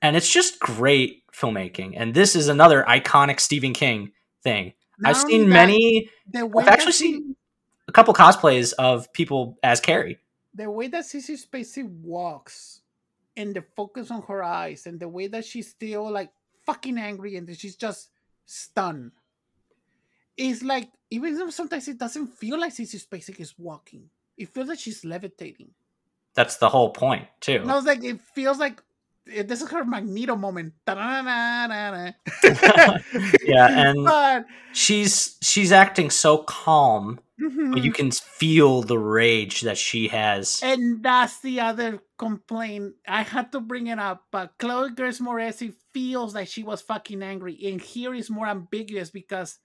And 0.00 0.16
it's 0.16 0.32
just 0.32 0.58
great 0.60 1.24
filmmaking. 1.30 1.92
And 1.94 2.14
this 2.14 2.34
is 2.34 2.48
another 2.48 2.82
iconic 2.88 3.38
Stephen 3.38 3.74
King 3.74 4.12
thing. 4.42 4.72
I've 5.04 5.18
seen 5.18 5.42
that, 5.50 5.54
many 5.54 6.08
I've 6.34 6.68
actually 6.68 6.92
seen 6.92 7.36
a 7.86 7.92
couple 7.92 8.14
cosplays 8.14 8.72
of 8.78 9.12
people 9.12 9.58
as 9.62 9.80
Carrie. 9.80 10.20
the 10.54 10.70
way 10.70 10.88
that 10.88 11.04
Sissy 11.04 11.36
Spacek 11.36 11.86
walks 12.00 12.73
and 13.36 13.54
the 13.54 13.64
focus 13.76 14.10
on 14.10 14.22
her 14.22 14.42
eyes 14.42 14.86
and 14.86 15.00
the 15.00 15.08
way 15.08 15.26
that 15.28 15.44
she's 15.44 15.68
still 15.68 16.10
like 16.10 16.30
fucking 16.66 16.98
angry 16.98 17.36
and 17.36 17.46
that 17.48 17.58
she's 17.58 17.76
just 17.76 18.10
stunned. 18.46 19.12
It's 20.36 20.62
like 20.62 20.90
even 21.10 21.38
though 21.38 21.50
sometimes 21.50 21.88
it 21.88 21.98
doesn't 21.98 22.26
feel 22.26 22.58
like 22.58 22.74
Sissy 22.74 23.04
Spacek 23.04 23.40
is 23.40 23.54
walking. 23.58 24.10
It 24.36 24.48
feels 24.48 24.68
like 24.68 24.80
she's 24.80 25.04
levitating. 25.04 25.70
That's 26.34 26.56
the 26.56 26.68
whole 26.68 26.90
point, 26.90 27.28
too. 27.40 27.56
And 27.56 27.70
I 27.70 27.76
was 27.76 27.84
like, 27.84 28.02
it 28.02 28.20
feels 28.34 28.58
like 28.58 28.82
this 29.26 29.62
is 29.62 29.70
her 29.70 29.84
Magneto 29.84 30.36
moment. 30.36 30.74
Yeah, 33.44 33.68
and- 33.90 34.04
but 34.04 34.46
she's 34.72 35.36
she's 35.42 35.72
acting 35.72 36.10
so 36.10 36.38
calm, 36.38 37.20
mhm. 37.40 37.72
but 37.72 37.82
you 37.84 37.92
can 37.92 38.10
feel 38.10 38.82
the 38.82 38.98
rage 38.98 39.62
that 39.62 39.78
she 39.78 40.08
has. 40.08 40.60
And 40.62 41.02
that's 41.02 41.40
the 41.40 41.60
other 41.60 42.00
complaint. 42.18 42.94
I 43.06 43.22
had 43.22 43.52
to 43.52 43.60
bring 43.60 43.86
it 43.88 43.98
up, 43.98 44.24
but 44.30 44.54
Chloe 44.58 44.90
Grace 44.90 45.20
Moretz 45.20 45.72
feels 45.92 46.34
like 46.34 46.48
she 46.48 46.62
was 46.62 46.82
fucking 46.82 47.22
angry. 47.22 47.58
And 47.64 47.80
here 47.80 48.14
is 48.14 48.30
more 48.30 48.46
ambiguous 48.46 49.10
because 49.10 49.58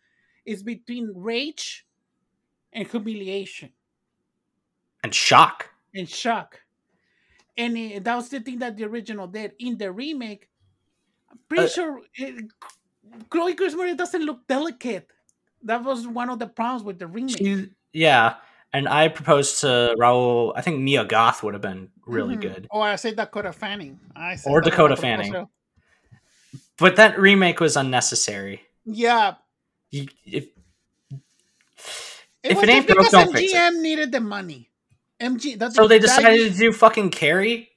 it's 0.46 0.62
between 0.64 1.12
rage 1.16 1.86
and 2.74 2.88
humiliation 2.88 3.72
And 5.04 5.14
shock. 5.14 5.70
and 5.94 6.08
shock. 6.08 6.62
And 7.60 7.78
it, 7.78 8.04
that 8.06 8.16
was 8.16 8.30
the 8.30 8.40
thing 8.40 8.58
that 8.60 8.78
the 8.78 8.86
original 8.86 9.28
did. 9.28 9.52
In 9.60 9.78
the 9.78 9.92
remake, 9.92 10.48
I'm 11.30 11.38
pretty 11.48 11.66
Uh, 11.66 11.68
sure 11.68 12.02
it, 12.16 12.46
Chloe 13.30 13.54
Grace 13.54 13.76
Moretz 13.76 13.98
doesn't 13.98 14.24
look 14.24 14.48
delicate. 14.48 15.08
That 15.64 15.84
was 15.84 16.08
one 16.08 16.30
of 16.30 16.40
the 16.40 16.48
problems 16.48 16.84
with 16.84 16.98
the 17.00 17.08
remake. 17.08 17.38
She, 17.38 17.68
yeah, 17.94 18.36
and 18.72 18.88
I 18.88 19.10
proposed 19.10 19.60
to 19.62 19.94
Raul. 20.00 20.54
I 20.56 20.62
think 20.62 20.80
Mia 20.80 21.04
Goth 21.04 21.44
would 21.44 21.54
have 21.54 21.62
been 21.62 21.90
really 22.06 22.38
Mhm. 22.38 22.42
good, 22.42 22.68
Or 22.72 22.84
I 22.88 22.96
say 22.96 23.14
Dakota 23.14 23.52
Fanning. 23.52 24.00
I 24.16 24.36
said 24.38 24.50
Or 24.50 24.62
was 24.62 24.70
Dakota 24.70 24.96
Fanning. 24.96 25.32
proposal. 25.32 25.52
but 26.78 26.96
that 26.96 27.20
remake 27.20 27.60
was 27.60 27.76
unnecessary. 27.76 28.62
Yeah. 28.86 29.36
You, 29.92 30.08
if 30.26 30.46
It 32.42 32.52
If 32.52 32.56
was 32.56 32.64
it 32.64 32.70
ain't 32.70 32.88
broke, 32.88 33.00
because 33.00 33.12
don't 33.12 33.34
fix 33.34 33.52
it. 33.52 33.56
MGM 33.58 33.82
needed 33.82 34.12
the 34.14 34.22
money. 34.22 34.69
MG. 35.20 35.58
That, 35.60 35.74
so, 35.74 35.88
they 35.88 36.00
decided 36.00 36.40
year- 36.40 36.50
to 36.50 36.58
do 36.58 36.72
fucking 36.72 37.10
Carrie. 37.12 37.70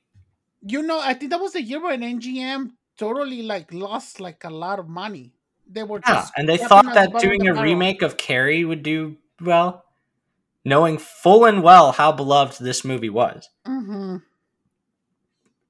You 0.64 0.82
know, 0.82 1.00
I 1.00 1.14
think 1.14 1.30
that 1.32 1.40
was 1.40 1.54
the 1.54 1.62
year 1.62 1.80
when 1.82 2.00
MGM 2.02 2.70
totally 2.96 3.42
like 3.42 3.72
lost 3.72 4.20
like 4.20 4.44
a 4.44 4.50
lot 4.50 4.78
of 4.78 4.88
money. 4.88 5.32
They 5.68 5.82
were 5.82 6.00
Yeah, 6.06 6.14
just 6.14 6.32
and 6.36 6.48
they 6.48 6.56
thought 6.58 6.84
that 6.94 7.18
doing 7.18 7.48
a 7.48 7.54
remake 7.60 8.02
of 8.02 8.16
Carrie 8.16 8.64
would 8.64 8.82
do 8.82 9.16
well, 9.40 9.84
knowing 10.64 10.98
full 10.98 11.44
and 11.44 11.62
well 11.62 11.92
how 11.92 12.12
beloved 12.12 12.60
this 12.60 12.84
movie 12.84 13.08
was. 13.10 13.48
Mhm. 13.66 14.22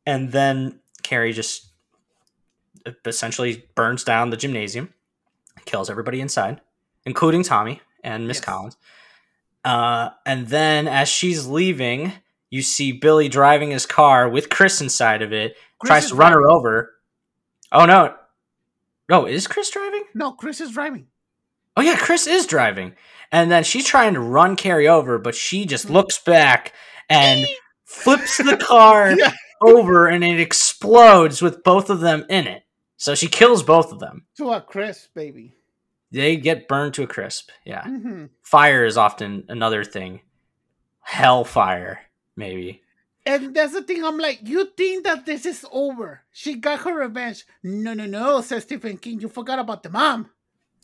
And 0.04 0.32
then 0.32 0.80
Carrie 1.02 1.32
just 1.32 1.68
essentially 3.06 3.64
burns 3.74 4.02
down 4.04 4.30
the 4.30 4.36
gymnasium, 4.36 4.92
kills 5.64 5.88
everybody 5.88 6.20
inside, 6.20 6.60
including 7.06 7.42
Tommy 7.44 7.80
and 8.02 8.26
Miss 8.26 8.38
Yes. 8.38 8.44
Collins. 8.44 8.76
Uh, 9.64 10.10
and 10.26 10.48
then 10.48 10.88
as 10.88 11.08
she's 11.08 11.46
leaving, 11.46 12.12
you 12.50 12.62
see 12.62 12.92
Billy 12.92 13.28
driving 13.28 13.70
his 13.70 13.86
car 13.86 14.28
with 14.28 14.50
Chris 14.50 14.80
inside 14.80 15.22
of 15.22 15.32
it, 15.32 15.56
Chris 15.78 15.88
tries 15.88 16.08
to 16.08 16.14
run 16.16 16.32
her 16.32 16.50
over. 16.50 16.92
Oh 17.70 17.86
no. 17.86 18.14
No, 19.08 19.26
is 19.26 19.46
Chris 19.46 19.70
driving? 19.70 20.04
No, 20.14 20.32
Chris 20.32 20.60
is 20.60 20.72
driving. 20.72 21.06
Oh 21.76 21.82
yeah, 21.82 21.96
Chris 21.96 22.26
is 22.26 22.46
driving. 22.46 22.94
And 23.30 23.50
then 23.50 23.64
she's 23.64 23.86
trying 23.86 24.14
to 24.14 24.20
run 24.20 24.56
Carrie 24.56 24.88
over, 24.88 25.18
but 25.18 25.34
she 25.34 25.64
just 25.64 25.88
looks 25.88 26.18
back 26.18 26.72
and 27.08 27.46
flips 27.84 28.36
the 28.38 28.56
car 28.60 29.12
Yeah. 29.16 29.32
over 29.62 30.06
and 30.06 30.22
it 30.22 30.38
explodes 30.40 31.40
with 31.40 31.62
both 31.64 31.88
of 31.88 32.00
them 32.00 32.24
in 32.28 32.46
it. 32.46 32.62
So 32.98 33.14
she 33.14 33.26
kills 33.28 33.62
both 33.62 33.90
of 33.92 34.00
them. 34.00 34.26
To 34.36 34.50
a 34.50 34.60
crisp, 34.60 35.14
baby. 35.14 35.54
They 36.12 36.36
get 36.36 36.68
burned 36.68 36.94
to 36.94 37.02
a 37.02 37.06
crisp. 37.06 37.48
Yeah. 37.64 37.82
hmm 37.84 38.26
Fire 38.42 38.84
is 38.84 38.96
often 38.98 39.44
another 39.48 39.82
thing. 39.82 40.20
Hellfire, 41.00 42.00
maybe. 42.36 42.82
And 43.24 43.54
that's 43.54 43.72
the 43.72 43.82
thing. 43.82 44.04
I'm 44.04 44.18
like, 44.18 44.40
you 44.42 44.66
think 44.76 45.04
that 45.04 45.26
this 45.26 45.46
is 45.46 45.64
over? 45.72 46.22
She 46.32 46.56
got 46.56 46.80
her 46.80 46.94
revenge. 46.98 47.44
No, 47.62 47.94
no, 47.94 48.04
no, 48.06 48.40
says 48.40 48.64
Stephen 48.64 48.98
King. 48.98 49.20
You 49.20 49.28
forgot 49.28 49.58
about 49.58 49.82
the 49.82 49.90
mom. 49.90 50.30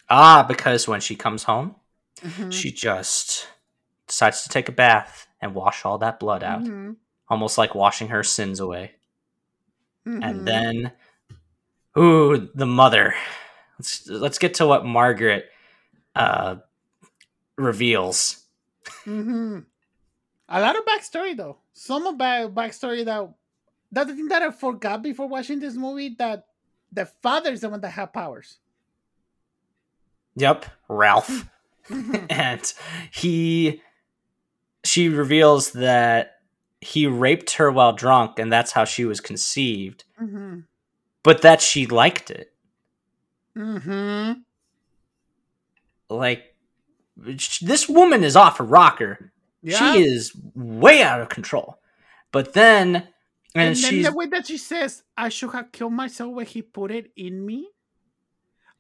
Ah, 0.09 0.45
because 0.49 0.89
when 0.89 1.01
she 1.01 1.14
comes 1.16 1.43
home, 1.45 1.74
Mhm. 2.22 2.53
she 2.53 2.70
just 2.72 3.49
decides 4.07 4.43
to 4.43 4.49
take 4.49 4.68
a 4.68 4.72
bath 4.72 5.26
and 5.41 5.55
wash 5.55 5.85
all 5.85 5.99
that 5.99 6.18
blood 6.18 6.43
out. 6.43 6.62
Mhm. 6.62 6.97
Almost 7.29 7.59
like 7.59 7.74
washing 7.74 8.09
her 8.09 8.22
sins 8.22 8.61
away. 8.61 8.95
Mhm. 10.07 10.24
and 10.24 10.49
then 10.49 10.93
ooh 11.99 12.49
the 12.55 12.64
mother 12.64 13.14
let's 13.79 14.07
let's 14.09 14.39
get 14.39 14.55
to 14.55 14.66
what 14.66 14.85
margaret 14.85 15.47
uh 16.16 16.57
reveals 17.57 18.45
hmm 19.05 19.59
A 20.49 20.61
lot 20.61 20.76
of 20.76 20.85
backstory 20.87 21.37
though. 21.37 21.59
Some 21.74 22.07
of 22.07 22.16
back 22.16 22.49
backstory 22.51 23.05
that 23.05 23.29
that's 23.93 24.09
the 24.11 24.16
thing 24.16 24.29
that 24.29 24.43
I 24.43 24.51
forgot 24.51 25.03
before 25.03 25.26
watching 25.29 25.61
this 25.61 25.74
movie 25.74 26.14
that 26.18 26.47
the 26.93 27.07
father 27.07 27.53
is 27.53 27.61
the 27.61 27.68
one 27.68 27.81
that 27.83 27.91
had 27.91 28.12
powers. 28.12 28.59
yep 30.37 30.64
ralph 30.89 31.47
and 32.31 32.72
he 33.11 33.83
she 34.85 35.09
reveals 35.09 35.72
that 35.72 36.37
he 36.81 37.07
raped 37.07 37.55
her 37.55 37.70
while 37.70 37.93
drunk 37.93 38.39
and 38.39 38.53
that's 38.53 38.72
how 38.72 38.85
she 38.85 39.05
was 39.05 39.20
conceived 39.20 40.05
Mhm. 40.20 40.64
but 41.22 41.43
that 41.43 41.61
she 41.61 41.87
liked 41.87 42.31
it 42.31 42.53
Mhm. 43.57 44.42
like 46.11 46.55
this 47.16 47.88
woman 47.88 48.22
is 48.24 48.36
off 48.36 48.59
her 48.59 48.64
rocker 48.64 49.32
Yeah. 49.62 49.92
she 49.94 50.03
is 50.05 50.32
way 50.55 51.03
out 51.03 51.20
of 51.20 51.28
control 51.28 51.78
but 52.32 52.53
then 52.53 53.09
and, 53.55 53.74
and 53.74 53.76
then 53.76 54.03
the 54.03 54.12
way 54.12 54.26
that 54.26 54.46
she 54.46 54.59
says, 54.59 55.03
"I 55.16 55.30
should 55.30 55.51
have 55.53 55.72
killed 55.72 55.94
myself 55.94 56.32
when 56.34 56.46
he 56.46 56.61
put 56.62 56.90
it 56.92 57.11
in 57.16 57.44
me." 57.44 57.66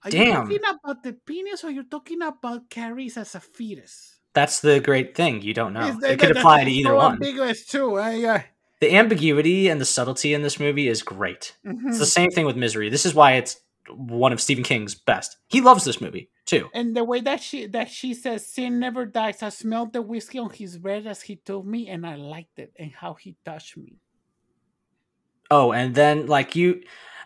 Are 0.04 0.10
you 0.10 0.18
Damn. 0.24 0.42
talking 0.44 0.58
about 0.60 1.02
the 1.02 1.14
penis, 1.14 1.64
or 1.64 1.70
you're 1.70 1.82
talking 1.90 2.20
about 2.22 2.68
Carrie's 2.70 3.16
as 3.16 3.34
a 3.34 3.40
fetus? 3.40 4.18
That's 4.34 4.60
the 4.60 4.78
great 4.78 5.16
thing. 5.16 5.40
You 5.42 5.54
don't 5.54 5.72
know. 5.72 5.98
It 6.04 6.20
could 6.20 6.36
apply 6.36 6.64
to 6.64 6.70
either 6.78 6.90
so 6.90 6.96
one. 6.96 7.12
Ambiguous 7.14 7.64
too. 7.66 7.94
yeah. 7.96 8.42
The 8.80 8.94
ambiguity 8.94 9.68
and 9.68 9.80
the 9.80 9.86
subtlety 9.86 10.34
in 10.34 10.42
this 10.42 10.60
movie 10.60 10.86
is 10.86 11.02
great. 11.02 11.56
Mhm. 11.66 11.88
It's 11.88 11.98
the 11.98 12.06
same 12.06 12.30
thing 12.30 12.44
with 12.46 12.56
Misery. 12.56 12.90
This 12.90 13.06
is 13.06 13.14
why 13.14 13.32
it's 13.32 13.56
one 13.90 14.32
of 14.32 14.40
Stephen 14.40 14.64
King's 14.64 14.94
best. 14.94 15.36
He 15.48 15.60
loves 15.60 15.84
this 15.84 16.00
movie 16.00 16.30
too. 16.46 16.68
And 16.74 16.96
the 16.96 17.04
way 17.04 17.20
that 17.20 17.40
she 17.40 17.66
that 17.66 17.90
she 17.90 18.14
says, 18.14 18.46
"Sin 18.46 18.78
never 18.78 19.06
dies." 19.06 19.42
I 19.42 19.50
smelled 19.50 19.92
the 19.92 20.02
whiskey 20.02 20.38
on 20.38 20.50
his 20.50 20.78
breath 20.78 21.06
as 21.06 21.22
he 21.22 21.36
told 21.36 21.66
me, 21.66 21.88
and 21.88 22.06
I 22.06 22.16
liked 22.16 22.58
it, 22.58 22.72
and 22.78 22.92
how 22.92 23.14
he 23.14 23.36
touched 23.44 23.76
me. 23.76 23.96
Oh, 25.50 25.72
and 25.72 25.94
then 25.94 26.26
like 26.26 26.56
you, 26.56 26.82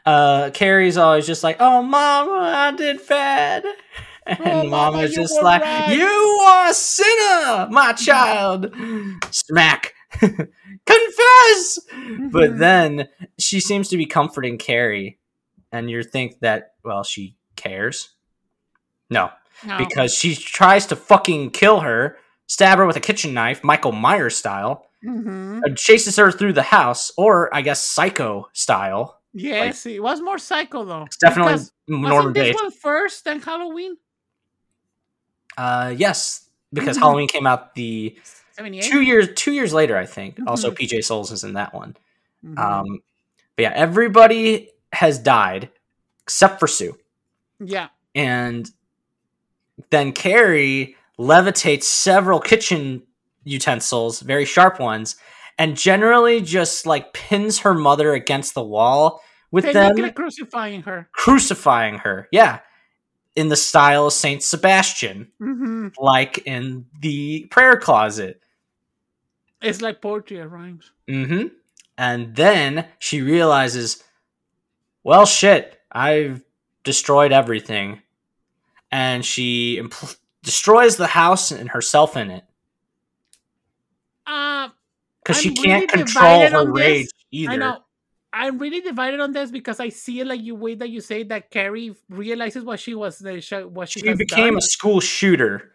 uh, 0.06 0.50
Carrie's 0.50 0.96
always 0.96 1.26
just 1.26 1.42
like, 1.42 1.56
"Oh, 1.60 1.82
Mama, 1.82 2.52
I 2.54 2.72
did 2.72 3.06
bad," 3.06 3.64
and 4.26 4.38
Oh, 4.40 4.64
Mama, 4.64 4.96
Mama's 4.96 5.16
you 5.16 5.22
just 5.22 5.42
like, 5.42 5.62
right." 5.62 5.96
"You 5.96 6.06
are 6.06 6.70
a 6.70 6.74
sinner, 6.74 7.68
my 7.70 7.92
child." 7.96 8.74
Smack. 9.30 9.94
Confess. 10.86 11.78
But 12.30 12.58
then 12.58 13.08
she 13.38 13.60
seems 13.60 13.88
to 13.88 13.96
be 13.96 14.06
comforting 14.06 14.58
Carrie, 14.58 15.18
and 15.72 15.90
you 15.90 16.02
think 16.02 16.40
that 16.40 16.74
well, 16.84 17.02
she 17.02 17.34
cares. 17.56 18.10
No, 19.10 19.30
No. 19.66 19.78
because 19.78 20.14
she 20.14 20.34
tries 20.36 20.86
to 20.86 20.96
fucking 20.96 21.50
kill 21.50 21.80
her, 21.80 22.18
stab 22.46 22.78
her 22.78 22.86
with 22.86 22.96
a 22.96 23.00
kitchen 23.00 23.34
knife, 23.34 23.62
Michael 23.64 23.92
Myers 23.92 24.36
style, 24.36 24.86
Mhm. 25.04 25.62
and 25.64 25.76
chases 25.76 26.16
her 26.16 26.30
through 26.32 26.52
the 26.54 26.62
house, 26.62 27.10
or 27.16 27.54
I 27.54 27.62
guess 27.62 27.84
Psycho 27.84 28.48
style. 28.52 29.20
yes, 29.34 29.86
it 29.86 30.02
was 30.02 30.20
more 30.20 30.38
psycho 30.38 30.84
though. 30.84 31.04
It's 31.04 31.16
definitely 31.16 31.54
Because 31.54 31.72
Norman 31.88 32.32
this 32.32 32.54
one 32.54 32.70
first, 32.70 33.24
then 33.24 33.40
Halloween 33.40 33.96
Uh, 35.56 35.92
yes, 35.96 36.48
because 36.72 36.96
Mhm. 36.96 37.00
Halloween 37.00 37.28
came 37.28 37.46
out 37.46 37.74
the 37.74 38.18
two 38.80 39.02
years 39.02 39.28
two 39.34 39.52
years 39.52 39.72
later, 39.74 39.96
I 39.98 40.06
think. 40.06 40.38
Also, 40.46 40.70
Mhm. 40.70 40.76
PJ 40.76 41.02
Soles 41.02 41.30
is 41.30 41.44
in 41.44 41.52
that 41.54 41.74
one. 41.74 41.94
Mm-hmm. 42.44 42.58
Um, 42.58 43.02
but 43.56 43.62
yeah, 43.64 43.72
everybody 43.74 44.70
has 44.92 45.18
died 45.18 45.70
except 46.24 46.60
for 46.60 46.66
Sue. 46.66 46.96
yeah. 47.60 47.88
and 48.14 48.70
then 49.90 50.12
Carrie 50.12 50.96
levitates 51.18 51.84
several 51.84 52.38
kitchen 52.40 53.02
utensils, 53.44 54.20
very 54.20 54.44
sharp 54.44 54.78
ones, 54.78 55.16
and 55.58 55.76
generally 55.76 56.40
just 56.40 56.86
like 56.86 57.12
pins 57.12 57.60
her 57.60 57.74
mother 57.74 58.12
against 58.12 58.54
the 58.54 58.62
wall 58.62 59.20
with 59.50 59.64
Technically 59.64 60.02
them 60.02 60.12
crucifying 60.14 60.82
her. 60.82 61.08
crucifying 61.12 61.98
her. 61.98 62.28
Yeah. 62.30 62.60
In 63.34 63.48
the 63.48 63.56
style 63.56 64.06
of 64.06 64.12
Saint 64.12 64.42
Sebastian, 64.42 65.28
hmm 65.38 65.88
like 65.98 66.38
in 66.46 66.86
the 67.00 67.46
prayer 67.50 67.76
closet. 67.76 68.40
It's 69.62 69.80
like 69.80 70.00
poetry 70.02 70.38
rhymes. 70.38 70.90
hmm 71.08 71.46
And 71.98 72.36
then 72.36 72.86
she 72.98 73.20
realizes, 73.22 74.02
well, 75.04 75.26
shit, 75.26 75.78
I've 75.90 76.42
destroyed 76.84 77.32
everything. 77.32 78.02
And 78.90 79.24
she 79.24 79.78
impl- 79.80 80.16
destroys 80.42 80.96
the 80.96 81.06
house 81.06 81.50
and 81.50 81.70
herself 81.70 82.16
in 82.16 82.30
it 82.30 82.44
Uh, 84.26 84.68
because 85.22 85.40
she 85.40 85.54
can't 85.54 85.90
really 85.92 86.04
control 86.04 86.40
her 86.46 86.56
on 86.58 86.72
this. 86.72 86.80
rage 86.82 87.08
either. 87.30 87.52
I 87.52 87.56
know. 87.56 87.78
I'm 88.34 88.58
really 88.58 88.80
divided 88.80 89.20
on 89.20 89.32
this 89.32 89.50
because 89.50 89.78
I 89.78 89.90
see 89.90 90.20
it 90.20 90.26
like 90.26 90.40
you 90.42 90.54
way 90.54 90.74
that 90.74 90.88
you 90.88 91.00
say 91.02 91.22
that 91.24 91.50
Carrie 91.50 91.94
realizes 92.08 92.64
what 92.64 92.80
she 92.80 92.94
was 92.94 93.18
the 93.18 93.40
sh- 93.42 93.64
what 93.68 93.90
she, 93.90 94.00
She 94.00 94.14
became 94.14 94.54
done. 94.54 94.58
a 94.58 94.62
school 94.62 95.00
shooter, 95.00 95.72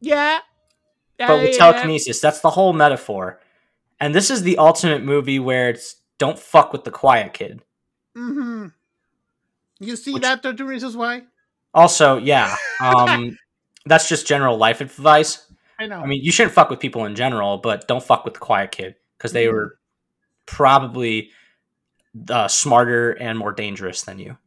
yeah. 0.00 0.38
but 1.18 1.42
with 1.42 1.54
uh, 1.56 1.58
telekinesis. 1.58 2.20
That's 2.20 2.40
the 2.40 2.50
whole 2.50 2.72
metaphor. 2.72 3.40
And 4.00 4.14
this 4.14 4.30
is 4.30 4.42
the 4.42 4.56
ultimate 4.58 5.02
movie 5.04 5.38
where 5.38 5.68
it's 5.70 5.96
don't 6.18 6.38
fuck 6.38 6.72
with 6.72 6.84
the 6.84 6.90
quiet 6.90 7.32
kid. 7.34 7.62
Mm-hmm. 8.16 8.68
You 9.80 9.96
see 9.96 10.14
Which- 10.14 10.22
that? 10.22 10.42
Thirteen 10.42 10.66
Reasons 10.66 10.96
Why. 10.96 11.22
Also, 11.74 12.16
yeah, 12.16 12.56
um, 12.80 13.36
that's 13.84 14.08
just 14.08 14.26
general 14.26 14.56
life 14.56 14.80
advice. 14.80 15.46
I 15.78 15.86
know. 15.86 16.00
I 16.00 16.06
mean, 16.06 16.22
you 16.22 16.32
shouldn't 16.32 16.54
fuck 16.54 16.70
with 16.70 16.80
people 16.80 17.04
in 17.04 17.14
general, 17.14 17.58
but 17.58 17.86
don't 17.86 18.02
fuck 18.02 18.24
with 18.24 18.32
the 18.34 18.40
quiet 18.40 18.72
kid 18.72 18.94
because 19.18 19.32
they 19.32 19.44
Mhm. 19.46 19.52
were 19.52 19.78
probably 20.46 21.30
uh, 22.30 22.48
smarter 22.48 23.10
and 23.12 23.38
more 23.38 23.52
dangerous 23.52 24.02
than 24.02 24.18
you. 24.18 24.38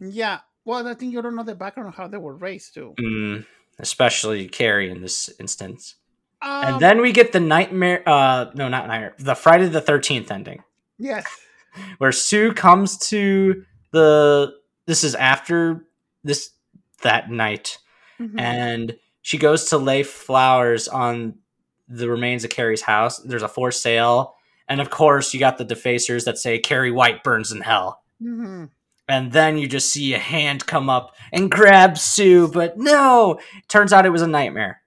Yeah. 0.00 0.38
Well, 0.64 0.86
I 0.86 0.94
think 0.94 1.12
you 1.12 1.20
don't 1.20 1.36
know 1.36 1.42
the 1.42 1.54
background 1.54 1.90
of 1.90 1.94
how 1.94 2.08
they 2.08 2.16
were 2.16 2.34
raised 2.34 2.72
too. 2.72 2.94
Mm, 2.98 3.44
especially 3.78 4.48
Carrie 4.48 4.90
in 4.90 5.02
this 5.02 5.28
instance. 5.38 5.96
Um, 6.40 6.64
and 6.64 6.80
then 6.80 7.02
we 7.02 7.12
get 7.12 7.32
the 7.32 7.40
nightmare. 7.40 8.02
Uh, 8.06 8.46
no, 8.54 8.68
not 8.68 8.86
nightmare. 8.86 9.14
The 9.18 9.34
Friday 9.34 9.66
the 9.68 9.80
Thirteenth 9.82 10.30
ending, 10.30 10.62
yes, 10.98 11.24
where 11.98 12.12
Sue 12.12 12.52
comes 12.52 12.98
to 13.08 13.64
the. 13.92 14.52
This 14.86 15.04
is 15.04 15.14
after 15.14 15.86
this 16.24 16.50
that 17.02 17.30
night, 17.30 17.78
Mhm. 18.18 18.40
and 18.40 18.96
she 19.22 19.36
goes 19.38 19.66
to 19.66 19.78
lay 19.78 20.02
flowers 20.02 20.88
on 20.88 21.34
the 21.88 22.08
remains 22.08 22.42
of 22.44 22.50
Carrie's 22.50 22.82
house. 22.82 23.18
There's 23.18 23.42
a 23.42 23.48
for 23.48 23.70
sale, 23.70 24.34
and 24.68 24.80
of 24.80 24.90
course, 24.90 25.32
you 25.34 25.40
got 25.40 25.58
the 25.58 25.64
defacers 25.64 26.24
that 26.24 26.38
say 26.38 26.58
Carrie 26.58 26.90
White 26.90 27.22
burns 27.22 27.52
in 27.52 27.60
hell. 27.60 28.02
Mhm. 28.22 28.70
And 29.10 29.32
then 29.32 29.56
you 29.56 29.66
just 29.68 29.90
see 29.90 30.12
a 30.12 30.18
hand 30.18 30.66
come 30.66 30.90
up 30.90 31.14
and 31.32 31.50
grab 31.50 31.96
Sue, 31.96 32.48
but 32.48 32.76
no, 32.78 33.38
turns 33.68 33.92
out 33.92 34.04
it 34.04 34.10
was 34.10 34.22
a 34.22 34.26
nightmare. 34.26 34.82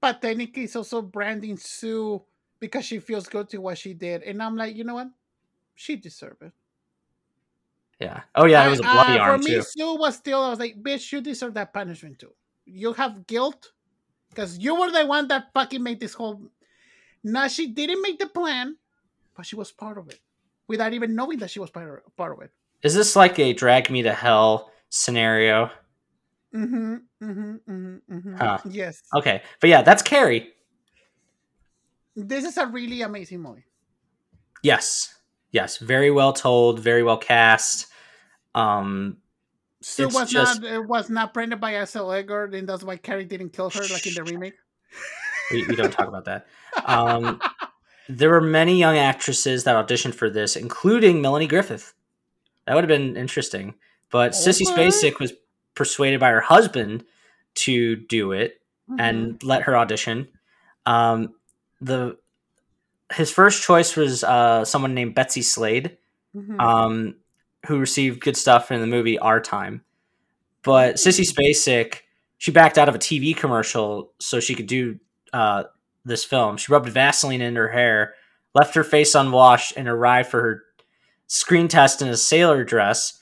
but 0.00 0.20
technically, 0.20 0.64
it's 0.64 0.74
also 0.76 1.00
branding 1.00 1.56
Sue 1.56 2.20
because 2.58 2.84
she 2.84 2.98
feels 2.98 3.28
guilty 3.28 3.56
what 3.56 3.78
she 3.78 3.94
did, 3.94 4.22
and 4.24 4.42
I'm 4.42 4.56
like, 4.56 4.74
you 4.76 4.82
know 4.84 4.94
what? 4.94 5.08
She 5.74 5.96
deserved 5.96 6.42
it. 6.42 6.52
Yeah. 8.00 8.22
Oh 8.34 8.46
yeah, 8.46 8.66
it 8.66 8.70
was 8.70 8.80
a 8.80 8.82
bloody 8.82 9.18
uh, 9.18 9.22
arm 9.22 9.42
For 9.42 9.48
me, 9.48 9.54
too. 9.56 9.62
Sue 9.62 9.96
was 9.96 10.16
still. 10.16 10.42
I 10.42 10.50
was 10.50 10.58
like, 10.58 10.82
bitch, 10.82 11.12
you 11.12 11.20
deserve 11.20 11.54
that 11.54 11.72
punishment 11.72 12.18
too. 12.18 12.32
You 12.64 12.92
have 12.94 13.26
guilt 13.26 13.72
because 14.30 14.58
you 14.58 14.74
were 14.74 14.90
the 14.90 15.06
one 15.06 15.28
that 15.28 15.52
fucking 15.54 15.82
made 15.82 16.00
this 16.00 16.14
whole. 16.14 16.40
Now 17.22 17.46
she 17.48 17.68
didn't 17.68 18.02
make 18.02 18.18
the 18.18 18.26
plan, 18.26 18.76
but 19.36 19.46
she 19.46 19.56
was 19.56 19.70
part 19.70 19.98
of 19.98 20.08
it 20.08 20.18
without 20.66 20.92
even 20.92 21.14
knowing 21.14 21.38
that 21.38 21.50
she 21.50 21.60
was 21.60 21.70
part 21.70 22.02
of, 22.06 22.16
part 22.16 22.32
of 22.32 22.42
it. 22.42 22.50
Is 22.82 22.94
this 22.94 23.14
like 23.14 23.38
a 23.38 23.52
drag 23.52 23.90
me 23.90 24.02
to 24.02 24.12
hell 24.12 24.72
scenario? 24.88 25.70
Mm-hmm. 26.54 26.94
Mm-hmm. 27.22 27.54
Mm-hmm. 27.70 28.14
mm-hmm. 28.14 28.34
Huh. 28.34 28.58
Yes. 28.68 29.02
Okay, 29.14 29.42
but 29.60 29.70
yeah, 29.70 29.82
that's 29.82 30.02
Carrie. 30.02 30.50
This 32.16 32.44
is 32.44 32.56
a 32.58 32.66
really 32.66 33.02
amazing 33.02 33.40
movie. 33.40 33.64
Yes, 34.62 35.11
yes, 35.52 35.78
very 35.78 36.10
well 36.10 36.32
told, 36.32 36.80
very 36.80 37.02
well 37.04 37.16
cast. 37.18 37.86
Um, 38.54 39.18
It's 39.80 39.98
was 39.98 40.30
just- 40.30 40.60
not 40.62 40.70
it 40.72 40.84
was 40.86 41.08
not 41.10 41.32
branded 41.32 41.60
by 41.60 41.74
Ansel 41.74 42.08
Elgort, 42.08 42.54
and 42.58 42.68
that's 42.68 42.82
why 42.82 42.96
Carrie 42.96 43.24
didn't 43.24 43.50
kill 43.50 43.70
her 43.70 43.82
like 43.82 44.06
in 44.06 44.14
the 44.14 44.24
remake. 44.24 44.54
we, 45.52 45.66
we 45.66 45.76
don't 45.76 45.92
talk 45.92 46.08
about 46.08 46.24
that. 46.26 46.46
Um, 46.84 47.40
there 48.08 48.30
were 48.30 48.40
many 48.40 48.78
young 48.78 48.96
actresses 48.98 49.64
that 49.64 49.74
auditioned 49.76 50.14
for 50.14 50.28
this, 50.28 50.56
including 50.56 51.20
Melanie 51.22 51.46
Griffith. 51.46 51.94
That 52.66 52.74
would 52.74 52.84
have 52.84 52.88
been 52.88 53.16
interesting, 53.16 53.74
but 54.10 54.32
Sissy. 54.32 54.66
Spacek 54.66 55.18
was 55.18 55.32
persuaded 55.74 56.20
by 56.20 56.30
her 56.30 56.40
husband 56.40 57.04
to 57.54 57.96
do 57.96 58.32
it, 58.32 58.60
Mhm. 58.90 58.96
and 59.00 59.42
let 59.42 59.62
her 59.62 59.76
audition. 59.76 60.28
Um, 60.86 61.34
the 61.80 62.16
his 63.12 63.30
first 63.30 63.62
choice 63.62 63.96
was 63.96 64.24
uh, 64.24 64.64
someone 64.64 64.94
named 64.94 65.14
Betsy 65.14 65.42
Slade, 65.42 65.98
Mhm. 66.34 66.60
um, 66.60 67.14
who 67.66 67.78
received 67.78 68.20
good 68.20 68.36
stuff 68.36 68.70
in 68.72 68.80
the 68.80 68.86
movie 68.86 69.18
Our 69.18 69.40
Time. 69.40 69.84
But 70.62 70.94
Sissy 70.96 71.24
Spacek, 71.28 72.00
she 72.38 72.50
backed 72.50 72.78
out 72.78 72.88
of 72.88 72.94
a 72.94 72.98
TV 72.98 73.34
commercial 73.36 74.12
so 74.18 74.40
she 74.40 74.54
could 74.54 74.66
do 74.66 74.98
uh, 75.32 75.64
this 76.04 76.24
film. 76.24 76.56
She 76.56 76.72
rubbed 76.72 76.88
Vaseline 76.88 77.40
in 77.40 77.56
her 77.56 77.68
hair, 77.68 78.14
left 78.54 78.74
her 78.74 78.84
face 78.84 79.14
unwashed, 79.14 79.72
and 79.76 79.88
arrived 79.88 80.30
for 80.30 80.40
her 80.42 80.62
screen 81.26 81.68
test 81.68 82.02
in 82.02 82.08
a 82.08 82.16
sailor 82.16 82.64
dress, 82.64 83.18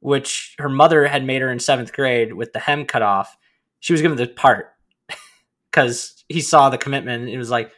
which 0.00 0.54
her 0.58 0.68
mother 0.68 1.06
had 1.06 1.24
made 1.24 1.40
her 1.42 1.50
in 1.50 1.58
seventh 1.58 1.92
grade 1.92 2.32
with 2.34 2.52
the 2.52 2.58
hem 2.58 2.84
cut 2.84 3.02
off. 3.02 3.36
She 3.80 3.92
was 3.92 4.02
given 4.02 4.16
the 4.18 4.26
part 4.26 4.74
because 5.70 6.24
he 6.28 6.40
saw 6.40 6.68
the 6.68 6.78
commitment. 6.78 7.22
And 7.22 7.30
it 7.30 7.38
was 7.38 7.50
like, 7.50 7.70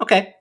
okay. 0.00 0.34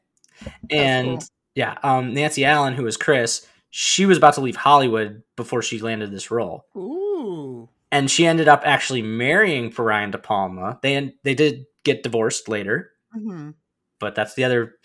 And 0.70 1.20
cool. 1.20 1.28
yeah, 1.56 1.78
um, 1.84 2.14
Nancy 2.14 2.46
Allen, 2.46 2.74
who 2.74 2.84
was 2.84 2.98
Chris, 2.98 3.48
she 3.70 4.06
was 4.06 4.18
about 4.18 4.36
to 4.36 4.42
leave 4.42 4.56
Hollywood 4.56 5.24
before 5.36 5.62
she 5.62 5.80
landed 5.80 6.12
this 6.12 6.30
role, 6.32 6.66
Ooh. 6.78 7.70
and 7.92 8.10
she 8.10 8.26
ended 8.26 8.48
up 8.48 8.62
actually 8.66 9.02
marrying 9.02 9.70
Brian 9.70 10.12
De 10.12 10.18
Palma. 10.18 10.80
They 10.82 11.16
they 11.24 11.34
did 11.34 11.66
get 11.84 12.04
divorced 12.04 12.48
later, 12.48 12.92
hmm 13.12 13.52
but 14.00 14.16
that's 14.16 14.34
the 14.34 14.44
other, 14.44 14.76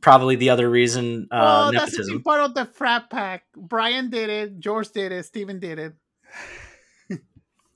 probably 0.00 0.36
the 0.36 0.50
other 0.50 0.70
reason. 0.70 1.26
Uh, 1.30 1.38
well, 1.40 1.72
that's 1.72 1.90
the 1.90 1.98
nepotism. 1.98 2.22
part 2.22 2.40
of 2.40 2.54
the 2.54 2.66
frat 2.66 3.10
pack. 3.10 3.44
Brian 3.56 4.10
did 4.10 4.30
it. 4.30 4.60
George 4.60 4.90
did 4.92 5.10
it. 5.10 5.24
Steven 5.24 5.58
did 5.58 5.78
it. 5.80 5.94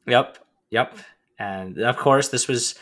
Yep, 0.06 0.38
yep, 0.70 0.96
and 1.38 1.78
of 1.78 1.96
course, 1.98 2.28
this 2.28 2.48
was 2.48 2.76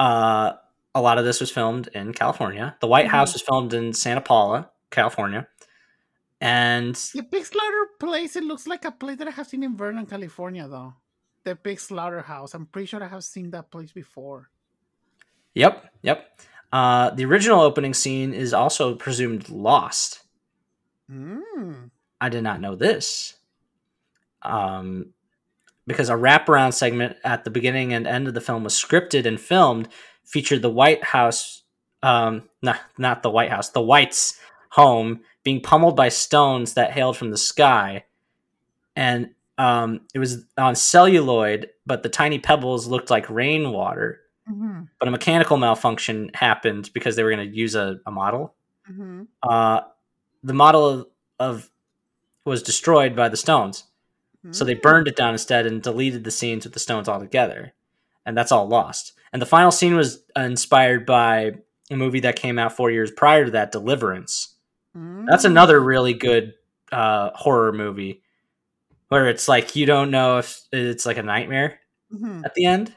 uh, 0.00 0.54
a 0.94 1.00
lot 1.00 1.18
of 1.18 1.24
this 1.24 1.40
was 1.40 1.50
filmed 1.50 1.88
in 1.94 2.12
California. 2.12 2.76
The 2.80 2.86
White 2.86 3.06
Mhm. 3.06 3.10
House 3.10 3.32
was 3.32 3.42
filmed 3.42 3.72
in 3.74 3.92
Santa 3.92 4.20
Paula, 4.20 4.70
California, 4.90 5.48
and 6.40 6.94
The 7.14 7.22
Big 7.22 7.44
Slaughter 7.46 7.86
place. 7.98 8.36
It 8.36 8.44
looks 8.44 8.66
like 8.66 8.84
a 8.84 8.90
place 8.90 9.16
that 9.18 9.28
I 9.28 9.30
have 9.32 9.46
seen 9.46 9.62
in 9.62 9.76
Vernon, 9.76 10.06
California, 10.06 10.66
though. 10.68 10.94
The 11.44 11.54
Big 11.54 11.80
Slaughterhouse. 11.80 12.54
I'm 12.54 12.66
pretty 12.66 12.86
sure 12.86 13.02
I 13.02 13.08
have 13.08 13.24
seen 13.24 13.50
that 13.50 13.70
place 13.70 13.92
before. 13.92 14.50
Yep, 15.54 15.92
yep. 16.02 16.40
Uh, 16.72 17.10
the 17.10 17.24
original 17.24 17.60
opening 17.60 17.94
scene 17.94 18.32
is 18.32 18.54
also 18.54 18.94
presumed 18.94 19.48
lost. 19.48 20.22
Mm. 21.10 21.90
I 22.20 22.28
did 22.28 22.42
not 22.42 22.60
know 22.60 22.74
this. 22.76 23.34
Um, 24.42 25.12
because 25.86 26.08
a 26.08 26.14
wraparound 26.14 26.74
segment 26.74 27.16
at 27.24 27.44
the 27.44 27.50
beginning 27.50 27.92
and 27.92 28.06
end 28.06 28.28
of 28.28 28.34
the 28.34 28.40
film 28.40 28.64
was 28.64 28.74
scripted 28.74 29.26
and 29.26 29.40
filmed, 29.40 29.88
featured 30.24 30.62
the 30.62 30.70
White 30.70 31.04
House, 31.04 31.62
um, 32.02 32.48
not, 32.62 32.80
not 32.98 33.22
the 33.22 33.30
White 33.30 33.50
House, 33.50 33.70
the 33.70 33.80
Whites' 33.80 34.38
home 34.70 35.20
being 35.44 35.60
pummeled 35.60 35.96
by 35.96 36.08
stones 36.08 36.74
that 36.74 36.92
hailed 36.92 37.16
from 37.16 37.30
the 37.30 37.36
sky. 37.36 38.04
And 38.96 39.30
um, 39.58 40.02
it 40.14 40.18
was 40.18 40.44
on 40.56 40.74
celluloid, 40.74 41.70
but 41.86 42.02
the 42.02 42.08
tiny 42.08 42.38
pebbles 42.38 42.86
looked 42.86 43.10
like 43.10 43.28
rainwater. 43.28 44.20
hmm 44.46 44.82
But 44.98 45.08
a 45.08 45.10
mechanical 45.10 45.56
malfunction 45.56 46.30
happened 46.34 46.90
because 46.94 47.16
they 47.16 47.22
were 47.22 47.34
going 47.34 47.50
to 47.50 47.56
use 47.56 47.74
a, 47.74 48.00
a 48.06 48.10
model. 48.10 48.54
hmm 48.86 49.22
Uh, 49.42 49.82
the 50.42 50.54
model 50.54 50.88
of, 50.88 51.06
of 51.38 51.70
was 52.44 52.62
destroyed 52.62 53.14
by 53.14 53.28
the 53.28 53.36
stones. 53.36 53.84
So 54.50 54.64
they 54.64 54.74
burned 54.74 55.06
it 55.06 55.14
down 55.14 55.34
instead 55.34 55.66
and 55.66 55.80
deleted 55.80 56.24
the 56.24 56.32
scenes 56.32 56.64
with 56.64 56.72
the 56.74 56.80
stones 56.80 57.08
altogether. 57.08 57.74
And 58.26 58.36
that's 58.36 58.50
all 58.50 58.66
lost. 58.66 59.12
And 59.32 59.40
the 59.40 59.46
final 59.46 59.70
scene 59.70 59.96
was 59.96 60.22
inspired 60.36 61.06
by 61.06 61.52
a 61.90 61.96
movie 61.96 62.20
that 62.20 62.36
came 62.36 62.58
out 62.58 62.76
four 62.76 62.90
years 62.90 63.10
prior 63.10 63.46
to 63.46 63.50
that, 63.52 63.72
Deliverance. 63.72 64.54
That's 64.94 65.44
another 65.44 65.80
really 65.80 66.12
good 66.12 66.54
uh, 66.90 67.30
horror 67.34 67.72
movie 67.72 68.22
where 69.08 69.28
it's 69.28 69.48
like 69.48 69.74
you 69.74 69.86
don't 69.86 70.10
know 70.10 70.38
if 70.38 70.60
it's 70.72 71.06
like 71.06 71.16
a 71.16 71.22
nightmare 71.22 71.80
hmm 72.10 72.42
at 72.44 72.54
the 72.54 72.66
end. 72.66 72.94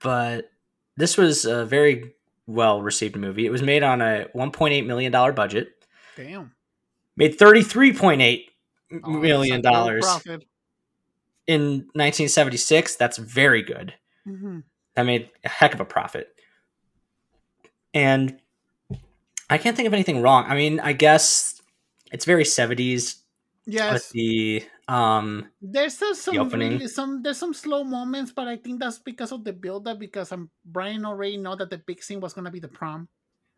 But 0.00 0.50
this 0.96 1.16
was 1.16 1.44
a 1.44 1.64
very 1.64 2.14
well 2.46 2.82
received 2.82 3.16
movie. 3.16 3.46
It 3.46 3.50
was 3.50 3.62
made 3.62 3.82
on 3.82 4.00
a 4.00 4.26
$1.8 4.34 4.86
million 4.86 5.12
budget, 5.34 5.68
Damn. 6.16 6.52
made 7.16 7.38
$33.8 7.38 8.44
Oh, 9.04 9.10
million 9.10 9.60
that's 9.62 9.76
a 9.76 9.90
good 9.90 10.00
dollars 10.00 10.22
in 11.46 11.60
1976 11.92 12.96
that's 12.96 13.18
very 13.18 13.62
good 13.62 13.92
Mhm. 14.28 14.62
that 14.94 15.02
made 15.04 15.30
a 15.44 15.48
heck 15.48 15.72
of 15.74 15.80
a 15.80 15.84
profit 15.86 16.28
and 17.94 18.38
i 19.48 19.56
can't 19.56 19.76
think 19.76 19.86
of 19.86 19.94
anything 19.94 20.20
wrong 20.20 20.44
i 20.48 20.54
mean 20.54 20.80
i 20.80 20.92
guess 20.92 21.60
it's 22.12 22.24
very 22.24 22.44
70s 22.44 23.22
with 23.66 23.74
Yes, 23.74 24.08
the 24.12 24.64
um 24.88 25.50
there's 25.60 25.98
some, 25.98 26.14
some 26.14 26.38
opening. 26.38 26.72
really, 26.80 26.88
some 26.88 27.20
there's 27.22 27.36
some 27.36 27.52
slow 27.52 27.84
moments, 27.84 28.32
but 28.32 28.48
I 28.48 28.56
think 28.56 28.80
that's 28.80 28.98
because 28.98 29.30
of 29.30 29.44
the 29.44 29.52
build 29.52 29.86
up. 29.86 29.98
Because 29.98 30.32
I'm 30.32 30.48
Brian 30.64 31.04
already 31.04 31.36
know 31.36 31.54
that 31.54 31.68
the 31.68 31.76
big 31.76 32.02
scene 32.02 32.18
was 32.18 32.32
gonna 32.32 32.50
be 32.50 32.60
the 32.60 32.68
prom. 32.72 33.08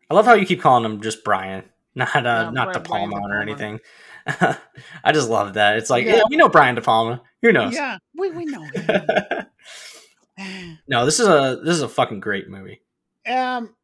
i 0.09 0.13
love 0.13 0.25
how 0.25 0.33
you 0.35 0.45
keep 0.45 0.59
calling 0.59 0.83
him 0.83 0.99
just 0.99 1.23
brian 1.23 1.63
not 1.95 2.11
uh 2.27 2.43
Yeah, 2.43 2.51
not 2.51 2.73
de 2.73 2.79
Brian 2.81 3.09
palma 3.09 3.23
or 3.31 3.39
anything 3.41 3.79
i 5.07 5.11
just 5.13 5.29
love 5.29 5.53
that 5.55 5.77
it's 5.77 5.89
like 5.89 6.03
Yeah. 6.03 6.17
yeah 6.17 6.23
we 6.29 6.35
know 6.35 6.49
brian 6.49 6.75
de 6.75 6.81
palma 6.81 7.21
who 7.41 7.53
knows 7.53 7.71
Yeah, 7.73 7.97
we 8.19 8.31
we 8.31 8.43
know. 8.51 8.67
no 10.87 11.05
this 11.05 11.19
is 11.19 11.27
a 11.27 11.59
this 11.63 11.75
is 11.75 11.81
a 11.81 11.89
fucking 11.89 12.19
great 12.19 12.49
movie 12.49 12.81
um, 13.27 13.75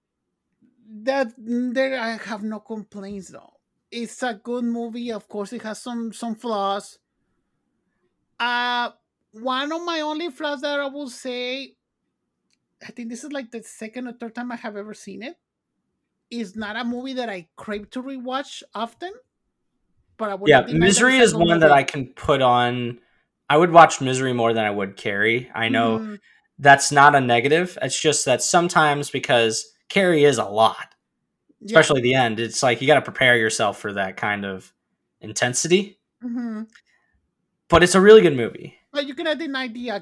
that 1.03 1.33
there 1.37 1.99
I 1.99 2.17
have 2.17 2.43
no 2.43 2.59
complaints 2.59 3.29
though. 3.29 3.53
It's 3.91 4.23
a 4.23 4.33
good 4.33 4.63
movie. 4.63 5.11
Of 5.11 5.27
course, 5.27 5.53
it 5.53 5.61
has 5.61 5.81
some 5.81 6.13
some 6.13 6.35
flaws. 6.35 6.99
Uh 8.39 8.91
one 9.31 9.71
of 9.71 9.83
my 9.83 10.01
only 10.01 10.29
flaws 10.29 10.61
that 10.61 10.79
I 10.79 10.87
will 10.87 11.09
say, 11.09 11.75
I 12.81 12.87
think 12.91 13.09
this 13.09 13.23
is 13.23 13.31
like 13.31 13.51
the 13.51 13.61
second 13.63 14.07
or 14.07 14.13
third 14.13 14.35
time 14.35 14.51
I 14.51 14.55
have 14.55 14.75
ever 14.75 14.93
seen 14.93 15.23
it. 15.23 15.35
Is 16.29 16.55
not 16.55 16.75
a 16.75 16.83
movie 16.83 17.13
that 17.13 17.29
I 17.29 17.47
crave 17.55 17.89
to 17.91 18.03
rewatch 18.03 18.63
often. 18.73 19.13
But 20.17 20.29
I 20.29 20.35
would 20.35 20.49
yeah 20.49 20.61
not 20.61 20.67
deny 20.67 20.79
that 20.79 20.85
misery 20.85 21.17
is 21.19 21.35
one 21.35 21.59
that 21.59 21.71
i 21.71 21.83
can 21.83 22.07
put 22.07 22.41
on 22.41 22.99
I 23.49 23.57
would 23.57 23.71
watch 23.71 24.01
Misery 24.01 24.33
more 24.33 24.53
than 24.53 24.65
I 24.65 24.71
would 24.71 24.97
Carrie. 24.97 25.49
I 25.55 25.69
know 25.69 25.99
Mhm. 25.99 26.19
That's 26.59 26.91
not 26.91 27.15
a 27.15 27.21
negative. 27.21 27.77
It's 27.81 27.99
just 27.99 28.25
that 28.25 28.41
sometimes 28.41 29.09
because 29.09 29.71
Carrie 29.89 30.23
is 30.23 30.37
a 30.37 30.45
lot, 30.45 30.93
Yeah. 31.59 31.67
especially 31.79 32.01
the 32.01 32.15
end. 32.15 32.39
It's 32.39 32.63
like 32.63 32.81
you 32.81 32.87
got 32.87 32.95
to 32.95 33.01
prepare 33.01 33.37
yourself 33.37 33.79
for 33.79 33.93
that 33.93 34.17
kind 34.17 34.45
of 34.45 34.73
intensity. 35.21 35.99
Mhm. 36.23 36.67
But 37.69 37.83
it's 37.83 37.95
a 37.95 38.01
really 38.01 38.21
good 38.21 38.35
movie. 38.35 38.75
But 38.91 39.07
you 39.07 39.13
cannot 39.13 39.37
deny 39.37 39.67
the 39.67 39.91
uh, 39.91 39.99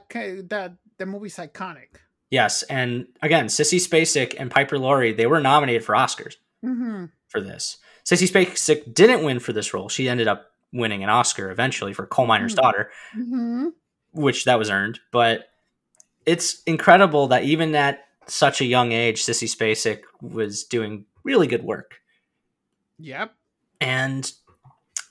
that 0.50 0.74
the 0.98 1.06
movie's 1.06 1.36
iconic. 1.38 1.98
Yes, 2.30 2.64
and 2.64 3.08
again, 3.22 3.48
Sissy 3.48 3.80
Spacek 3.80 4.36
and 4.40 4.50
Piper 4.52 4.78
Laurie 4.80 5.14
they 5.14 5.28
were 5.28 5.40
nominated 5.42 5.84
for 5.84 5.94
Oscars 5.96 6.36
Mm-hmm. 6.64 7.06
for 7.28 7.42
this. 7.42 7.78
Sissy 8.06 8.30
Spacek 8.30 8.94
didn't 8.94 9.24
win 9.24 9.40
for 9.40 9.52
this 9.54 9.74
role. 9.74 9.90
She 9.90 10.08
ended 10.10 10.28
up 10.28 10.52
winning 10.72 11.04
an 11.04 11.10
Oscar 11.10 11.50
eventually 11.52 11.94
for 11.94 12.06
Coal 12.06 12.28
Miner's. 12.28 12.54
Daughter, 12.56 12.92
Mm-hmm. 13.16 13.68
which 14.14 14.46
that 14.46 14.60
was 14.60 14.70
earned. 14.70 15.00
But 15.12 15.48
it's 16.26 16.62
incredible 16.64 17.28
that 17.28 17.44
even 17.44 17.76
at 17.76 18.06
such 18.28 18.62
a 18.62 18.66
young 18.66 18.92
age, 18.92 19.24
Sissy 19.24 19.48
Spacek 19.48 20.02
was 20.22 20.64
doing 20.64 21.06
really 21.24 21.48
good 21.48 21.64
work. 21.64 22.00
Yep. 23.00 23.34
And 23.82 24.32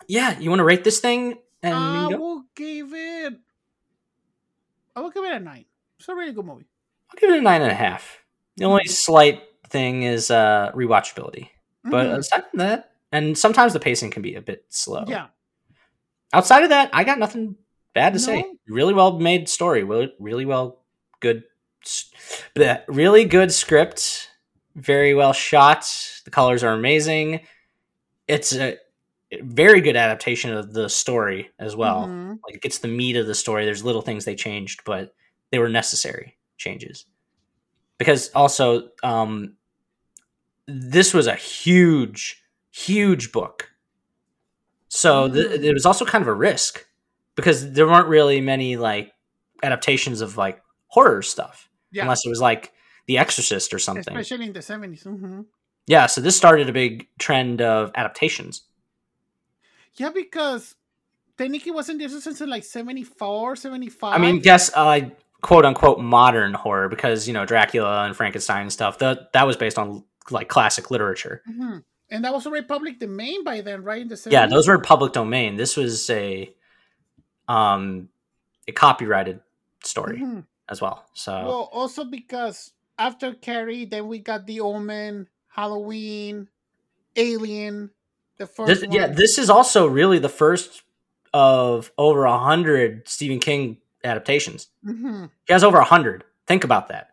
yeah, 0.08 0.38
you 0.38 0.50
want 0.50 0.60
to 0.60 0.64
rate 0.64 0.84
this 0.84 1.00
thing? 1.00 1.38
And 1.62 1.74
we 1.74 1.80
I 1.80 2.02
can 2.08 2.10
go- 2.12 2.18
will 2.18 2.44
give 2.54 2.92
it. 2.92 3.34
I 4.96 5.00
will 5.00 5.10
give 5.10 5.24
it 5.24 5.32
a 5.32 5.40
nine. 5.40 5.64
It's 5.98 6.08
a 6.08 6.14
really 6.14 6.32
good 6.32 6.44
movie. 6.44 6.66
I'll 7.10 7.18
give 7.20 7.30
it 7.30 7.38
a 7.38 7.42
nine 7.42 7.62
and 7.62 7.70
a 7.70 7.74
half. 7.74 8.18
The 8.56 8.64
only 8.64 8.84
slight 8.86 9.42
thing 9.68 10.02
is 10.02 10.30
uh, 10.30 10.70
rewatchability, 10.74 11.48
but 11.84 12.06
Mhm. 12.06 12.18
aside 12.18 12.44
from 12.50 12.58
that, 12.58 12.92
and 13.10 13.36
sometimes 13.36 13.72
the 13.72 13.80
pacing 13.80 14.10
can 14.10 14.22
be 14.22 14.34
a 14.34 14.40
bit 14.40 14.64
slow. 14.68 15.04
yeah. 15.08 15.28
Outside 16.32 16.64
of 16.64 16.70
that, 16.70 16.90
I 16.92 17.04
got 17.04 17.18
nothing 17.18 17.56
bad 17.94 18.12
to 18.14 18.18
say. 18.18 18.44
Really 18.66 18.92
well 18.94 19.18
made 19.20 19.48
story. 19.48 19.84
Really 19.84 20.44
well, 20.44 20.84
good, 21.25 21.45
bleh, 22.57 22.83
really 22.89 23.25
good 23.25 23.53
script. 23.53 24.31
Very 24.77 25.14
well 25.14 25.33
shot. 25.33 25.87
The 26.25 26.31
colors 26.31 26.62
are 26.64 26.72
amazing. 26.75 27.41
It's 28.29 28.55
a 28.55 28.79
very 29.43 29.81
good 29.81 29.97
adaptation 29.97 30.53
of 30.53 30.72
the 30.72 30.89
story 30.89 31.51
as 31.59 31.75
well. 31.77 32.07
Mhm. 32.07 32.39
Like 32.45 32.57
it 32.57 32.62
gets 32.62 32.79
the 32.79 32.89
meat 32.89 33.16
of 33.16 33.27
the 33.27 33.35
story. 33.35 33.64
There's 33.64 33.85
little 33.85 34.03
things 34.03 34.25
they 34.25 34.37
changed, 34.37 34.83
but 34.85 35.14
they 35.51 35.59
were 35.59 35.68
necessary 35.68 36.37
changes. 36.59 37.07
Because 37.99 38.31
also, 38.35 38.91
um, 39.03 39.57
this 40.66 41.12
was 41.14 41.27
a 41.27 41.35
huge, 41.35 42.43
huge 42.72 43.33
book. 43.33 43.70
So 44.89 45.29
th- 45.29 45.47
Mm. 45.61 45.64
it 45.64 45.72
was 45.75 45.87
also 45.87 46.05
kind 46.05 46.22
of 46.22 46.29
a 46.29 46.35
risk 46.35 46.87
because 47.37 47.72
there 47.72 47.87
weren't 47.87 48.09
really 48.09 48.41
many 48.41 48.77
like 48.77 49.12
adaptations 49.62 50.20
of 50.20 50.37
like 50.37 50.61
horror 50.95 51.22
stuff, 51.22 51.68
Yeah. 51.90 52.03
unless 52.03 52.24
it 52.26 52.28
was 52.28 52.40
like 52.40 52.72
The 53.07 53.18
Exorcist 53.18 53.74
or 53.74 53.78
something. 53.78 54.16
Especially 54.16 54.47
in 54.47 54.53
the 54.53 54.61
70s. 54.62 55.03
hmm 55.05 55.42
yeah, 55.86 56.07
so 56.07 56.22
this 56.22 56.34
started 56.34 56.66
a 56.70 56.72
big 56.72 57.09
trend 57.18 57.61
of 57.61 57.90
adaptations. 57.95 58.62
Yeah, 59.97 60.11
because 60.14 60.76
technically 61.36 61.72
wasn't 61.72 61.99
this 61.99 62.24
since 62.24 62.40
like 62.40 62.64
74, 62.64 63.57
75? 63.57 64.14
I 64.14 64.18
mean, 64.18 64.40
guess 64.40 64.70
uh, 64.74 65.01
quote 65.42 65.66
unquote 65.66 66.01
modern 66.01 66.55
horror 66.55 66.88
because 66.88 67.28
you 67.28 67.34
know 67.34 67.45
Dracula 67.45 68.05
and 68.07 68.16
Frankenstein 68.16 68.62
and 68.62 68.72
stuff. 68.72 68.99
That 68.99 69.32
that 69.34 69.47
was 69.47 69.57
based 69.59 69.78
on 69.78 70.05
like 70.30 70.49
classic 70.49 70.90
literature. 70.90 71.42
Mhm. 71.47 71.84
And 72.11 72.24
that 72.24 72.32
was 72.32 72.47
already 72.47 72.66
public 72.66 72.99
domain 72.99 73.45
by 73.45 73.61
then, 73.61 73.82
right? 73.84 74.01
In 74.03 74.09
the 74.09 74.14
70s? 74.16 74.32
Yeah, 74.32 74.47
those 74.47 74.66
were 74.68 74.78
public 74.78 75.12
domain. 75.12 75.57
This 75.57 75.76
was 75.76 76.09
a 76.09 76.49
um 77.47 78.09
a 78.66 78.72
copyrighted 78.72 79.40
story 79.82 80.18
Mhm. 80.18 80.47
As 80.68 80.80
well. 80.80 81.04
So 81.14 81.32
Well, 81.32 81.68
also 81.72 82.04
because 82.04 82.72
after 82.98 83.34
Carrie, 83.34 83.84
then 83.84 84.06
we 84.08 84.18
got 84.18 84.46
The 84.46 84.60
Omen, 84.60 85.28
Halloween, 85.48 86.48
Alien, 87.16 87.90
the 88.38 88.46
first 88.46 88.68
this, 88.68 88.80
one. 88.82 88.92
yeah, 88.92 89.06
this 89.06 89.38
is 89.38 89.48
also 89.50 89.86
really 89.86 90.18
the 90.18 90.28
first 90.28 90.82
of 91.32 91.90
over 91.98 92.24
a 92.24 92.38
hundred 92.38 93.08
Stephen 93.08 93.38
King 93.40 93.78
adaptations. 94.04 94.68
Mhm. 94.84 95.30
He 95.46 95.52
has 95.52 95.64
over 95.64 95.78
a 95.78 95.84
hundred. 95.84 96.24
Think 96.46 96.64
about 96.64 96.88
that. 96.88 97.10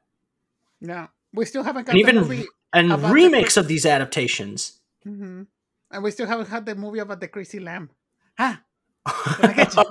Yeah. 0.79 1.07
We 1.33 1.45
still 1.45 1.63
haven't 1.63 1.85
got 1.85 1.91
And 1.95 1.99
even 1.99 2.45
and 2.73 2.91
About 2.91 3.07
the 3.07 3.13
remakes 3.13 3.57
of 3.57 3.67
these 3.67 3.85
adaptations. 3.85 4.79
Mhm. 5.05 5.47
And 5.91 6.03
we 6.03 6.11
still 6.11 6.25
haven't 6.27 6.47
had 6.49 6.65
the 6.65 6.75
movie 6.75 6.99
about 6.99 7.19
the 7.19 7.27
crazy 7.27 7.59
lamb. 7.59 7.89
Get 8.39 9.75
you? 9.75 9.83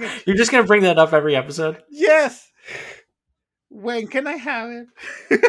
Get 0.00 0.26
You're 0.26 0.36
just 0.36 0.50
gonna 0.50 0.66
bring 0.66 0.82
that 0.82 0.98
up 0.98 1.12
every 1.12 1.34
episode. 1.36 1.82
yes. 1.90 2.50
When 3.68 4.06
can 4.06 4.26
I 4.26 4.34
have 4.36 4.70
it? 4.70 4.86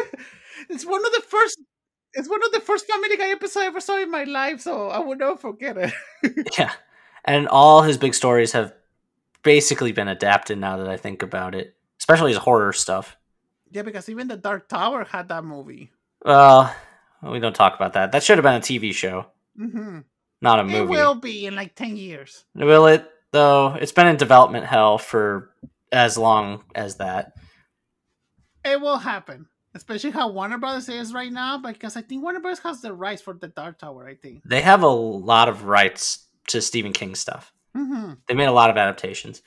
it's 0.70 0.86
one 0.86 1.04
of 1.04 1.12
the 1.12 1.22
first. 1.28 1.60
It's 2.14 2.28
one 2.28 2.42
of 2.44 2.52
the 2.52 2.60
first 2.60 2.86
Family 2.86 3.16
Guy 3.16 3.30
episodes 3.30 3.64
I 3.64 3.66
ever 3.66 3.80
saw 3.80 4.00
in 4.00 4.10
my 4.10 4.24
life, 4.24 4.60
so 4.60 4.88
I 4.88 4.98
will 5.00 5.16
never 5.16 5.36
forget 5.36 5.76
it. 5.76 5.92
Yeah. 6.58 6.72
And 7.24 7.48
all 7.48 7.82
his 7.82 7.98
big 7.98 8.14
stories 8.14 8.52
have 8.52 8.72
basically 9.42 9.92
been 9.92 10.08
adapted 10.08 10.58
now 10.58 10.76
that 10.76 10.88
I 10.88 10.96
think 10.96 11.22
about 11.22 11.54
it, 11.54 11.74
especially 11.98 12.30
his 12.30 12.38
horror 12.38 12.72
stuff. 12.72 13.16
yeah, 13.70 13.82
because 13.82 14.08
even 14.08 14.28
the 14.28 14.36
Dark 14.36 14.68
Tower 14.68 15.04
had 15.04 15.28
that 15.28 15.42
movie. 15.44 15.90
Well, 16.24 16.74
we 17.22 17.40
don't 17.40 17.54
talk 17.56 17.74
about 17.74 17.94
that. 17.94 18.12
That 18.12 18.22
should 18.22 18.38
have 18.38 18.42
been 18.44 18.54
a 18.54 18.60
TV 18.60 18.92
show, 18.94 19.26
hmm 19.56 20.00
not 20.40 20.60
a 20.60 20.64
movie. 20.64 20.78
It 20.78 20.88
will 20.88 21.14
be 21.14 21.46
in 21.46 21.56
like 21.56 21.74
ten 21.74 21.96
years. 21.96 22.44
Will 22.54 22.86
it, 22.86 23.10
though? 23.32 23.74
It's 23.74 23.92
been 23.92 24.06
in 24.06 24.16
development 24.16 24.66
hell 24.66 24.98
for 24.98 25.50
as 25.94 26.18
long 26.18 26.64
as 26.74 26.96
that. 26.96 27.32
It 28.64 28.80
will 28.80 28.96
happen, 28.98 29.46
especially 29.74 30.10
how 30.10 30.28
Warner 30.30 30.58
Brothers 30.58 30.88
is 30.88 31.12
right 31.14 31.32
now. 31.32 31.58
Because 31.58 31.96
I 31.96 32.02
think 32.02 32.22
Warner 32.22 32.40
Brothers 32.40 32.60
has 32.60 32.80
the 32.80 32.92
rights 32.92 33.22
for 33.22 33.34
the 33.34 33.48
Dark 33.48 33.78
Tower. 33.78 34.06
I 34.08 34.14
think. 34.16 34.42
They 34.44 34.60
have 34.62 34.82
a 34.82 34.88
lot 34.88 35.48
of 35.48 35.64
rights 35.64 36.26
to 36.48 36.60
Stephen 36.60 36.92
King 36.92 37.14
stuff. 37.14 37.52
hmm 37.74 38.14
They 38.28 38.34
made 38.34 38.46
a 38.46 38.52
lot 38.52 38.70
of 38.70 38.76
adaptations. 38.76 39.42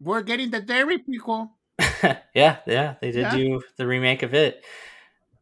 We're 0.00 0.22
getting 0.22 0.50
the 0.50 0.60
Derry 0.60 0.98
prequel. 0.98 1.50
yeah, 2.34 2.56
yeah, 2.66 2.94
they 3.00 3.10
did 3.10 3.22
Yeah. 3.22 3.36
do 3.36 3.62
the 3.76 3.86
remake 3.86 4.22
of 4.22 4.34
it. 4.34 4.64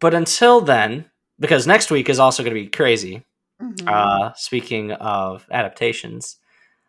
But 0.01 0.15
until 0.15 0.61
then, 0.61 1.11
because 1.39 1.67
next 1.67 1.91
week 1.91 2.09
is 2.09 2.19
also 2.19 2.43
going 2.43 2.55
to 2.55 2.61
be 2.61 2.69
crazy. 2.69 3.25
Mhm. 3.61 3.89
Uh, 3.89 4.33
speaking 4.35 4.93
of 4.93 5.47
adaptations, 5.51 6.39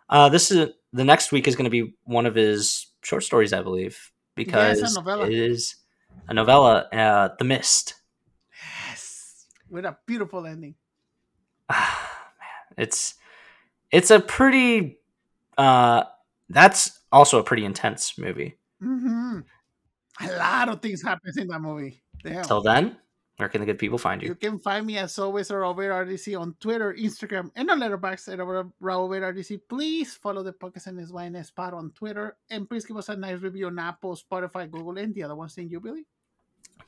uh, 0.09 0.29
this 0.29 0.49
is 0.51 0.69
the 0.91 1.03
next 1.03 1.31
week 1.31 1.47
is 1.47 1.55
going 1.55 1.65
to 1.65 1.69
be 1.71 1.93
one 2.05 2.25
of 2.25 2.35
his 2.35 2.87
short 3.03 3.23
stories, 3.23 3.53
I 3.53 3.61
believe, 3.61 4.11
because 4.35 4.81
it 4.81 5.33
is 5.33 5.75
a 6.27 6.33
novella, 6.33 6.87
uh, 6.91 7.35
The 7.37 7.45
Mist. 7.45 7.95
yes, 8.87 9.45
with 9.69 9.85
a 9.85 9.97
beautiful 10.05 10.45
ending. 10.45 10.75
Ah, 11.69 12.31
man, 12.39 12.83
it's 12.83 13.15
it's 13.91 14.11
a 14.11 14.19
pretty. 14.19 14.99
Uh, 15.57 16.03
that's 16.49 16.99
also 17.11 17.39
a 17.39 17.43
pretty 17.43 17.65
intense 17.65 18.17
movie. 18.17 18.57
hmm 18.79 19.39
A 20.21 20.37
lot 20.37 20.69
of 20.69 20.81
things 20.81 21.01
happens 21.03 21.37
in 21.37 21.47
that 21.47 21.61
movie. 21.61 22.03
Damn. 22.23 22.43
Till 22.43 22.61
then, 22.61 22.97
where 23.37 23.49
can 23.49 23.61
the 23.61 23.65
good 23.65 23.79
people 23.79 23.97
find 23.97 24.21
You 24.21 24.29
you? 24.29 24.35
can 24.35 24.59
find 24.59 24.85
me 24.85 24.97
as 24.97 25.17
always 25.17 25.49
at 25.49 25.55
Robert 25.55 25.89
RDC 26.07 26.39
on 26.39 26.55
Twitter, 26.59 26.93
Instagram, 26.93 27.49
and 27.55 27.69
on 27.69 27.79
Letterboxd 27.79 28.31
at 28.31 28.39
Robert 28.79 29.35
RDC. 29.35 29.61
Please 29.67 30.13
follow 30.15 30.43
the 30.43 30.53
podcast 30.53 30.87
and 30.87 30.99
YNS 30.99 31.47
spot 31.47 31.73
on 31.73 31.91
Twitter, 31.91 32.37
and 32.49 32.69
please 32.69 32.85
give 32.85 32.97
us 32.97 33.09
a 33.09 33.15
nice 33.15 33.41
review 33.41 33.67
on 33.67 33.79
Apple, 33.79 34.15
Spotify, 34.15 34.69
Google, 34.69 34.97
and 34.97 35.13
the 35.15 35.23
other 35.23 35.35
ones. 35.35 35.55
Thank 35.55 35.71
you, 35.71 35.79
Billy. 35.79 36.05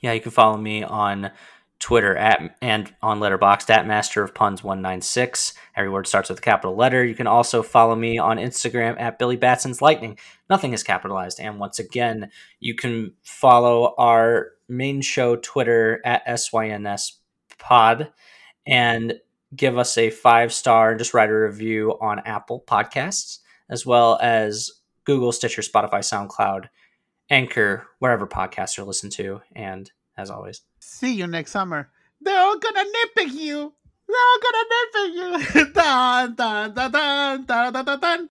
Yeah, 0.02 0.14
you 0.14 0.22
can 0.22 0.32
follow 0.32 0.58
me 0.58 0.84
on 0.84 1.32
Twitter 1.80 2.16
at 2.16 2.56
and 2.62 2.94
on 3.02 3.20
Letterboxd 3.20 3.70
at 3.70 3.86
Master 3.86 4.24
of 4.24 4.34
Puns 4.34 4.64
one 4.64 4.82
nine 4.82 5.02
six. 5.02 5.54
Every 5.76 5.90
word 5.90 6.08
starts 6.08 6.30
with 6.30 6.40
a 6.40 6.42
capital 6.42 6.76
letter. 6.76 7.04
You 7.04 7.16
can 7.16 7.28
also 7.28 7.62
follow 7.64 7.96
me 7.96 8.18
on 8.18 8.38
Instagram 8.38 9.00
at 9.00 9.20
Billy 9.20 9.36
Batson's 9.36 9.82
Lightning. 9.82 10.18
Nothing 10.50 10.74
is 10.74 10.84
capitalized. 10.84 11.40
And 11.40 11.60
once 11.60 11.80
again, 11.80 12.30
you 12.60 12.76
can 12.76 13.14
follow 13.24 13.94
our 13.98 14.52
main 14.68 15.02
show 15.02 15.36
Twitter 15.36 16.02
at 16.06 16.26
SYNS 16.28 17.20
Pod 17.58 18.12
and 18.66 19.20
give 19.56 19.78
us 19.78 19.98
a 19.98 20.10
five 20.10 20.52
star 20.54 20.92
and 20.92 21.00
just 21.00 21.14
write 21.14 21.30
a 21.30 21.34
review 21.34 21.98
on 22.02 22.20
Apple 22.20 22.64
Podcasts 22.68 23.40
as 23.70 23.86
well 23.86 24.20
as 24.22 24.72
Google, 25.06 25.32
Stitcher, 25.32 25.62
Spotify, 25.62 26.00
SoundCloud, 26.00 26.70
Anchor, 27.30 27.88
wherever 28.00 28.28
podcasts 28.28 28.78
are 28.78 28.84
listened 28.84 29.12
to. 29.14 29.42
And 29.56 29.92
as 30.18 30.30
always, 30.30 30.62
See 30.80 31.14
you 31.14 31.28
next 31.28 31.52
summer. 31.52 31.90
They're 32.22 32.40
all 32.40 32.60
gonna 32.60 32.84
nitpick 32.84 33.34
you. 33.34 33.74
They're 34.08 34.18
all 34.18 34.40
gonna 34.44 34.66
nitpick 34.72 35.56
you. 35.56 35.66
dun, 35.74 36.36
dun, 36.36 36.74
dun, 36.74 36.92
dun, 36.92 37.46
dun, 37.46 37.74
dun, 37.74 38.00
dun. 38.00 38.24